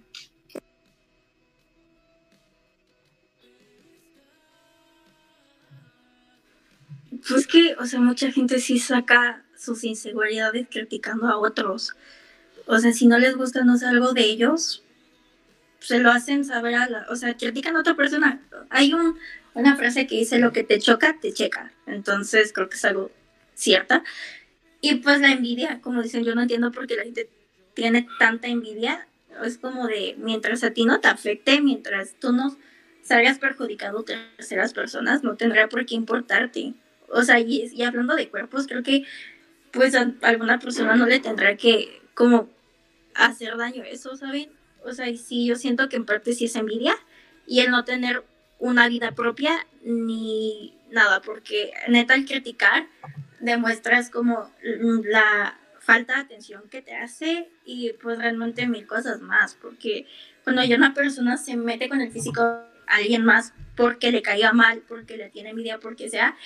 Pues 7.28 7.46
que, 7.46 7.76
o 7.78 7.86
sea, 7.86 8.00
mucha 8.00 8.30
gente 8.30 8.60
sí 8.60 8.78
saca 8.78 9.44
sus 9.56 9.84
inseguridades 9.84 10.66
criticando 10.70 11.26
a 11.28 11.38
otros. 11.38 11.94
O 12.66 12.78
sea, 12.78 12.92
si 12.92 13.06
no 13.06 13.18
les 13.18 13.36
gusta, 13.36 13.64
no 13.64 13.76
sé, 13.76 13.86
algo 13.86 14.12
de 14.12 14.24
ellos, 14.24 14.84
se 15.80 15.98
lo 15.98 16.10
hacen 16.10 16.44
saber 16.44 16.74
a 16.76 16.88
la, 16.88 17.06
o 17.10 17.16
sea, 17.16 17.36
critican 17.36 17.76
a 17.76 17.80
otra 17.80 17.96
persona. 17.96 18.40
Hay 18.70 18.92
un 18.92 19.16
una 19.54 19.76
frase 19.76 20.06
que 20.06 20.16
dice 20.16 20.38
lo 20.38 20.52
que 20.52 20.64
te 20.64 20.78
choca, 20.78 21.16
te 21.20 21.32
checa. 21.32 21.72
Entonces 21.86 22.52
creo 22.52 22.68
que 22.68 22.76
es 22.76 22.84
algo 22.84 23.10
cierta. 23.54 24.04
Y 24.80 24.96
pues 24.96 25.20
la 25.20 25.32
envidia, 25.32 25.80
como 25.80 26.02
dicen, 26.02 26.24
yo 26.24 26.34
no 26.34 26.42
entiendo 26.42 26.72
por 26.72 26.86
qué 26.86 26.96
la 26.96 27.04
gente 27.04 27.28
tiene 27.74 28.06
tanta 28.18 28.48
envidia. 28.48 29.06
Es 29.44 29.58
como 29.58 29.86
de, 29.86 30.14
mientras 30.18 30.64
a 30.64 30.70
ti 30.70 30.84
no 30.84 31.00
te 31.00 31.08
afecte, 31.08 31.60
mientras 31.60 32.14
tú 32.18 32.32
no 32.32 32.56
salgas 33.02 33.38
perjudicado 33.38 34.04
terceras 34.04 34.72
personas, 34.72 35.22
no 35.22 35.36
tendrá 35.36 35.68
por 35.68 35.84
qué 35.86 35.94
importarte. 35.94 36.74
O 37.10 37.22
sea, 37.22 37.40
y, 37.40 37.70
y 37.72 37.82
hablando 37.82 38.14
de 38.14 38.28
cuerpos, 38.28 38.66
creo 38.66 38.82
que 38.82 39.04
pues 39.72 39.94
alguna 39.94 40.58
persona 40.58 40.96
no 40.96 41.06
le 41.06 41.20
tendrá 41.20 41.56
que 41.56 42.00
como 42.14 42.48
hacer 43.14 43.56
daño 43.56 43.84
eso, 43.84 44.16
¿saben? 44.16 44.50
O 44.84 44.92
sea, 44.92 45.08
y 45.08 45.16
sí, 45.16 45.46
yo 45.46 45.56
siento 45.56 45.88
que 45.88 45.96
en 45.96 46.06
parte 46.06 46.32
sí 46.32 46.46
es 46.46 46.56
envidia 46.56 46.94
y 47.46 47.60
el 47.60 47.70
no 47.70 47.84
tener 47.84 48.24
una 48.58 48.88
vida 48.88 49.12
propia 49.12 49.66
ni 49.82 50.74
nada, 50.90 51.20
porque 51.22 51.72
neta 51.88 52.14
al 52.14 52.24
criticar 52.24 52.86
demuestras 53.40 54.10
como 54.10 54.50
la 55.04 55.58
falta 55.78 56.14
de 56.14 56.20
atención 56.20 56.68
que 56.68 56.82
te 56.82 56.94
hace 56.94 57.48
y 57.64 57.92
pues 58.02 58.18
realmente 58.18 58.66
mil 58.66 58.86
cosas 58.86 59.20
más, 59.20 59.54
porque 59.54 60.06
cuando 60.44 60.62
ya 60.62 60.76
una 60.76 60.94
persona 60.94 61.36
se 61.36 61.56
mete 61.56 61.88
con 61.88 62.00
el 62.00 62.10
físico 62.10 62.42
a 62.42 62.68
alguien 62.86 63.24
más 63.24 63.54
porque 63.76 64.12
le 64.12 64.20
caiga 64.20 64.52
mal, 64.52 64.82
porque 64.86 65.16
le 65.16 65.30
tiene 65.30 65.50
envidia, 65.50 65.78
porque 65.78 66.10
sea, 66.10 66.36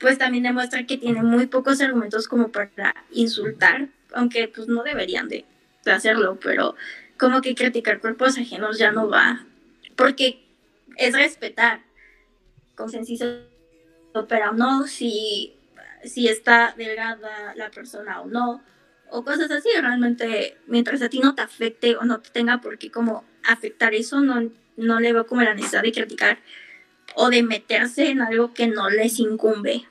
pues 0.00 0.18
también 0.18 0.44
demuestra 0.44 0.86
que 0.86 0.98
tiene 0.98 1.22
muy 1.22 1.46
pocos 1.46 1.80
argumentos 1.80 2.28
como 2.28 2.48
para 2.50 2.94
insultar, 3.12 3.88
aunque 4.12 4.48
pues 4.48 4.68
no 4.68 4.82
deberían 4.82 5.28
de, 5.28 5.44
hacerlo, 5.86 6.38
pero 6.42 6.76
como 7.18 7.42
que 7.42 7.54
criticar 7.54 8.00
cuerpos 8.00 8.38
ajenos 8.38 8.78
ya 8.78 8.90
no 8.90 9.08
va, 9.08 9.44
porque 9.96 10.42
es 10.96 11.14
respetar 11.14 11.82
con 12.74 12.90
sencillo, 12.90 13.42
pero 14.28 14.52
no 14.52 14.86
si, 14.86 15.54
si 16.04 16.28
está 16.28 16.74
delgada 16.76 17.54
la 17.54 17.70
persona 17.70 18.22
o 18.22 18.26
no, 18.26 18.62
o 19.10 19.24
cosas 19.24 19.50
así, 19.50 19.68
realmente 19.80 20.56
mientras 20.66 21.02
a 21.02 21.08
ti 21.08 21.20
no 21.20 21.34
te 21.34 21.42
afecte 21.42 21.96
o 21.96 22.04
no 22.04 22.20
te 22.20 22.30
tenga 22.30 22.60
por 22.60 22.78
qué 22.78 22.90
como 22.90 23.24
afectar 23.44 23.94
eso, 23.94 24.20
no, 24.20 24.50
no 24.76 25.00
le 25.00 25.12
veo 25.12 25.26
como 25.26 25.42
la 25.42 25.54
necesidad 25.54 25.82
de 25.82 25.92
criticar 25.92 26.38
o 27.14 27.30
de 27.30 27.42
meterse 27.42 28.10
en 28.10 28.20
algo 28.20 28.52
que 28.52 28.66
no 28.66 28.90
les 28.90 29.18
incumbe. 29.20 29.84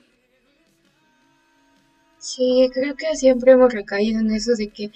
Sí, 2.18 2.70
creo 2.72 2.96
que 2.96 3.14
siempre 3.16 3.52
hemos 3.52 3.72
recaído 3.72 4.20
en 4.20 4.30
eso 4.32 4.52
de 4.56 4.68
que 4.68 4.90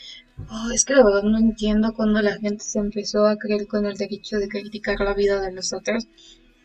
oh, 0.50 0.70
es 0.72 0.84
que 0.84 0.94
la 0.94 1.04
verdad 1.04 1.22
no 1.24 1.38
entiendo 1.38 1.92
cuando 1.94 2.22
la 2.22 2.38
gente 2.38 2.64
se 2.64 2.78
empezó 2.78 3.26
a 3.26 3.36
creer 3.36 3.66
con 3.66 3.86
el 3.86 3.96
derecho 3.96 4.38
de 4.38 4.48
criticar 4.48 5.00
la 5.00 5.14
vida 5.14 5.40
de 5.40 5.52
los 5.52 5.72
otros, 5.72 6.08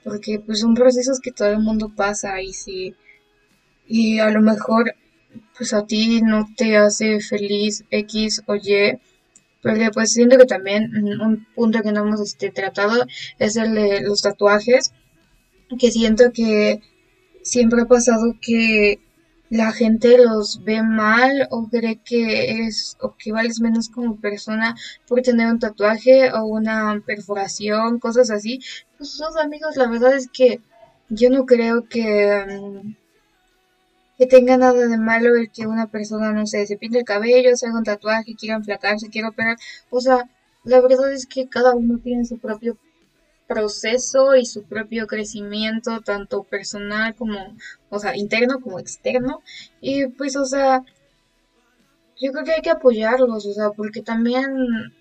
porque 0.04 0.40
pues 0.40 0.62
son 0.62 0.74
procesos 0.74 1.20
que 1.20 1.32
todo 1.32 1.50
el 1.50 1.60
mundo 1.60 1.92
pasa 1.96 2.42
y 2.42 2.54
si 2.54 2.96
y 3.88 4.20
a 4.20 4.30
lo 4.30 4.42
mejor 4.42 4.96
pues 5.58 5.74
a 5.74 5.86
ti 5.86 6.22
no 6.22 6.48
te 6.56 6.78
hace 6.78 7.20
feliz 7.20 7.84
X 7.92 8.44
o 8.48 8.56
Y, 8.56 9.00
porque 9.62 9.90
pues 9.94 10.14
siento 10.14 10.38
que 10.38 10.46
también 10.46 10.92
un 11.22 11.46
punto 11.56 11.82
que 11.82 11.92
no 11.92 12.02
hemos 12.02 12.22
este, 12.22 12.52
tratado 12.52 13.06
es 13.40 13.56
el 13.56 13.74
de 13.76 14.02
los 14.02 14.22
tatuajes, 14.22 14.94
que 15.78 15.92
siento 15.92 16.32
que 16.34 16.82
siempre 17.44 17.82
ha 17.82 17.86
pasado 17.86 18.36
que 18.42 19.00
la 19.50 19.72
gente 19.72 20.18
los 20.18 20.64
ve 20.64 20.82
mal 20.82 21.48
o 21.52 21.68
cree 21.70 22.00
que 22.04 22.66
es 22.66 22.98
o 23.02 23.16
que 23.18 23.32
vales 23.32 23.62
menos 23.62 23.90
como 23.90 24.20
persona 24.20 24.76
por 25.08 25.22
tener 25.22 25.48
un 25.48 25.60
tatuaje 25.60 26.32
o 26.32 26.46
una 26.46 27.02
perforación, 27.06 28.00
cosas 28.00 28.32
así. 28.32 28.60
Pues 28.98 29.12
sus 29.12 29.36
amigos, 29.38 29.76
la 29.78 29.88
verdad 29.88 30.16
es 30.16 30.28
que 30.28 30.62
yo 31.10 31.30
no 31.30 31.46
creo 31.46 31.88
que 31.88 32.04
mm, 32.50 32.96
que 34.18 34.26
tenga 34.28 34.58
nada 34.58 34.88
de 34.88 34.98
malo 34.98 35.36
el 35.36 35.52
que 35.52 35.68
una 35.68 35.88
persona, 35.88 36.32
no 36.34 36.46
sé, 36.48 36.66
se 36.68 36.78
pinte 36.78 37.00
el 37.00 37.06
cabello, 37.06 37.56
se 37.56 37.68
haga 37.68 37.78
un 37.78 37.84
tatuaje, 37.84 38.36
quiera 38.36 38.56
enflacarse, 38.56 39.10
quiera 39.10 39.30
operar. 39.30 39.58
O 39.90 40.02
sea, 40.02 40.30
la 40.64 40.82
verdad 40.82 41.12
es 41.14 41.26
que 41.28 41.48
cada 41.50 41.76
uno 41.76 42.00
tiene 42.00 42.26
su 42.26 42.38
propio 42.40 42.78
proceso 43.48 44.36
y 44.36 44.46
su 44.46 44.64
propio 44.64 45.08
crecimiento, 45.08 46.02
tanto 46.02 46.44
personal 46.44 47.16
como, 47.16 47.56
o 47.90 48.00
sea, 48.00 48.16
interno 48.16 48.60
como 48.62 48.80
externo. 48.80 49.44
Y 49.82 50.08
pues, 50.08 50.36
o 50.36 50.46
sea, 50.46 50.84
yo 52.20 52.32
creo 52.32 52.46
que 52.46 52.54
hay 52.54 52.62
que 52.62 52.70
apoyarlos, 52.72 53.46
o 53.46 53.54
sea, 53.54 53.72
porque 53.72 54.02
también 54.02 54.94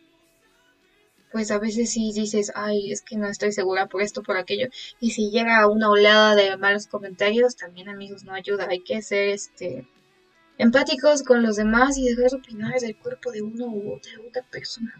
pues 1.32 1.50
a 1.50 1.58
veces 1.58 1.90
sí 1.90 2.12
dices, 2.14 2.52
ay, 2.54 2.92
es 2.92 3.00
que 3.02 3.16
no 3.16 3.26
estoy 3.26 3.52
segura 3.52 3.86
por 3.86 4.02
esto, 4.02 4.22
por 4.22 4.36
aquello. 4.36 4.68
Y 5.00 5.12
si 5.12 5.30
llega 5.30 5.66
una 5.66 5.90
oleada 5.90 6.34
de 6.34 6.56
malos 6.58 6.86
comentarios, 6.86 7.56
también 7.56 7.88
amigos, 7.88 8.24
no 8.24 8.34
ayuda. 8.34 8.66
Hay 8.68 8.80
que 8.80 9.00
ser 9.02 9.30
este 9.30 9.88
empáticos 10.58 11.22
con 11.22 11.42
los 11.42 11.56
demás 11.56 11.96
y 11.98 12.04
dejar 12.04 12.38
opinar 12.38 12.78
del 12.80 12.96
cuerpo 12.96 13.32
de 13.32 13.42
uno 13.42 13.66
u 13.66 13.98
de 14.00 14.28
otra 14.28 14.42
persona. 14.50 14.94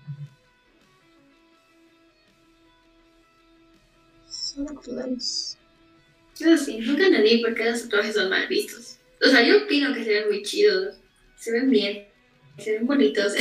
Eso 6.39 6.65
sí, 6.65 6.79
nunca 6.79 7.09
nadie 7.09 7.41
porque 7.41 7.65
los 7.65 7.83
tatuajes 7.83 8.15
son 8.15 8.31
mal 8.31 8.47
vistos. 8.49 8.97
O 9.25 9.29
sea, 9.29 9.47
yo 9.47 9.65
opino 9.65 9.95
que 9.95 10.05
se 10.05 10.11
ven 10.11 10.29
muy 10.29 10.43
chidos, 10.43 10.97
se 11.37 11.53
ven 11.53 11.71
bien, 11.71 12.07
se 12.59 12.73
ven 12.73 12.87
bonitos. 12.87 13.35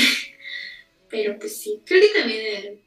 Pero 1.09 1.37
pues 1.39 1.57
sí, 1.57 1.81
creo 1.85 2.01
que 2.01 2.19
también 2.19 2.79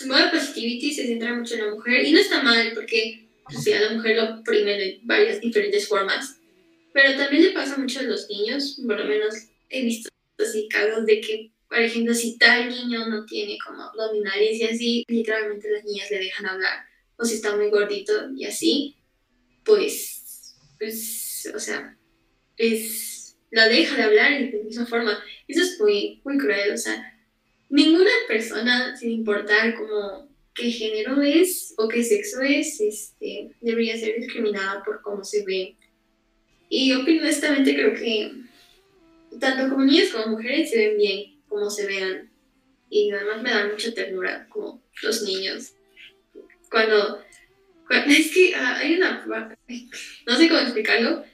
el 0.00 0.06
modo 0.06 0.30
positivity 0.30 0.92
se 0.92 1.06
centra 1.06 1.34
mucho 1.34 1.54
en 1.54 1.66
la 1.66 1.74
mujer 1.74 2.04
y 2.04 2.12
no 2.12 2.18
está 2.18 2.42
mal 2.42 2.72
porque 2.74 3.26
pues, 3.44 3.66
a 3.68 3.80
la 3.80 3.92
mujer 3.92 4.16
lo 4.16 4.40
oprimen 4.40 4.78
de 4.78 5.00
varias 5.02 5.40
diferentes 5.40 5.88
formas. 5.88 6.38
Pero 6.92 7.16
también 7.16 7.44
le 7.44 7.50
pasa 7.52 7.76
mucho 7.76 8.00
a 8.00 8.04
los 8.04 8.28
niños, 8.28 8.80
por 8.84 8.98
lo 8.98 9.04
menos 9.04 9.34
he 9.68 9.82
visto 9.82 10.10
así 10.38 10.68
casos 10.68 11.06
de 11.06 11.20
que, 11.20 11.52
por 11.68 11.78
ejemplo, 11.78 12.12
si 12.14 12.36
tal 12.36 12.68
niño 12.68 13.06
no 13.06 13.24
tiene 13.24 13.56
como 13.64 13.82
abdominales 13.82 14.58
y 14.58 14.64
así, 14.64 15.04
literalmente 15.08 15.70
las 15.70 15.84
niñas 15.84 16.10
le 16.10 16.18
dejan 16.18 16.46
hablar. 16.46 16.89
O 17.20 17.24
si 17.24 17.34
está 17.34 17.54
muy 17.54 17.68
gordito 17.68 18.12
y 18.34 18.46
así, 18.46 18.96
pues, 19.64 20.56
pues, 20.78 21.52
o 21.54 21.58
sea, 21.58 21.96
es, 22.56 23.36
la 23.50 23.68
deja 23.68 23.96
de 23.96 24.02
hablar 24.02 24.50
de 24.50 24.64
misma 24.64 24.86
forma. 24.86 25.22
Eso 25.46 25.62
es 25.62 25.78
muy, 25.78 26.20
muy 26.24 26.38
cruel, 26.38 26.72
o 26.72 26.78
sea, 26.78 27.14
ninguna 27.68 28.10
persona, 28.26 28.96
sin 28.96 29.10
importar 29.10 29.74
como 29.76 30.28
qué 30.54 30.70
género 30.70 31.20
es 31.22 31.74
o 31.76 31.88
qué 31.88 32.02
sexo 32.02 32.40
es, 32.40 32.80
este, 32.80 33.50
debería 33.60 33.96
ser 33.98 34.16
discriminada 34.18 34.82
por 34.82 35.02
cómo 35.02 35.24
se 35.24 35.44
ve. 35.44 35.76
Y 36.68 36.92
honestamente 36.92 37.74
creo 37.74 37.94
que 37.94 38.32
tanto 39.38 39.68
como 39.72 39.84
niños 39.84 40.10
como 40.10 40.36
mujeres 40.36 40.70
se 40.70 40.78
ven 40.78 40.96
bien 40.96 41.40
como 41.48 41.68
se 41.68 41.86
vean. 41.86 42.30
Y 42.88 43.10
además 43.10 43.42
me 43.42 43.50
da 43.50 43.68
mucha 43.68 43.92
ternura 43.92 44.48
como 44.48 44.82
los 45.02 45.22
niños. 45.22 45.74
Cuando, 46.70 47.22
es 48.08 48.32
que 48.32 48.54
ah, 48.54 48.76
hay 48.78 48.96
una... 48.96 49.56
No 50.26 50.36
sé 50.36 50.48
cómo 50.48 50.60
explicarlo, 50.60 51.24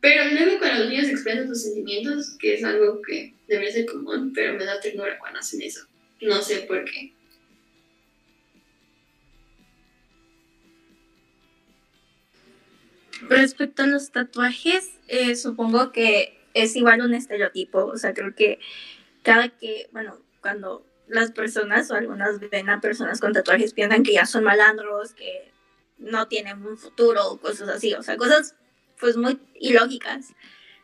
pero 0.00 0.24
luego 0.24 0.58
cuando 0.58 0.80
los 0.80 0.90
niños 0.90 1.08
expresan 1.08 1.46
sus 1.46 1.62
sentimientos, 1.62 2.36
que 2.38 2.54
es 2.54 2.64
algo 2.64 3.00
que 3.02 3.34
debería 3.46 3.72
ser 3.72 3.86
común, 3.86 4.32
pero 4.34 4.54
me 4.54 4.64
da 4.64 4.80
ternura 4.80 5.18
cuando 5.18 5.38
hacen 5.38 5.60
eso. 5.62 5.86
No 6.22 6.40
sé 6.42 6.60
por 6.62 6.84
qué. 6.84 7.12
Respecto 13.28 13.82
a 13.82 13.86
los 13.86 14.10
tatuajes, 14.10 14.90
eh, 15.08 15.36
supongo 15.36 15.92
que 15.92 16.38
es 16.54 16.74
igual 16.76 17.02
un 17.02 17.12
estereotipo. 17.12 17.84
O 17.84 17.96
sea, 17.98 18.14
creo 18.14 18.34
que 18.34 18.58
cada 19.22 19.50
que, 19.50 19.88
bueno, 19.92 20.18
cuando 20.40 20.86
las 21.10 21.32
personas 21.32 21.90
o 21.90 21.94
algunas 21.94 22.38
ven 22.38 22.70
a 22.70 22.80
personas 22.80 23.20
con 23.20 23.32
tatuajes 23.32 23.74
piensan 23.74 24.02
que 24.02 24.14
ya 24.14 24.26
son 24.26 24.44
malandros, 24.44 25.12
que 25.12 25.50
no 25.98 26.28
tienen 26.28 26.64
un 26.64 26.78
futuro, 26.78 27.38
cosas 27.42 27.68
así. 27.68 27.94
O 27.94 28.02
sea, 28.02 28.16
cosas 28.16 28.54
pues 28.98 29.16
muy 29.16 29.38
ilógicas. 29.58 30.34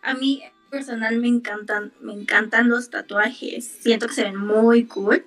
A 0.02 0.14
mí 0.14 0.42
personal 0.70 1.18
me 1.18 1.28
encantan, 1.28 1.92
me 2.00 2.12
encantan 2.12 2.68
los 2.68 2.90
tatuajes, 2.90 3.64
siento 3.64 4.08
que 4.08 4.14
se 4.14 4.24
ven 4.24 4.36
muy 4.36 4.84
cool, 4.84 5.24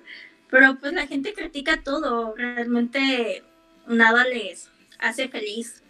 pero 0.50 0.78
pues 0.78 0.92
la 0.92 1.06
gente 1.06 1.32
critica 1.32 1.82
todo, 1.82 2.34
realmente 2.36 3.42
nada 3.86 4.24
les 4.24 4.68
hace 4.98 5.28
feliz. 5.28 5.82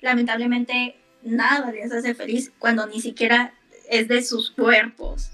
Lamentablemente 0.00 0.96
nada 1.22 1.72
les 1.72 1.90
hace 1.92 2.14
feliz 2.14 2.52
cuando 2.58 2.86
ni 2.86 3.00
siquiera 3.00 3.54
es 3.88 4.06
de 4.08 4.22
sus 4.22 4.50
cuerpos. 4.50 5.30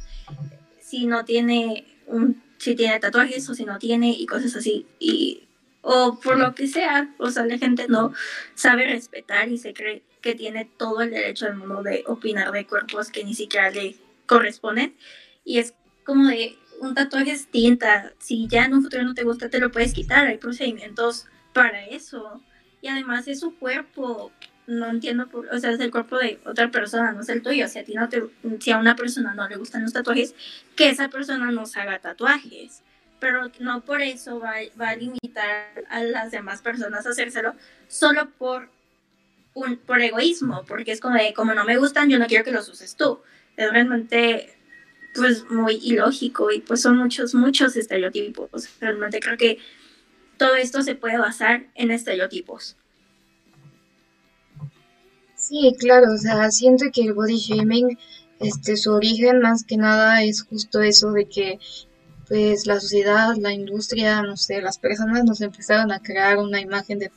Si 0.80 1.06
no 1.06 1.24
tiene 1.24 1.86
un 2.06 2.42
si 2.60 2.76
tiene 2.76 3.00
tatuajes 3.00 3.48
o 3.48 3.54
si 3.54 3.64
no 3.64 3.78
tiene 3.78 4.10
y 4.10 4.26
cosas 4.26 4.54
así 4.54 4.86
y 4.98 5.44
o 5.80 6.20
por 6.20 6.38
lo 6.38 6.54
que 6.54 6.66
sea, 6.66 7.14
o 7.16 7.30
sea, 7.30 7.46
la 7.46 7.56
gente 7.56 7.86
no 7.88 8.12
sabe 8.54 8.84
respetar 8.84 9.48
y 9.48 9.56
se 9.56 9.72
cree 9.72 10.02
que 10.20 10.34
tiene 10.34 10.66
todo 10.76 11.00
el 11.00 11.10
derecho 11.10 11.46
del 11.46 11.56
mundo 11.56 11.82
de 11.82 12.04
opinar 12.06 12.52
de 12.52 12.66
cuerpos 12.66 13.10
que 13.10 13.24
ni 13.24 13.34
siquiera 13.34 13.70
le 13.70 13.96
corresponden. 14.26 14.94
Y 15.42 15.58
es 15.58 15.72
como 16.04 16.28
de 16.28 16.58
un 16.80 16.94
tatuaje 16.94 17.30
es 17.30 17.46
tinta. 17.46 18.12
Si 18.18 18.46
ya 18.46 18.66
en 18.66 18.74
un 18.74 18.82
futuro 18.82 19.04
no 19.04 19.14
te 19.14 19.24
gusta, 19.24 19.48
te 19.48 19.58
lo 19.58 19.72
puedes 19.72 19.94
quitar. 19.94 20.26
Hay 20.26 20.36
procedimientos 20.36 21.26
para 21.54 21.86
eso. 21.86 22.42
Y 22.82 22.88
además 22.88 23.26
es 23.26 23.40
su 23.40 23.58
cuerpo. 23.58 24.32
No 24.70 24.88
entiendo, 24.88 25.28
por, 25.28 25.52
o 25.52 25.58
sea, 25.58 25.72
es 25.72 25.80
el 25.80 25.90
cuerpo 25.90 26.16
de 26.16 26.38
otra 26.44 26.70
persona, 26.70 27.10
no 27.10 27.22
es 27.22 27.28
el 27.28 27.42
tuyo. 27.42 27.66
Si 27.66 27.80
a 27.80 27.84
ti 27.84 27.94
no 27.94 28.08
te, 28.08 28.22
si 28.60 28.70
a 28.70 28.78
una 28.78 28.94
persona 28.94 29.34
no 29.34 29.48
le 29.48 29.56
gustan 29.56 29.82
los 29.82 29.92
tatuajes, 29.92 30.36
que 30.76 30.88
esa 30.88 31.08
persona 31.08 31.50
no 31.50 31.66
se 31.66 31.80
haga 31.80 31.98
tatuajes. 31.98 32.84
Pero 33.18 33.50
no 33.58 33.84
por 33.84 34.00
eso 34.00 34.38
va, 34.38 34.54
va 34.80 34.90
a 34.90 34.96
limitar 34.96 35.66
a 35.88 36.04
las 36.04 36.30
demás 36.30 36.62
personas 36.62 37.04
a 37.04 37.10
hacérselo 37.10 37.56
solo 37.88 38.30
por 38.38 38.70
un, 39.54 39.76
por 39.76 40.00
egoísmo, 40.00 40.64
porque 40.68 40.92
es 40.92 41.00
como 41.00 41.16
de, 41.16 41.34
como 41.34 41.52
no 41.52 41.64
me 41.64 41.76
gustan, 41.76 42.08
yo 42.08 42.20
no 42.20 42.28
quiero 42.28 42.44
que 42.44 42.52
los 42.52 42.68
uses 42.68 42.94
tú. 42.94 43.20
Es 43.56 43.72
realmente, 43.72 44.54
pues, 45.16 45.50
muy 45.50 45.80
ilógico 45.82 46.52
y 46.52 46.60
pues 46.60 46.80
son 46.80 46.96
muchos, 46.96 47.34
muchos 47.34 47.76
estereotipos. 47.76 48.68
Realmente 48.80 49.18
creo 49.18 49.36
que 49.36 49.58
todo 50.36 50.54
esto 50.54 50.82
se 50.82 50.94
puede 50.94 51.18
basar 51.18 51.66
en 51.74 51.90
estereotipos. 51.90 52.76
Sí, 55.50 55.74
claro, 55.80 56.12
o 56.12 56.16
sea, 56.16 56.48
siento 56.52 56.84
que 56.92 57.02
el 57.02 57.12
body 57.12 57.36
shaming, 57.36 57.98
este, 58.38 58.76
su 58.76 58.92
origen 58.92 59.40
más 59.40 59.64
que 59.64 59.76
nada 59.76 60.22
es 60.22 60.42
justo 60.42 60.80
eso 60.80 61.10
de 61.10 61.24
que, 61.24 61.58
pues, 62.28 62.68
la 62.68 62.78
sociedad, 62.78 63.34
la 63.36 63.52
industria, 63.52 64.22
no 64.22 64.36
sé, 64.36 64.62
las 64.62 64.78
personas 64.78 65.24
nos 65.24 65.40
empezaron 65.40 65.90
a 65.90 65.98
crear 65.98 66.38
una 66.38 66.60
imagen 66.60 67.00
de 67.00 67.10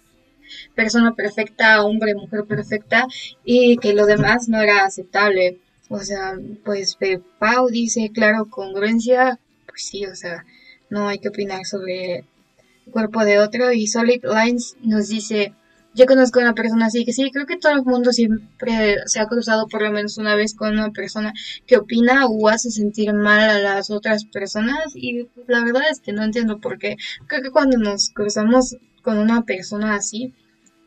persona 0.74 1.14
perfecta, 1.14 1.84
hombre, 1.84 2.16
mujer 2.16 2.46
perfecta, 2.46 3.06
y 3.46 3.78
que 3.78 3.94
lo 3.94 4.08
demás 4.08 4.50
no 4.50 4.60
era 4.60 4.84
aceptable. 4.84 5.60
O 5.90 6.00
sea, 6.00 6.34
pues 6.66 6.98
Pau 7.38 7.70
dice, 7.70 8.10
claro, 8.12 8.50
congruencia, 8.50 9.40
pues 9.68 9.86
sí, 9.86 10.08
o 10.08 10.16
sea, 10.16 10.44
no 10.90 11.08
hay 11.08 11.20
que 11.20 11.30
opinar 11.30 11.66
sobre 11.66 12.16
el 12.16 12.92
cuerpo 12.92 13.24
de 13.26 13.38
otro. 13.38 13.72
Y 13.72 13.86
Solid 13.86 14.24
Lines 14.26 14.76
nos 14.82 15.10
dice, 15.10 15.54
yo 15.94 16.06
conozco 16.06 16.40
a 16.40 16.44
una 16.44 16.54
persona 16.54 16.88
así 16.88 17.06
que 17.06 17.14
sí, 17.14 17.30
creo 17.32 17.46
que 17.46 17.58
todo 17.58 17.74
el 17.74 17.84
mundo 17.84 18.12
siempre 18.12 18.98
se 19.06 19.20
ha 19.20 19.28
cruzado 19.28 19.68
por 19.68 19.82
lo 19.82 19.92
menos 19.92 20.18
una 20.18 20.36
vez 20.36 20.56
con 20.56 20.74
una 20.74 20.92
persona 20.92 21.34
que 21.68 21.78
opina 21.78 22.26
o 22.28 22.50
hace 22.50 22.72
sentir 22.72 23.14
mal 23.14 23.50
a 23.50 23.60
las 23.60 23.90
otras 23.92 24.26
personas 24.26 24.96
y 24.96 25.30
la 25.48 25.64
verdad 25.64 25.84
es 25.92 26.00
que 26.00 26.14
no 26.14 26.24
entiendo 26.24 26.60
por 26.60 26.80
qué. 26.80 26.98
Creo 27.28 27.42
que 27.42 27.52
cuando 27.52 27.78
nos 27.78 28.10
cruzamos 28.10 28.76
con 29.04 29.18
una 29.20 29.44
persona 29.44 29.96
así, 29.96 30.34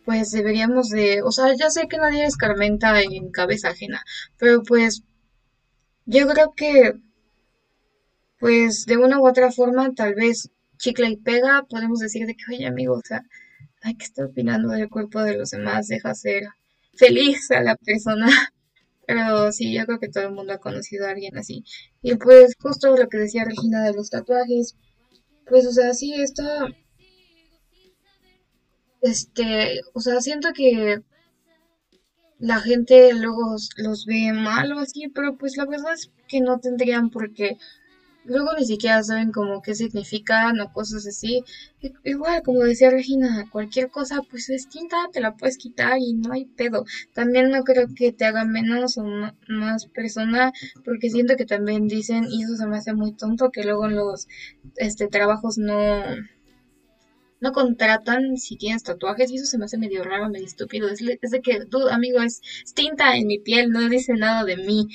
pues 0.05 0.31
deberíamos 0.31 0.89
de, 0.89 1.23
o 1.23 1.33
sea, 1.33 1.55
ya 1.59 1.71
sé 1.71 1.89
que 1.89 1.99
nadie 1.99 2.25
escarmenta 2.25 3.01
en 3.03 3.31
cabeza 3.31 3.71
ajena, 3.71 4.03
pero 4.39 4.63
pues 4.63 5.03
yo 6.07 6.27
creo 6.29 6.55
que, 6.57 6.95
pues 8.39 8.87
de 8.87 8.97
una 8.97 9.21
u 9.21 9.29
otra 9.29 9.51
forma, 9.51 9.93
tal 9.95 10.15
vez 10.15 10.51
chicle 10.79 11.09
y 11.11 11.17
pega, 11.17 11.67
podemos 11.69 11.99
decir 11.99 12.27
de 12.27 12.35
que, 12.35 12.45
oye 12.55 12.67
amigo, 12.67 12.95
o 12.95 13.03
sea, 13.05 13.25
hay 13.87 13.95
que 13.95 14.05
estar 14.05 14.27
opinando 14.27 14.71
del 14.71 14.91
cuerpo 14.91 15.23
de 15.23 15.39
los 15.39 15.51
demás, 15.51 15.87
deja 15.87 16.13
ser 16.15 16.43
feliz 16.95 17.51
a 17.53 17.63
la 17.63 17.77
persona. 17.77 18.27
Pero 19.07 19.53
sí, 19.53 19.73
yo 19.73 19.87
creo 19.87 20.01
que 20.01 20.09
todo 20.09 20.25
el 20.25 20.33
mundo 20.33 20.53
ha 20.53 20.59
conocido 20.59 21.07
a 21.07 21.11
alguien 21.11 21.39
así. 21.39 21.65
Y 22.03 22.17
pues 22.17 22.57
justo 22.59 22.97
lo 22.97 23.09
que 23.09 23.19
decía 23.19 23.45
Regina 23.45 23.85
de 23.85 23.95
los 23.95 24.11
tatuajes, 24.11 24.77
pues 25.47 25.65
o 25.67 25.73
sea, 25.73 25.95
sí, 25.95 26.15
está 26.15 26.67
este, 29.03 29.81
o 29.93 30.01
sea, 30.01 30.21
siento 30.21 30.49
que 30.53 31.03
la 32.39 32.59
gente 32.59 33.15
luego 33.15 33.55
los 33.77 34.05
ve 34.05 34.33
mal 34.33 34.73
o 34.73 34.81
así, 34.81 35.09
pero 35.15 35.37
pues 35.37 35.57
la 35.57 35.65
verdad 35.65 35.95
es 35.95 36.11
que 36.27 36.41
no 36.41 36.59
tendrían 36.59 37.11
por 37.11 37.33
qué. 37.33 37.57
Luego 38.27 38.51
ni 38.59 38.65
siquiera 38.65 39.03
saben 39.03 39.33
como 39.33 39.63
qué 39.63 39.75
significan 39.75 40.61
o 40.61 40.73
cosas 40.73 41.07
así. 41.07 41.45
Igual, 42.05 42.43
como 42.43 42.61
decía 42.61 42.91
Regina, 42.91 43.47
cualquier 43.51 43.91
cosa 43.91 44.23
pues 44.31 44.49
es 44.51 44.69
tinta, 44.69 44.97
te 45.13 45.21
la 45.21 45.37
puedes 45.37 45.59
quitar 45.59 45.99
y 45.99 46.15
no 46.15 46.33
hay 46.33 46.45
pedo. 46.47 46.85
También 47.15 47.51
no 47.51 47.63
creo 47.65 47.87
que 47.95 48.13
te 48.13 48.25
haga 48.25 48.45
menos 48.45 48.99
o 48.99 49.05
más 49.49 49.87
persona, 49.87 50.53
porque 50.85 51.11
siento 51.11 51.37
que 51.37 51.47
también 51.47 51.89
dicen, 51.89 52.25
y 52.31 52.43
eso 52.43 52.57
se 52.57 52.67
me 52.67 52.77
hace 52.79 52.95
muy 52.95 53.13
tonto, 53.13 53.51
que 53.51 53.65
luego 53.65 53.87
en 53.87 53.97
los 53.97 54.27
este, 54.77 55.09
trabajos 55.09 55.59
no 55.59 56.03
no 57.41 57.53
contratan 57.53 58.37
si 58.37 58.57
tienes 58.57 58.83
tatuajes 58.83 59.31
y 59.31 59.37
eso 59.37 59.47
se 59.47 59.59
me 59.59 59.67
hace 59.67 59.79
medio 59.79 60.03
raro, 60.03 60.29
medio 60.29 60.47
estúpido. 60.47 60.89
Es, 60.89 61.01
de 61.01 61.41
que, 61.41 61.67
tú, 61.67 61.89
amigo, 61.89 62.21
es, 62.21 62.41
tinta 62.75 63.17
en 63.17 63.27
mi 63.27 63.39
piel, 63.39 63.71
no 63.71 63.89
dice 63.89 64.15
nada 64.15 64.45
de 64.45 64.57
mí. 64.57 64.89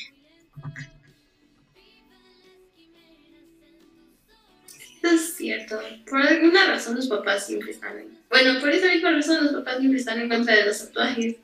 Cierto. 5.55 5.79
Por 6.09 6.21
alguna 6.21 6.67
razón 6.67 6.95
los 6.95 7.07
papás 7.07 7.47
siempre 7.47 7.71
están 7.71 7.97
en... 7.97 8.17
Bueno, 8.29 8.59
por 8.59 8.69
esa 8.69 8.91
misma 8.91 9.11
razón 9.11 9.43
los 9.43 9.53
papás 9.53 9.79
siempre 9.79 9.99
están 9.99 10.21
en 10.21 10.29
contra 10.29 10.55
de 10.55 10.65
los 10.65 10.79
tatuajes. 10.79 11.35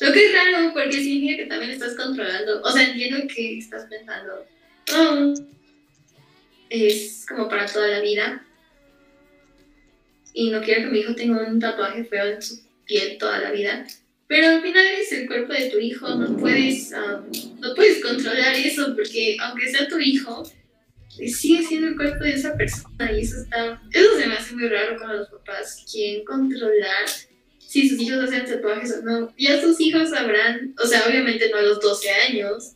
Lo 0.00 0.12
que 0.12 0.26
es 0.26 0.32
raro, 0.32 0.72
porque 0.72 0.92
significa 0.92 1.36
que 1.36 1.46
también 1.46 1.70
estás 1.70 1.94
controlando. 1.94 2.60
O 2.62 2.70
sea, 2.70 2.88
entiendo 2.88 3.18
que 3.32 3.58
estás 3.58 3.88
pensando, 3.88 4.44
oh, 4.94 5.34
es 6.68 7.24
como 7.28 7.48
para 7.48 7.66
toda 7.66 7.88
la 7.88 8.00
vida, 8.00 8.42
y 10.36 10.50
no 10.50 10.60
quiero 10.60 10.82
que 10.82 10.86
mi 10.88 10.98
hijo 10.98 11.14
tenga 11.14 11.46
un 11.46 11.58
tatuaje 11.58 12.04
feo 12.04 12.26
en 12.26 12.42
su 12.42 12.60
piel 12.84 13.16
toda 13.18 13.38
la 13.38 13.52
vida. 13.52 13.86
Pero 14.26 14.48
al 14.48 14.60
final 14.60 14.84
es 14.86 15.10
el 15.12 15.26
cuerpo 15.26 15.54
de 15.54 15.70
tu 15.70 15.78
hijo, 15.78 16.14
no 16.14 16.36
puedes, 16.36 16.92
um, 16.92 17.60
no 17.60 17.74
puedes 17.74 18.02
controlar 18.02 18.54
eso 18.54 18.94
porque 18.94 19.38
aunque 19.40 19.68
sea 19.68 19.88
tu 19.88 19.98
hijo, 19.98 20.42
sigue 21.16 21.62
siendo 21.62 21.88
el 21.88 21.96
cuerpo 21.96 22.24
de 22.24 22.34
esa 22.34 22.56
persona 22.56 23.12
y 23.12 23.20
eso 23.22 23.42
está, 23.42 23.80
eso 23.92 24.18
se 24.18 24.26
me 24.26 24.34
hace 24.34 24.54
muy 24.54 24.68
raro 24.68 24.96
cuando 24.96 25.18
los 25.18 25.28
papás 25.28 25.84
quieren 25.90 26.24
controlar 26.24 27.06
si 27.58 27.88
sus 27.88 28.00
hijos 28.00 28.24
hacen 28.24 28.46
tatuajes 28.46 28.92
o 28.92 29.02
no. 29.02 29.34
Ya 29.36 29.60
sus 29.60 29.80
hijos 29.80 30.10
sabrán, 30.10 30.74
o 30.82 30.86
sea, 30.86 31.06
obviamente 31.06 31.48
no 31.50 31.58
a 31.58 31.62
los 31.62 31.80
12 31.80 32.10
años, 32.10 32.72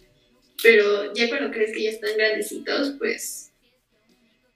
pero 0.63 1.13
ya 1.15 1.29
cuando 1.29 1.51
crees 1.51 1.73
que 1.73 1.85
ya 1.85 1.91
están 1.91 2.17
grandecitos, 2.17 2.95
pues 2.99 3.53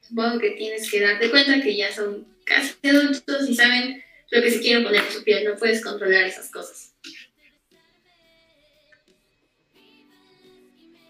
supongo 0.00 0.38
que 0.38 0.50
tienes 0.50 0.90
que 0.90 1.00
darte 1.00 1.30
cuenta 1.30 1.62
que 1.62 1.76
ya 1.76 1.92
son 1.92 2.26
casi 2.44 2.74
adultos 2.88 3.48
y 3.48 3.54
saben 3.54 4.02
lo 4.30 4.42
que 4.42 4.50
se 4.50 4.60
quieren 4.60 4.84
poner 4.84 5.02
en 5.02 5.12
su 5.12 5.22
piel, 5.22 5.44
no 5.44 5.56
puedes 5.56 5.82
controlar 5.82 6.24
esas 6.24 6.50
cosas. 6.50 6.94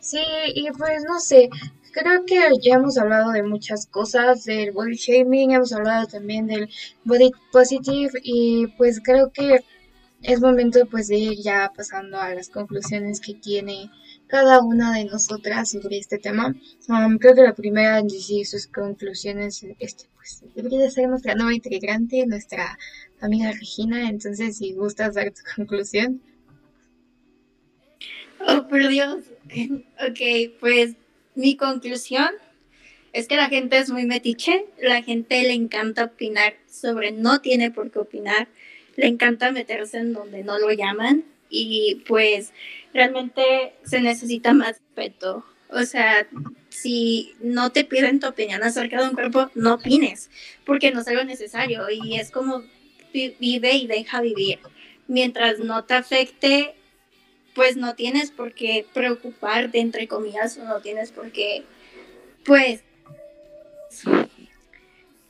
Sí, 0.01 0.23
y 0.55 0.71
pues 0.73 1.03
no 1.09 1.19
sé, 1.19 1.49
creo 1.95 2.27
que 2.27 2.41
ya 2.61 2.75
hemos 2.75 2.99
hablado 2.99 3.31
de 3.31 3.43
muchas 3.43 3.87
cosas, 3.87 4.45
del 4.45 4.73
body 4.73 4.97
shaming, 4.97 5.53
hemos 5.53 5.73
hablado 5.73 6.07
también 6.07 6.47
del 6.47 6.69
body 7.05 7.31
positive 7.53 8.11
y 8.23 8.67
pues 8.77 9.01
creo 9.01 9.31
que 9.33 9.61
es 10.23 10.41
momento 10.41 10.87
pues 10.91 11.09
de 11.09 11.17
ir 11.17 11.39
ya 11.39 11.71
pasando 11.75 12.19
a 12.19 12.35
las 12.35 12.49
conclusiones 12.49 13.21
que 13.21 13.35
tiene 13.35 13.91
cada 14.27 14.61
una 14.61 14.93
de 14.95 15.05
nosotras 15.05 15.71
sobre 15.71 15.99
este 15.99 16.19
tema. 16.19 16.55
Um, 16.89 17.19
creo 17.19 17.35
que 17.35 17.43
la 17.43 17.55
primera 17.55 17.99
en 17.99 18.09
decir 18.09 18.47
sus 18.47 18.67
conclusiones 18.67 19.65
este, 19.79 20.09
pues, 20.17 20.43
debería 20.55 20.91
ser 20.91 21.09
nuestra 21.09 21.35
nueva 21.35 21.55
integrante, 21.55 22.27
nuestra 22.27 22.79
amiga 23.21 23.53
Regina. 23.53 24.09
Entonces, 24.09 24.57
si 24.57 24.73
gustas 24.73 25.15
dar 25.15 25.31
tu 25.31 25.43
conclusión. 25.55 26.21
Oh, 28.47 28.67
por 28.67 28.89
Dios. 28.89 29.25
Ok, 30.09 30.59
pues 30.59 30.97
mi 31.35 31.57
conclusión 31.57 32.31
es 33.13 33.29
que 33.29 33.37
la 33.37 33.49
gente 33.49 33.79
es 33.79 33.91
muy 33.91 34.05
metiche, 34.07 34.67
la 34.81 35.03
gente 35.03 35.43
le 35.43 35.53
encanta 35.53 36.05
opinar 36.05 36.55
sobre 36.69 37.13
no 37.13 37.41
tiene 37.41 37.71
por 37.71 37.91
qué 37.91 38.01
opinar, 38.01 38.49
le 38.97 39.07
encanta 39.07 39.53
meterse 39.53 39.99
en 39.99 40.13
donde 40.13 40.43
no 40.43 40.59
lo 40.59 40.73
llaman 40.73 41.25
y 41.49 42.03
pues 42.07 42.53
realmente 42.93 43.75
se 43.85 44.01
necesita 44.01 44.53
más 44.53 44.81
respeto. 44.81 45.45
O 45.71 45.83
sea, 45.85 46.27
si 46.69 47.35
no 47.41 47.71
te 47.71 47.85
piden 47.85 48.21
tu 48.21 48.29
opinión 48.29 48.63
acerca 48.63 49.01
de 49.01 49.09
un 49.09 49.15
cuerpo, 49.15 49.51
no 49.55 49.75
opines, 49.75 50.31
porque 50.65 50.91
no 50.91 51.01
es 51.01 51.09
algo 51.09 51.25
necesario 51.25 51.89
y 51.91 52.17
es 52.17 52.31
como 52.31 52.63
vive 53.13 53.73
y 53.75 53.87
deja 53.87 54.21
vivir. 54.21 54.59
Mientras 55.07 55.59
no 55.59 55.85
te 55.85 55.95
afecte, 55.95 56.75
pues 57.55 57.77
no 57.77 57.95
tienes 57.95 58.31
por 58.31 58.53
qué 58.53 58.87
preocuparte, 58.93 59.79
entre 59.79 60.09
comillas, 60.09 60.59
o 60.59 60.65
no 60.65 60.81
tienes 60.81 61.13
por 61.13 61.31
qué, 61.31 61.65
pues, 62.45 62.83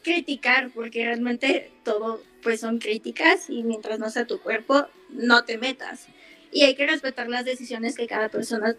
criticar, 0.02 0.70
porque 0.74 1.04
realmente 1.04 1.70
todo, 1.84 2.22
pues, 2.42 2.60
son 2.60 2.78
críticas 2.78 3.50
y 3.50 3.62
mientras 3.62 3.98
no 3.98 4.10
sea 4.10 4.26
tu 4.26 4.40
cuerpo, 4.40 4.86
no 5.10 5.44
te 5.44 5.58
metas 5.58 6.08
y 6.54 6.62
hay 6.62 6.76
que 6.76 6.86
respetar 6.86 7.28
las 7.28 7.44
decisiones 7.44 7.96
que 7.96 8.06
cada 8.06 8.28
persona 8.28 8.76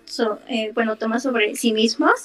eh, 0.48 0.72
bueno, 0.74 0.96
toma 0.96 1.20
sobre 1.20 1.56
sí 1.58 1.74
mismos. 1.74 2.22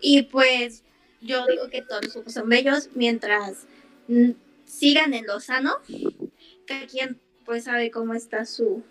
Y 0.00 0.22
pues 0.22 0.82
yo 1.20 1.44
digo 1.46 1.68
que 1.68 1.82
todos 1.82 2.02
los 2.06 2.16
ojos 2.16 2.32
son 2.32 2.48
bellos 2.48 2.88
mientras 2.94 3.66
sigan 4.64 5.12
en 5.12 5.26
lo 5.26 5.38
sano. 5.38 5.74
Cada 6.66 6.86
quien 6.86 7.20
pues 7.44 7.64
sabe 7.64 7.90
cómo 7.90 8.14
está 8.14 8.46
su, 8.46 8.82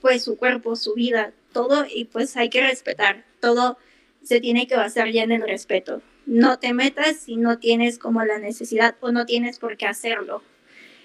pues 0.00 0.24
su 0.24 0.36
cuerpo, 0.36 0.76
su 0.76 0.94
vida, 0.94 1.32
todo 1.52 1.86
y 1.88 2.04
pues 2.04 2.36
hay 2.36 2.50
que 2.50 2.60
respetar. 2.60 3.24
Todo 3.40 3.78
se 4.22 4.40
tiene 4.40 4.66
que 4.66 4.76
basar 4.76 5.10
ya 5.10 5.22
en 5.22 5.32
el 5.32 5.42
respeto. 5.42 6.02
No 6.26 6.58
te 6.58 6.74
metas 6.74 7.16
si 7.16 7.36
no 7.36 7.58
tienes 7.58 7.98
como 7.98 8.24
la 8.24 8.38
necesidad 8.38 8.96
o 9.00 9.12
no 9.12 9.26
tienes 9.26 9.58
por 9.58 9.76
qué 9.76 9.86
hacerlo. 9.86 10.42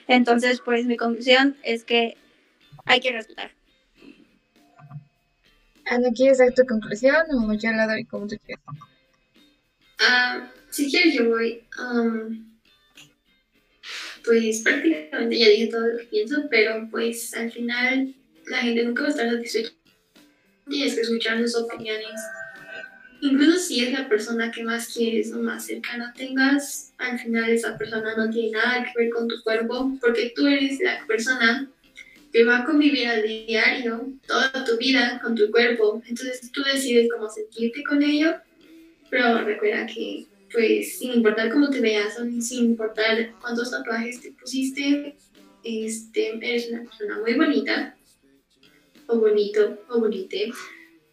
Entonces, 0.07 0.61
pues 0.63 0.85
mi 0.85 0.97
conclusión 0.97 1.55
es 1.63 1.85
que 1.85 2.17
hay 2.85 2.99
que 2.99 3.11
respetar. 3.11 3.51
Ana, 5.85 6.09
¿quieres 6.15 6.37
dar 6.37 6.53
tu 6.53 6.65
conclusión 6.65 7.15
o 7.31 7.53
yo 7.53 7.71
la 7.71 7.87
doy 7.87 8.05
como 8.05 8.27
tú 8.27 8.35
quieras? 8.45 8.63
Ah, 9.99 10.51
si 10.69 10.89
quieres 10.89 11.13
yo 11.13 11.29
voy. 11.29 11.63
pues 14.25 14.61
prácticamente 14.61 15.39
ya 15.39 15.49
dije 15.49 15.67
todo 15.67 15.87
lo 15.87 15.97
que 15.99 16.05
pienso, 16.05 16.47
pero 16.49 16.87
pues 16.89 17.33
al 17.33 17.51
final 17.51 18.15
la 18.53 18.61
gente 18.61 18.83
nunca 18.83 19.01
va 19.01 19.07
a 19.07 19.11
estar 19.11 19.29
satisfecha. 19.29 19.71
Tienes 20.69 20.95
que 20.95 21.01
escuchar 21.01 21.41
sus 21.41 21.55
opiniones. 21.55 22.21
Incluso 23.21 23.57
si 23.57 23.83
es 23.83 23.91
la 23.91 24.07
persona 24.07 24.51
que 24.51 24.63
más 24.63 24.93
quieres 24.93 25.33
o 25.33 25.39
más 25.39 25.65
cercana 25.65 26.13
tengas, 26.15 26.93
al 26.97 27.17
final 27.17 27.49
esa 27.49 27.77
persona 27.77 28.15
no 28.15 28.29
tiene 28.29 28.51
nada 28.51 28.83
que 28.83 28.91
ver 29.01 29.09
con 29.09 29.27
tu 29.27 29.41
cuerpo, 29.43 29.97
porque 29.99 30.33
tú 30.35 30.45
eres 30.45 30.79
la 30.81 31.05
persona 31.07 31.69
que 32.31 32.43
va 32.43 32.59
a 32.59 32.65
convivir 32.65 33.07
a 33.07 33.21
diario 33.21 34.11
toda 34.27 34.51
tu 34.65 34.77
vida 34.77 35.19
con 35.23 35.35
tu 35.35 35.49
cuerpo. 35.49 36.01
Entonces 36.05 36.51
tú 36.51 36.61
decides 36.63 37.09
cómo 37.11 37.29
sentirte 37.29 37.83
con 37.83 38.03
ello, 38.03 38.35
pero 39.09 39.43
recuerda 39.43 39.87
que 39.87 40.25
pues 40.51 40.99
sin 40.99 41.13
importar 41.13 41.49
cómo 41.49 41.71
te 41.71 41.81
veas 41.81 42.15
sin 42.39 42.65
importar 42.65 43.33
cuántos 43.41 43.71
tatuajes 43.71 44.21
te 44.21 44.31
pusiste, 44.33 45.15
este, 45.63 46.37
eres 46.37 46.69
una 46.69 46.83
persona 46.83 47.19
muy 47.19 47.33
bonita 47.33 47.95
o 49.07 49.19
bonito 49.19 49.79
o 49.89 49.99
bonite 49.99 50.51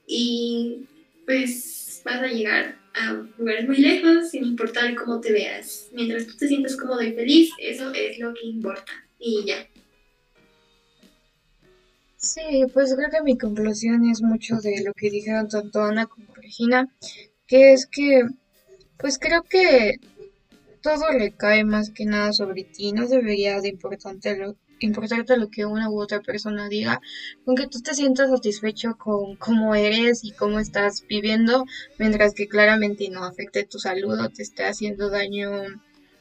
y 0.06 0.86
pues 1.24 2.02
vas 2.04 2.22
a 2.22 2.26
llegar 2.26 2.76
a 2.94 3.12
lugares 3.38 3.66
muy 3.66 3.76
lejos 3.78 4.30
sin 4.30 4.44
importar 4.44 4.94
cómo 4.94 5.20
te 5.20 5.32
veas. 5.32 5.88
Mientras 5.92 6.26
tú 6.26 6.36
te 6.36 6.48
sientas 6.48 6.76
cómodo 6.76 7.02
y 7.02 7.12
feliz, 7.12 7.50
eso 7.58 7.92
es 7.94 8.18
lo 8.18 8.34
que 8.34 8.46
importa 8.46 8.92
y 9.18 9.44
ya. 9.44 9.68
Sí, 12.16 12.66
pues 12.74 12.94
creo 12.94 13.08
que 13.10 13.22
mi 13.22 13.38
conclusión 13.38 14.04
es 14.04 14.20
mucho 14.20 14.56
de 14.56 14.82
lo 14.84 14.92
que 14.92 15.08
dijeron 15.08 15.48
tanto 15.48 15.82
Ana 15.82 16.06
como 16.06 16.34
Regina, 16.34 16.86
que 17.46 17.72
es 17.72 17.86
que, 17.86 18.24
pues 18.98 19.18
creo 19.18 19.42
que 19.42 19.96
todo 20.82 21.10
recae 21.12 21.64
más 21.64 21.90
que 21.90 22.04
nada 22.04 22.32
sobre 22.32 22.64
ti, 22.64 22.92
no 22.92 23.08
debería 23.08 23.60
de 23.60 23.68
importante 23.68 24.36
lo, 24.36 24.56
importarte 24.86 25.36
lo 25.36 25.48
que 25.48 25.64
una 25.64 25.90
u 25.90 26.00
otra 26.00 26.20
persona 26.20 26.68
diga, 26.68 27.00
con 27.44 27.54
que 27.54 27.66
tú 27.66 27.80
te 27.80 27.94
sientas 27.94 28.30
satisfecho 28.30 28.96
con 28.96 29.36
cómo 29.36 29.74
eres 29.74 30.24
y 30.24 30.32
cómo 30.32 30.58
estás 30.58 31.04
viviendo, 31.08 31.64
mientras 31.98 32.34
que 32.34 32.48
claramente 32.48 33.08
no 33.10 33.24
afecte 33.24 33.64
tu 33.64 33.78
salud 33.78 34.18
o 34.20 34.28
te 34.28 34.42
esté 34.42 34.64
haciendo 34.64 35.10
daño 35.10 35.50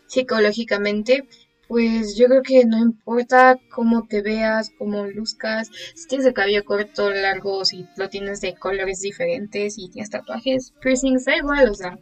psicológicamente, 0.07 1.27
pues 1.69 2.17
yo 2.17 2.25
creo 2.27 2.41
que 2.41 2.65
no 2.65 2.79
importa 2.79 3.59
cómo 3.69 4.07
te 4.07 4.23
veas, 4.23 4.71
cómo 4.79 5.05
luzcas, 5.05 5.69
si 5.93 6.07
tienes 6.07 6.25
el 6.25 6.33
cabello 6.33 6.65
corto, 6.65 7.11
largo, 7.11 7.63
si 7.63 7.85
lo 7.95 8.09
tienes 8.09 8.41
de 8.41 8.55
colores 8.55 9.01
diferentes, 9.01 9.77
y 9.77 9.87
tienes 9.89 10.09
tatuajes, 10.09 10.73
piercings, 10.81 11.25
da 11.25 11.37
igual, 11.37 11.69
o 11.69 11.75
sea, 11.75 11.99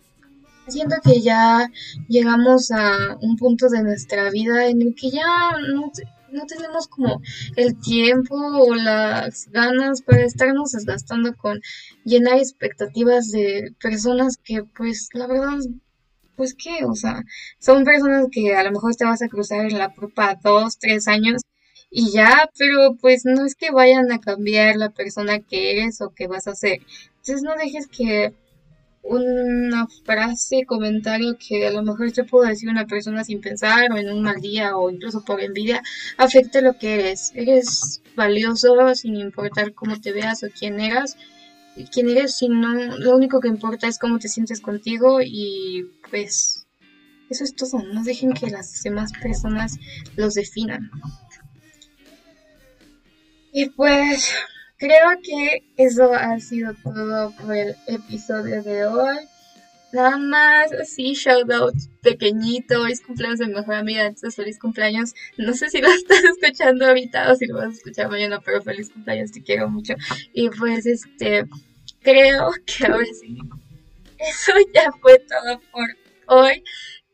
siento 0.68 0.96
que 1.04 1.22
ya 1.22 1.70
llegamos 2.08 2.72
a 2.72 3.18
un 3.22 3.36
punto 3.36 3.68
de 3.68 3.84
nuestra 3.84 4.30
vida 4.30 4.68
en 4.68 4.82
el 4.82 4.96
que 4.96 5.10
ya 5.10 5.52
no, 5.74 5.92
no 6.38 6.46
tenemos 6.46 6.88
como 6.88 7.22
el 7.56 7.80
tiempo 7.80 8.36
o 8.36 8.76
las 8.76 9.50
ganas 9.52 10.02
para 10.02 10.24
estarnos 10.24 10.72
desgastando 10.72 11.36
con 11.36 11.60
llenar 12.06 12.38
expectativas 12.38 13.32
de 13.32 13.74
personas 13.82 14.38
que 14.38 14.64
pues 14.64 15.10
la 15.14 15.28
verdad 15.28 15.58
pues 16.36 16.54
qué, 16.54 16.86
o 16.86 16.94
sea, 16.94 17.24
son 17.60 17.84
personas 17.84 18.28
que 18.32 18.56
a 18.56 18.64
lo 18.64 18.72
mejor 18.72 18.96
te 18.96 19.06
vas 19.06 19.22
a 19.24 19.28
cruzar 19.28 19.66
en 19.66 19.80
la 19.80 19.94
prueba 19.94 20.38
dos, 20.42 20.78
tres 20.78 21.08
años 21.08 21.42
y 21.90 22.12
ya, 22.12 22.50
pero 22.58 22.96
pues 23.02 23.24
no 23.26 23.46
es 23.46 23.56
que 23.56 23.72
vayan 23.72 24.12
a 24.12 24.20
cambiar 24.20 24.76
la 24.76 24.92
persona 24.92 25.40
que 25.40 25.72
eres 25.72 26.00
o 26.02 26.12
que 26.12 26.28
vas 26.28 26.48
a 26.48 26.56
ser. 26.56 26.80
Entonces 27.18 27.42
no 27.42 27.56
dejes 27.56 27.88
que 27.88 28.34
una 29.08 29.88
frase, 30.04 30.66
comentario 30.66 31.38
que 31.38 31.68
a 31.68 31.72
lo 31.72 31.84
mejor 31.84 32.12
te 32.12 32.24
puedo 32.24 32.48
decir 32.48 32.70
una 32.70 32.86
persona 32.86 33.24
sin 33.24 33.42
pensar 33.42 33.92
o 33.92 33.98
en 33.98 34.10
un 34.10 34.22
mal 34.22 34.42
día 34.42 34.78
o 34.78 34.90
incluso 34.90 35.24
por 35.24 35.42
envidia, 35.42 35.82
afecte 36.18 36.62
lo 36.62 36.78
que 36.78 36.96
eres. 36.96 37.32
Eres 37.36 38.02
valioso 38.16 38.76
sin 38.96 39.16
importar 39.16 39.74
cómo 39.74 40.00
te 40.00 40.12
veas 40.12 40.44
o 40.44 40.48
quién 40.58 40.80
eras. 40.80 41.18
Quién 41.92 42.10
eres, 42.10 42.38
sino 42.38 42.74
lo 42.74 43.16
único 43.16 43.40
que 43.40 43.48
importa 43.48 43.88
es 43.88 44.00
cómo 44.00 44.18
te 44.18 44.30
sientes 44.30 44.62
contigo 44.62 45.20
y 45.24 45.86
pues 46.10 46.66
eso 47.30 47.44
es 47.44 47.56
todo. 47.56 47.84
No 47.94 48.04
dejen 48.04 48.34
que 48.34 48.50
las 48.50 48.82
demás 48.82 49.12
personas 49.22 49.78
los 50.16 50.34
definan. 50.34 50.90
Y 53.52 53.70
pues 53.70 54.34
Creo 54.78 55.10
que 55.24 55.64
eso 55.76 56.14
ha 56.14 56.40
sido 56.40 56.74
todo 56.84 57.32
por 57.32 57.56
el 57.56 57.76
episodio 57.88 58.62
de 58.62 58.86
hoy. 58.86 59.18
Nada 59.92 60.18
más, 60.18 60.70
sí, 60.86 61.14
shout 61.14 61.50
out 61.52 61.74
pequeñito. 62.04 62.86
es 62.86 63.02
cumpleaños 63.02 63.40
de 63.40 63.48
mi 63.48 63.54
mejor 63.56 63.74
amiga, 63.74 64.06
entonces 64.06 64.36
feliz 64.36 64.60
cumpleaños. 64.60 65.16
No 65.38 65.54
sé 65.54 65.72
si 65.72 65.82
lo 65.82 65.88
estás 65.92 66.24
escuchando 66.24 66.86
ahorita 66.86 67.32
o 67.32 67.36
si 67.36 67.48
lo 67.48 67.56
vas 67.56 67.70
a 67.70 67.72
escuchar 67.72 68.10
mañana, 68.10 68.40
pero 68.40 68.62
feliz 68.62 68.92
cumpleaños, 68.92 69.32
te 69.32 69.42
quiero 69.42 69.68
mucho. 69.68 69.96
Y 70.34 70.50
pues, 70.50 70.86
este, 70.86 71.46
creo 72.04 72.52
que 72.66 72.86
ahora 72.86 73.08
sí, 73.20 73.40
eso 74.20 74.52
ya 74.76 74.92
fue 75.02 75.18
todo 75.20 75.60
por 75.72 75.88
hoy. 76.28 76.64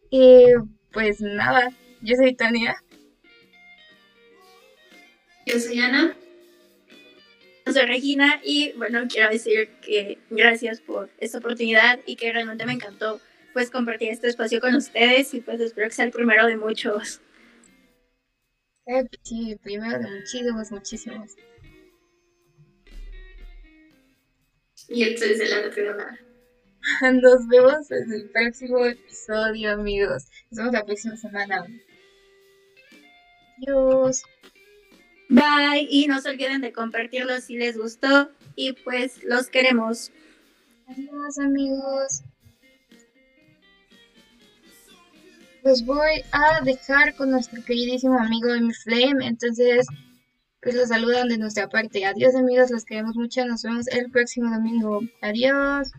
Y 0.10 0.48
pues 0.92 1.22
nada, 1.22 1.70
yo 2.02 2.18
soy 2.18 2.36
Tania. 2.36 2.76
Yo 5.46 5.60
soy 5.60 5.80
Ana 5.80 6.18
soy 7.72 7.86
Regina 7.86 8.42
y 8.44 8.74
bueno, 8.74 9.06
quiero 9.10 9.30
decir 9.30 9.70
que 9.82 10.20
gracias 10.30 10.82
por 10.82 11.10
esta 11.20 11.38
oportunidad 11.38 12.00
y 12.06 12.16
que 12.16 12.32
realmente 12.32 12.66
me 12.66 12.74
encantó 12.74 13.22
pues 13.54 13.70
compartir 13.70 14.10
este 14.10 14.28
espacio 14.28 14.60
con 14.60 14.76
ustedes 14.76 15.34
y 15.34 15.42
pues 15.42 15.62
espero 15.62 15.88
que 15.88 15.94
sea 15.94 16.06
el 16.06 16.12
primero 16.12 16.46
de 16.48 16.58
muchos. 16.58 17.22
Sí, 19.24 19.58
primero 19.64 19.98
de 20.00 20.10
muchísimos, 20.10 20.72
muchísimos. 20.72 21.36
Y 24.90 25.04
esto 25.04 25.26
es 25.26 25.40
el 25.40 25.54
anterior. 25.54 26.20
Nos 27.22 27.48
vemos 27.48 27.90
en 27.92 28.12
el 28.12 28.30
próximo 28.30 28.86
episodio, 28.86 29.72
amigos. 29.72 30.26
Nos 30.52 30.58
vemos 30.58 30.74
la 30.74 30.86
próxima 30.86 31.16
semana. 31.16 31.66
Adiós. 33.58 34.24
Bye 35.34 35.88
y 35.90 36.06
no 36.06 36.22
se 36.22 36.30
olviden 36.30 36.62
de 36.62 36.72
compartirlo 36.72 37.42
si 37.42 37.58
les 37.58 37.76
gustó 37.76 38.30
y 38.56 38.74
pues 38.74 39.24
los 39.24 39.48
queremos. 39.48 40.12
Adiós 40.88 41.40
amigos. 41.40 42.22
Los 45.64 45.84
voy 45.86 46.24
a 46.32 46.64
dejar 46.64 47.16
con 47.16 47.32
nuestro 47.32 47.64
queridísimo 47.64 48.20
amigo 48.20 48.50
mi 48.62 48.74
Flame, 48.74 49.26
entonces 49.26 49.88
pues 50.62 50.76
los 50.76 50.90
saludan 50.90 51.30
de 51.30 51.40
nuestra 51.40 51.68
parte. 51.68 52.06
Adiós 52.06 52.36
amigos, 52.36 52.70
los 52.70 52.86
queremos 52.86 53.16
mucho, 53.16 53.44
nos 53.46 53.64
vemos 53.64 53.88
el 53.88 54.12
próximo 54.12 54.54
domingo. 54.54 55.02
Adiós. 55.22 55.92